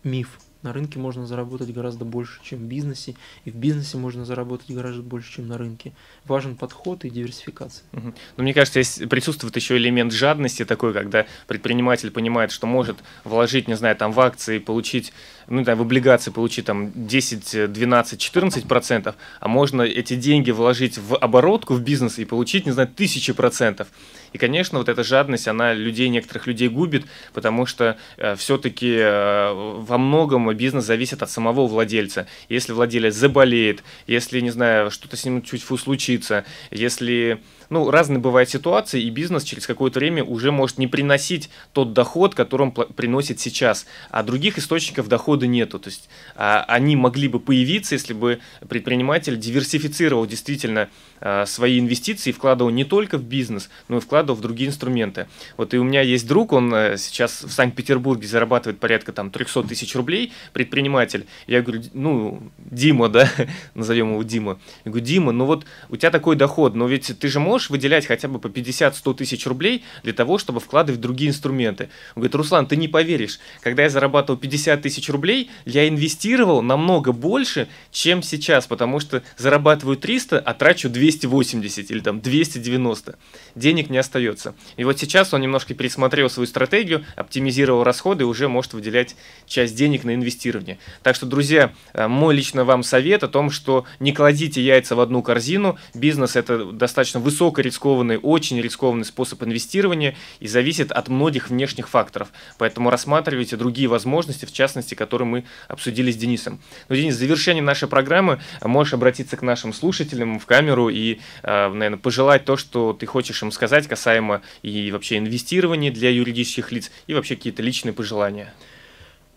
миф, 0.02 0.40
на 0.62 0.72
рынке 0.72 0.98
можно 0.98 1.26
заработать 1.26 1.72
гораздо 1.72 2.04
больше, 2.04 2.40
чем 2.42 2.60
в 2.60 2.62
бизнесе, 2.62 3.14
и 3.44 3.50
в 3.50 3.54
бизнесе 3.54 3.96
можно 3.96 4.24
заработать 4.24 4.70
гораздо 4.70 5.02
больше, 5.02 5.32
чем 5.32 5.48
на 5.48 5.58
рынке. 5.58 5.92
Важен 6.24 6.56
подход 6.56 7.04
и 7.04 7.10
диверсификация. 7.10 7.84
Угу. 7.92 8.14
Но 8.36 8.42
мне 8.42 8.54
кажется, 8.54 8.82
здесь 8.82 9.08
присутствует 9.08 9.56
еще 9.56 9.76
элемент 9.76 10.12
жадности 10.12 10.64
такой, 10.64 10.92
когда 10.92 11.26
предприниматель 11.46 12.10
понимает, 12.10 12.52
что 12.52 12.66
может 12.66 12.98
вложить, 13.24 13.68
не 13.68 13.74
знаю, 13.74 13.96
там 13.96 14.12
в 14.12 14.20
акции, 14.20 14.58
получить, 14.58 15.12
ну, 15.48 15.64
там, 15.64 15.78
в 15.78 15.82
облигации 15.82 16.30
получить 16.30 16.66
там 16.66 16.92
10, 16.94 17.72
12, 17.72 18.20
14 18.20 18.68
процентов, 18.68 19.16
а 19.40 19.48
можно 19.48 19.82
эти 19.82 20.14
деньги 20.14 20.50
вложить 20.50 20.98
в 20.98 21.16
оборотку 21.16 21.74
в 21.74 21.82
бизнес 21.82 22.18
и 22.18 22.24
получить, 22.24 22.66
не 22.66 22.72
знаю, 22.72 22.88
тысячи 22.88 23.32
процентов. 23.32 23.88
И, 24.32 24.38
конечно, 24.38 24.78
вот 24.78 24.88
эта 24.88 25.04
жадность, 25.04 25.48
она 25.48 25.74
людей, 25.74 26.08
некоторых 26.08 26.46
людей 26.46 26.68
губит, 26.68 27.04
потому 27.34 27.66
что 27.66 27.98
э, 28.16 28.34
все-таки 28.36 28.96
э, 28.96 29.52
во 29.52 29.98
многом 29.98 30.51
бизнес 30.54 30.84
зависит 30.84 31.22
от 31.22 31.30
самого 31.30 31.66
владельца. 31.66 32.26
Если 32.48 32.72
владелец 32.72 33.14
заболеет, 33.14 33.82
если, 34.06 34.40
не 34.40 34.50
знаю, 34.50 34.90
что-то 34.90 35.16
с 35.16 35.24
ним 35.24 35.42
чуть 35.42 35.62
фу 35.62 35.76
случится, 35.76 36.44
если 36.70 37.40
ну, 37.72 37.90
разные 37.90 38.18
бывают 38.18 38.50
ситуации, 38.50 39.02
и 39.02 39.08
бизнес 39.08 39.44
через 39.44 39.66
какое-то 39.66 39.98
время 39.98 40.22
уже 40.22 40.52
может 40.52 40.76
не 40.76 40.86
приносить 40.86 41.48
тот 41.72 41.94
доход, 41.94 42.34
который 42.34 42.62
он 42.64 42.72
приносит 42.72 43.40
сейчас, 43.40 43.86
а 44.10 44.22
других 44.22 44.58
источников 44.58 45.08
дохода 45.08 45.46
нету. 45.46 45.78
То 45.78 45.88
есть 45.88 46.10
а, 46.36 46.64
они 46.68 46.96
могли 46.96 47.28
бы 47.28 47.40
появиться, 47.40 47.94
если 47.94 48.12
бы 48.12 48.40
предприниматель 48.68 49.38
диверсифицировал 49.38 50.26
действительно 50.26 50.90
а, 51.24 51.46
свои 51.46 51.80
инвестиции 51.80 52.30
вкладывал 52.30 52.70
не 52.70 52.84
только 52.84 53.16
в 53.16 53.24
бизнес, 53.24 53.70
но 53.88 53.96
и 53.96 54.00
вкладывал 54.00 54.36
в 54.36 54.42
другие 54.42 54.68
инструменты. 54.68 55.26
Вот 55.56 55.72
и 55.72 55.78
у 55.78 55.84
меня 55.84 56.02
есть 56.02 56.28
друг, 56.28 56.52
он 56.52 56.74
э, 56.74 56.98
сейчас 56.98 57.42
в 57.42 57.52
Санкт-Петербурге 57.52 58.26
зарабатывает 58.26 58.80
порядка 58.80 59.12
там 59.12 59.30
300 59.30 59.62
тысяч 59.62 59.94
рублей, 59.94 60.32
предприниматель. 60.52 61.26
Я 61.46 61.62
говорю, 61.62 61.84
ну, 61.94 62.42
Дима, 62.58 63.08
да, 63.08 63.30
назовем 63.74 64.12
его 64.12 64.22
Дима. 64.24 64.58
Я 64.84 64.90
говорю, 64.90 65.06
Дима, 65.06 65.32
ну 65.32 65.46
вот 65.46 65.64
у 65.88 65.96
тебя 65.96 66.10
такой 66.10 66.36
доход, 66.36 66.74
но 66.74 66.86
ведь 66.86 67.18
ты 67.18 67.28
же 67.28 67.40
можешь 67.40 67.61
выделять 67.70 68.06
хотя 68.06 68.28
бы 68.28 68.38
по 68.38 68.48
50-100 68.48 69.14
тысяч 69.14 69.46
рублей 69.46 69.84
для 70.02 70.12
того, 70.12 70.38
чтобы 70.38 70.60
вкладывать 70.60 70.98
в 70.98 71.02
другие 71.02 71.30
инструменты. 71.30 71.88
Он 72.14 72.20
говорит, 72.20 72.34
Руслан, 72.34 72.66
ты 72.66 72.76
не 72.76 72.88
поверишь, 72.88 73.38
когда 73.60 73.84
я 73.84 73.90
зарабатывал 73.90 74.38
50 74.38 74.82
тысяч 74.82 75.08
рублей, 75.08 75.50
я 75.64 75.88
инвестировал 75.88 76.62
намного 76.62 77.12
больше, 77.12 77.68
чем 77.90 78.22
сейчас, 78.22 78.66
потому 78.66 79.00
что 79.00 79.22
зарабатываю 79.36 79.96
300, 79.96 80.38
а 80.38 80.54
трачу 80.54 80.88
280 80.88 81.90
или 81.90 82.00
там 82.00 82.20
290. 82.20 83.18
Денег 83.54 83.90
не 83.90 83.98
остается. 83.98 84.54
И 84.76 84.84
вот 84.84 84.98
сейчас 84.98 85.34
он 85.34 85.40
немножко 85.40 85.74
пересмотрел 85.74 86.30
свою 86.30 86.46
стратегию, 86.46 87.04
оптимизировал 87.16 87.84
расходы 87.84 88.24
и 88.24 88.26
уже 88.26 88.48
может 88.48 88.72
выделять 88.74 89.16
часть 89.46 89.74
денег 89.74 90.04
на 90.04 90.14
инвестирование. 90.14 90.78
Так 91.02 91.16
что, 91.16 91.26
друзья, 91.26 91.72
э, 91.94 92.06
мой 92.06 92.34
лично 92.34 92.64
вам 92.64 92.82
совет 92.82 93.22
о 93.22 93.28
том, 93.28 93.50
что 93.50 93.84
не 94.00 94.12
кладите 94.12 94.62
яйца 94.62 94.96
в 94.96 95.00
одну 95.00 95.22
корзину. 95.22 95.78
Бизнес 95.94 96.36
это 96.36 96.72
достаточно 96.72 97.20
высокорискованный, 97.42 98.18
очень 98.18 98.60
рискованный 98.60 99.04
способ 99.04 99.42
инвестирования 99.42 100.14
и 100.40 100.46
зависит 100.46 100.92
от 100.92 101.08
многих 101.08 101.50
внешних 101.50 101.88
факторов. 101.88 102.28
Поэтому 102.58 102.88
рассматривайте 102.90 103.56
другие 103.56 103.88
возможности, 103.88 104.44
в 104.44 104.52
частности, 104.52 104.94
которые 104.94 105.26
мы 105.26 105.44
обсудили 105.68 106.12
с 106.12 106.16
Денисом. 106.16 106.60
Ну, 106.88 106.96
Денис, 106.96 107.14
в 107.14 107.18
завершении 107.18 107.60
нашей 107.60 107.88
программы 107.88 108.40
можешь 108.62 108.94
обратиться 108.94 109.36
к 109.36 109.42
нашим 109.42 109.72
слушателям 109.72 110.38
в 110.38 110.46
камеру 110.46 110.88
и, 110.88 111.18
э, 111.42 111.68
наверное, 111.68 111.98
пожелать 111.98 112.44
то, 112.44 112.56
что 112.56 112.92
ты 112.92 113.06
хочешь 113.06 113.42
им 113.42 113.50
сказать 113.50 113.88
касаемо 113.88 114.42
и 114.62 114.92
вообще 114.92 115.18
инвестирования 115.18 115.90
для 115.90 116.10
юридических 116.10 116.70
лиц, 116.72 116.90
и 117.08 117.14
вообще 117.14 117.34
какие-то 117.34 117.62
личные 117.62 117.92
пожелания. 117.92 118.54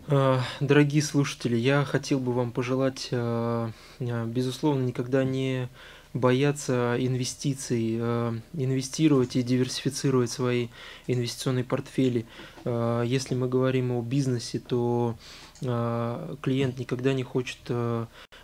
Э, 0.07 0.39
дорогие 0.59 1.01
слушатели, 1.01 1.55
я 1.55 1.83
хотел 1.83 2.19
бы 2.19 2.33
вам 2.33 2.51
пожелать, 2.51 3.09
безусловно, 3.99 4.83
никогда 4.83 5.23
не 5.23 5.69
бояться 6.15 6.95
инвестиций, 6.97 7.97
инвестировать 8.53 9.35
и 9.35 9.43
диверсифицировать 9.43 10.31
свои 10.31 10.69
инвестиционные 11.07 11.65
портфели. 11.65 12.25
Если 12.65 13.35
мы 13.35 13.47
говорим 13.47 13.91
о 13.91 14.01
бизнесе, 14.01 14.59
то 14.59 15.15
клиент 15.59 16.79
никогда 16.79 17.13
не 17.13 17.23
хочет 17.23 17.59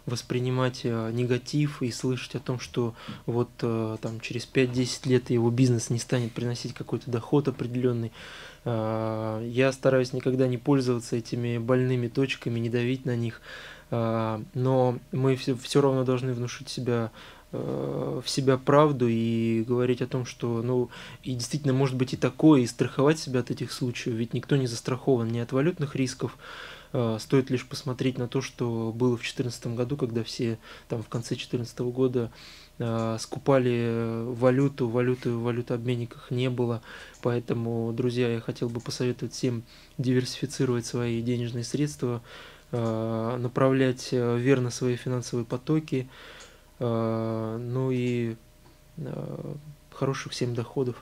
воспринимать 0.05 0.83
негатив 0.83 1.81
и 1.81 1.91
слышать 1.91 2.35
о 2.35 2.39
том, 2.39 2.59
что 2.59 2.93
вот 3.25 3.49
там 3.57 4.19
через 4.21 4.47
5-10 4.51 5.09
лет 5.09 5.29
его 5.29 5.49
бизнес 5.49 5.89
не 5.89 5.99
станет 5.99 6.33
приносить 6.33 6.73
какой-то 6.73 7.09
доход 7.09 7.47
определенный. 7.47 8.11
Я 8.65 9.71
стараюсь 9.73 10.11
никогда 10.11 10.47
не 10.47 10.57
пользоваться 10.57 11.15
этими 11.15 11.57
больными 11.57 12.09
точками, 12.09 12.59
не 12.59 12.69
давить 12.69 13.05
на 13.05 13.15
них, 13.15 13.41
но 13.89 14.99
мы 15.11 15.35
все, 15.35 15.81
равно 15.81 16.03
должны 16.03 16.33
внушить 16.33 16.69
себя 16.69 17.11
в 17.51 18.23
себя 18.25 18.57
правду 18.57 19.07
и 19.09 19.63
говорить 19.63 20.01
о 20.01 20.07
том, 20.07 20.25
что, 20.25 20.61
ну, 20.61 20.89
и 21.23 21.33
действительно 21.33 21.73
может 21.73 21.97
быть 21.97 22.13
и 22.13 22.17
такое, 22.17 22.61
и 22.61 22.67
страховать 22.67 23.19
себя 23.19 23.41
от 23.41 23.51
этих 23.51 23.73
случаев, 23.73 24.15
ведь 24.15 24.33
никто 24.33 24.55
не 24.55 24.67
застрахован 24.67 25.27
ни 25.27 25.39
от 25.39 25.51
валютных 25.51 25.95
рисков, 25.95 26.37
стоит 27.19 27.49
лишь 27.49 27.67
посмотреть 27.67 28.17
на 28.17 28.27
то, 28.27 28.41
что 28.41 28.93
было 28.95 29.17
в 29.17 29.21
2014 29.21 29.67
году, 29.67 29.97
когда 29.97 30.23
все 30.23 30.59
там 30.87 31.03
в 31.03 31.09
конце 31.09 31.35
2014 31.35 31.79
года 31.79 32.31
Э, 32.83 33.17
скупали 33.19 34.23
валюту, 34.33 34.89
валюты 34.89 35.29
в 35.29 35.43
валютообменниках 35.43 36.31
не 36.31 36.49
было. 36.49 36.81
Поэтому, 37.21 37.93
друзья, 37.93 38.27
я 38.27 38.39
хотел 38.39 38.69
бы 38.69 38.79
посоветовать 38.79 39.35
всем 39.35 39.61
диверсифицировать 39.99 40.87
свои 40.87 41.21
денежные 41.21 41.63
средства, 41.63 42.23
э, 42.71 43.37
направлять 43.39 44.09
э, 44.11 44.37
верно 44.39 44.71
свои 44.71 44.95
финансовые 44.95 45.45
потоки, 45.45 46.09
ну 46.81 47.91
и 47.91 48.35
хороших 49.93 50.31
всем 50.31 50.55
доходов. 50.55 50.95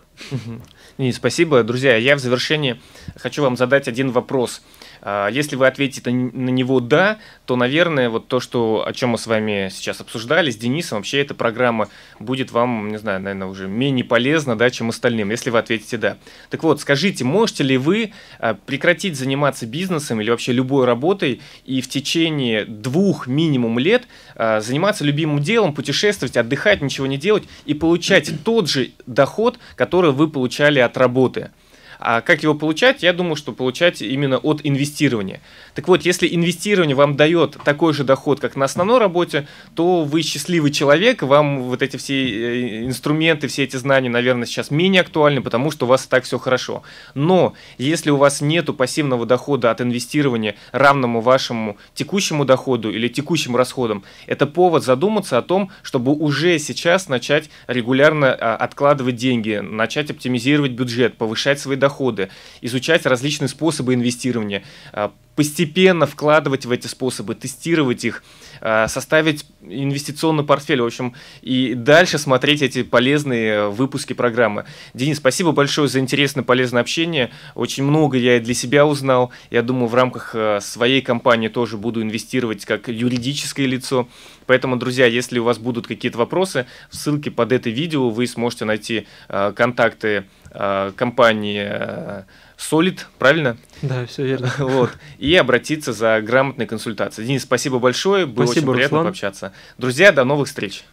И 0.97 1.11
спасибо, 1.11 1.63
друзья. 1.63 1.95
Я 1.95 2.15
в 2.15 2.20
завершении 2.20 2.80
хочу 3.15 3.41
вам 3.41 3.57
задать 3.57 3.88
один 3.88 4.11
вопрос. 4.11 4.61
А, 5.01 5.30
если 5.30 5.55
вы 5.55 5.67
ответите 5.67 6.11
на 6.11 6.49
него 6.49 6.80
«да», 6.80 7.20
то, 7.45 7.55
наверное, 7.55 8.09
вот 8.09 8.28
то, 8.28 8.39
что, 8.39 8.84
о 8.86 8.93
чем 8.93 9.09
мы 9.09 9.17
с 9.17 9.28
вами 9.28 9.70
сейчас 9.72 10.01
обсуждали 10.01 10.51
с 10.51 10.57
Денисом, 10.57 10.99
вообще 10.99 11.22
эта 11.22 11.34
программа 11.34 11.89
будет 12.20 12.51
вам, 12.51 12.89
не 12.89 12.97
знаю, 12.97 13.22
наверное, 13.22 13.47
уже 13.47 13.67
менее 13.67 14.05
полезна, 14.05 14.57
да, 14.57 14.70
чем 14.70 14.89
остальным, 14.89 15.32
если 15.32 15.49
вы 15.49 15.59
ответите 15.59 15.97
«да». 15.97 16.17
Так 16.49 16.63
вот, 16.63 16.82
скажите, 16.82 17.24
можете 17.24 17.63
ли 17.63 17.78
вы 17.78 18.11
а, 18.39 18.53
прекратить 18.53 19.17
заниматься 19.17 19.65
бизнесом 19.65 20.22
или 20.22 20.30
вообще 20.30 20.51
любой 20.51 20.86
работой 20.86 21.41
и 21.65 21.82
в 21.82 21.89
течение 21.89 22.65
двух 22.65 23.28
минимум 23.28 23.80
лет 23.80 24.07
а, 24.36 24.59
заниматься 24.59 25.03
любимым 25.03 25.41
делом, 25.41 25.74
путешествовать, 25.74 26.38
отдыхать, 26.38 26.82
ничего 26.82 27.07
не 27.07 27.17
делать 27.17 27.43
и 27.65 27.74
получать 27.74 28.32
тот 28.43 28.70
же 28.70 28.91
доход, 29.05 29.59
который 29.76 30.09
вы 30.12 30.28
получали 30.30 30.80
от 30.80 30.97
работы? 30.97 31.51
А 31.99 32.21
как 32.21 32.43
его 32.43 32.55
получать? 32.55 33.03
Я 33.03 33.11
думаю, 33.11 33.35
что 33.35 33.51
получать 33.51 34.01
именно 34.01 34.37
от 34.37 34.61
инвестирования. 34.63 35.41
Так 35.75 35.89
вот, 35.89 36.03
если 36.03 36.33
инвестирование 36.33 36.95
вам 36.95 37.17
дает 37.17 37.57
такой 37.65 37.93
же 37.93 38.05
доход, 38.05 38.39
как 38.39 38.55
на 38.55 38.65
основной 38.65 38.99
работе, 38.99 39.47
то 39.75 40.03
вы 40.05 40.21
счастливый 40.21 40.71
человек, 40.71 41.23
вам 41.23 41.63
вот 41.63 41.81
эти 41.81 41.97
все 41.97 42.13
э, 42.13 42.85
инструменты, 42.85 43.49
все 43.49 43.65
эти 43.65 43.75
знания, 43.75 44.09
наверное, 44.09 44.45
сейчас 44.45 44.71
менее 44.71 45.01
актуальны, 45.01 45.41
потому 45.41 45.71
что 45.71 45.85
у 45.85 45.89
вас 45.89 46.07
так 46.07 46.23
все 46.23 46.39
хорошо. 46.39 46.83
Но 47.15 47.53
если 47.77 48.11
у 48.11 48.15
вас 48.15 48.39
нет 48.39 48.69
пассивного 48.77 49.25
дохода 49.25 49.69
от 49.69 49.81
инвестирования, 49.81 50.55
равному 50.71 51.19
вашему 51.19 51.77
текущему 51.93 52.45
доходу 52.45 52.91
или 52.91 53.09
текущим 53.09 53.57
расходам, 53.57 54.03
это 54.25 54.47
повод 54.47 54.85
задуматься 54.85 55.37
о 55.37 55.41
том, 55.41 55.69
чтобы 55.83 56.13
уже 56.13 56.59
сейчас 56.59 57.09
начать 57.09 57.49
регулярно 57.67 58.33
а, 58.33 58.55
откладывать 58.55 59.17
деньги, 59.17 59.55
начать 59.61 60.11
оптимизировать 60.11 60.71
бюджет, 60.71 61.17
повышать 61.17 61.59
свои 61.59 61.75
доходы, 61.75 61.88
изучать 62.61 63.05
различные 63.05 63.47
способы 63.47 63.93
инвестирования, 63.93 64.63
а, 64.93 65.11
постепенно 65.39 66.05
вкладывать 66.05 66.65
в 66.65 66.71
эти 66.71 66.87
способы, 66.87 67.33
тестировать 67.33 68.03
их, 68.03 68.25
а, 68.59 68.89
составить 68.89 69.45
инвестиционный 69.61 70.43
портфель, 70.43 70.81
в 70.81 70.85
общем, 70.85 71.13
и 71.41 71.75
дальше 71.75 72.17
смотреть 72.17 72.61
эти 72.61 72.83
полезные 72.83 73.69
выпуски 73.69 74.11
программы. 74.11 74.65
Денис, 74.93 75.15
спасибо 75.15 75.53
большое 75.53 75.87
за 75.87 75.99
интересное, 76.01 76.43
полезное 76.43 76.81
общение. 76.81 77.31
Очень 77.55 77.85
много 77.85 78.17
я 78.17 78.41
для 78.41 78.53
себя 78.53 78.85
узнал. 78.85 79.31
Я 79.49 79.61
думаю, 79.61 79.87
в 79.87 79.95
рамках 79.95 80.31
а, 80.33 80.59
своей 80.59 81.01
компании 81.01 81.47
тоже 81.47 81.77
буду 81.77 82.01
инвестировать 82.01 82.65
как 82.65 82.89
юридическое 82.89 83.65
лицо. 83.65 84.09
Поэтому, 84.45 84.75
друзья, 84.75 85.05
если 85.05 85.39
у 85.39 85.45
вас 85.45 85.57
будут 85.57 85.87
какие-то 85.87 86.17
вопросы, 86.17 86.65
в 86.89 86.97
ссылке 86.97 87.31
под 87.31 87.53
это 87.53 87.69
видео 87.69 88.09
вы 88.09 88.27
сможете 88.27 88.65
найти 88.65 89.07
э, 89.29 89.53
контакты 89.55 90.25
э, 90.51 90.91
компании 90.97 92.25
Solid, 92.57 92.99
правильно? 93.17 93.57
Да, 93.82 94.05
все 94.05 94.25
верно. 94.25 94.51
Вот. 94.59 94.91
И 95.17 95.36
обратиться 95.36 95.93
за 95.93 96.21
грамотной 96.21 96.65
консультацией. 96.65 97.27
Денис, 97.27 97.43
спасибо 97.43 97.80
большое. 97.80 98.25
Было 98.25 98.45
спасибо, 98.45 98.69
очень 98.71 98.73
приятно 98.73 98.97
Руслан. 98.97 99.05
пообщаться. 99.07 99.53
Друзья, 99.77 100.11
до 100.11 100.23
новых 100.23 100.47
встреч. 100.47 100.84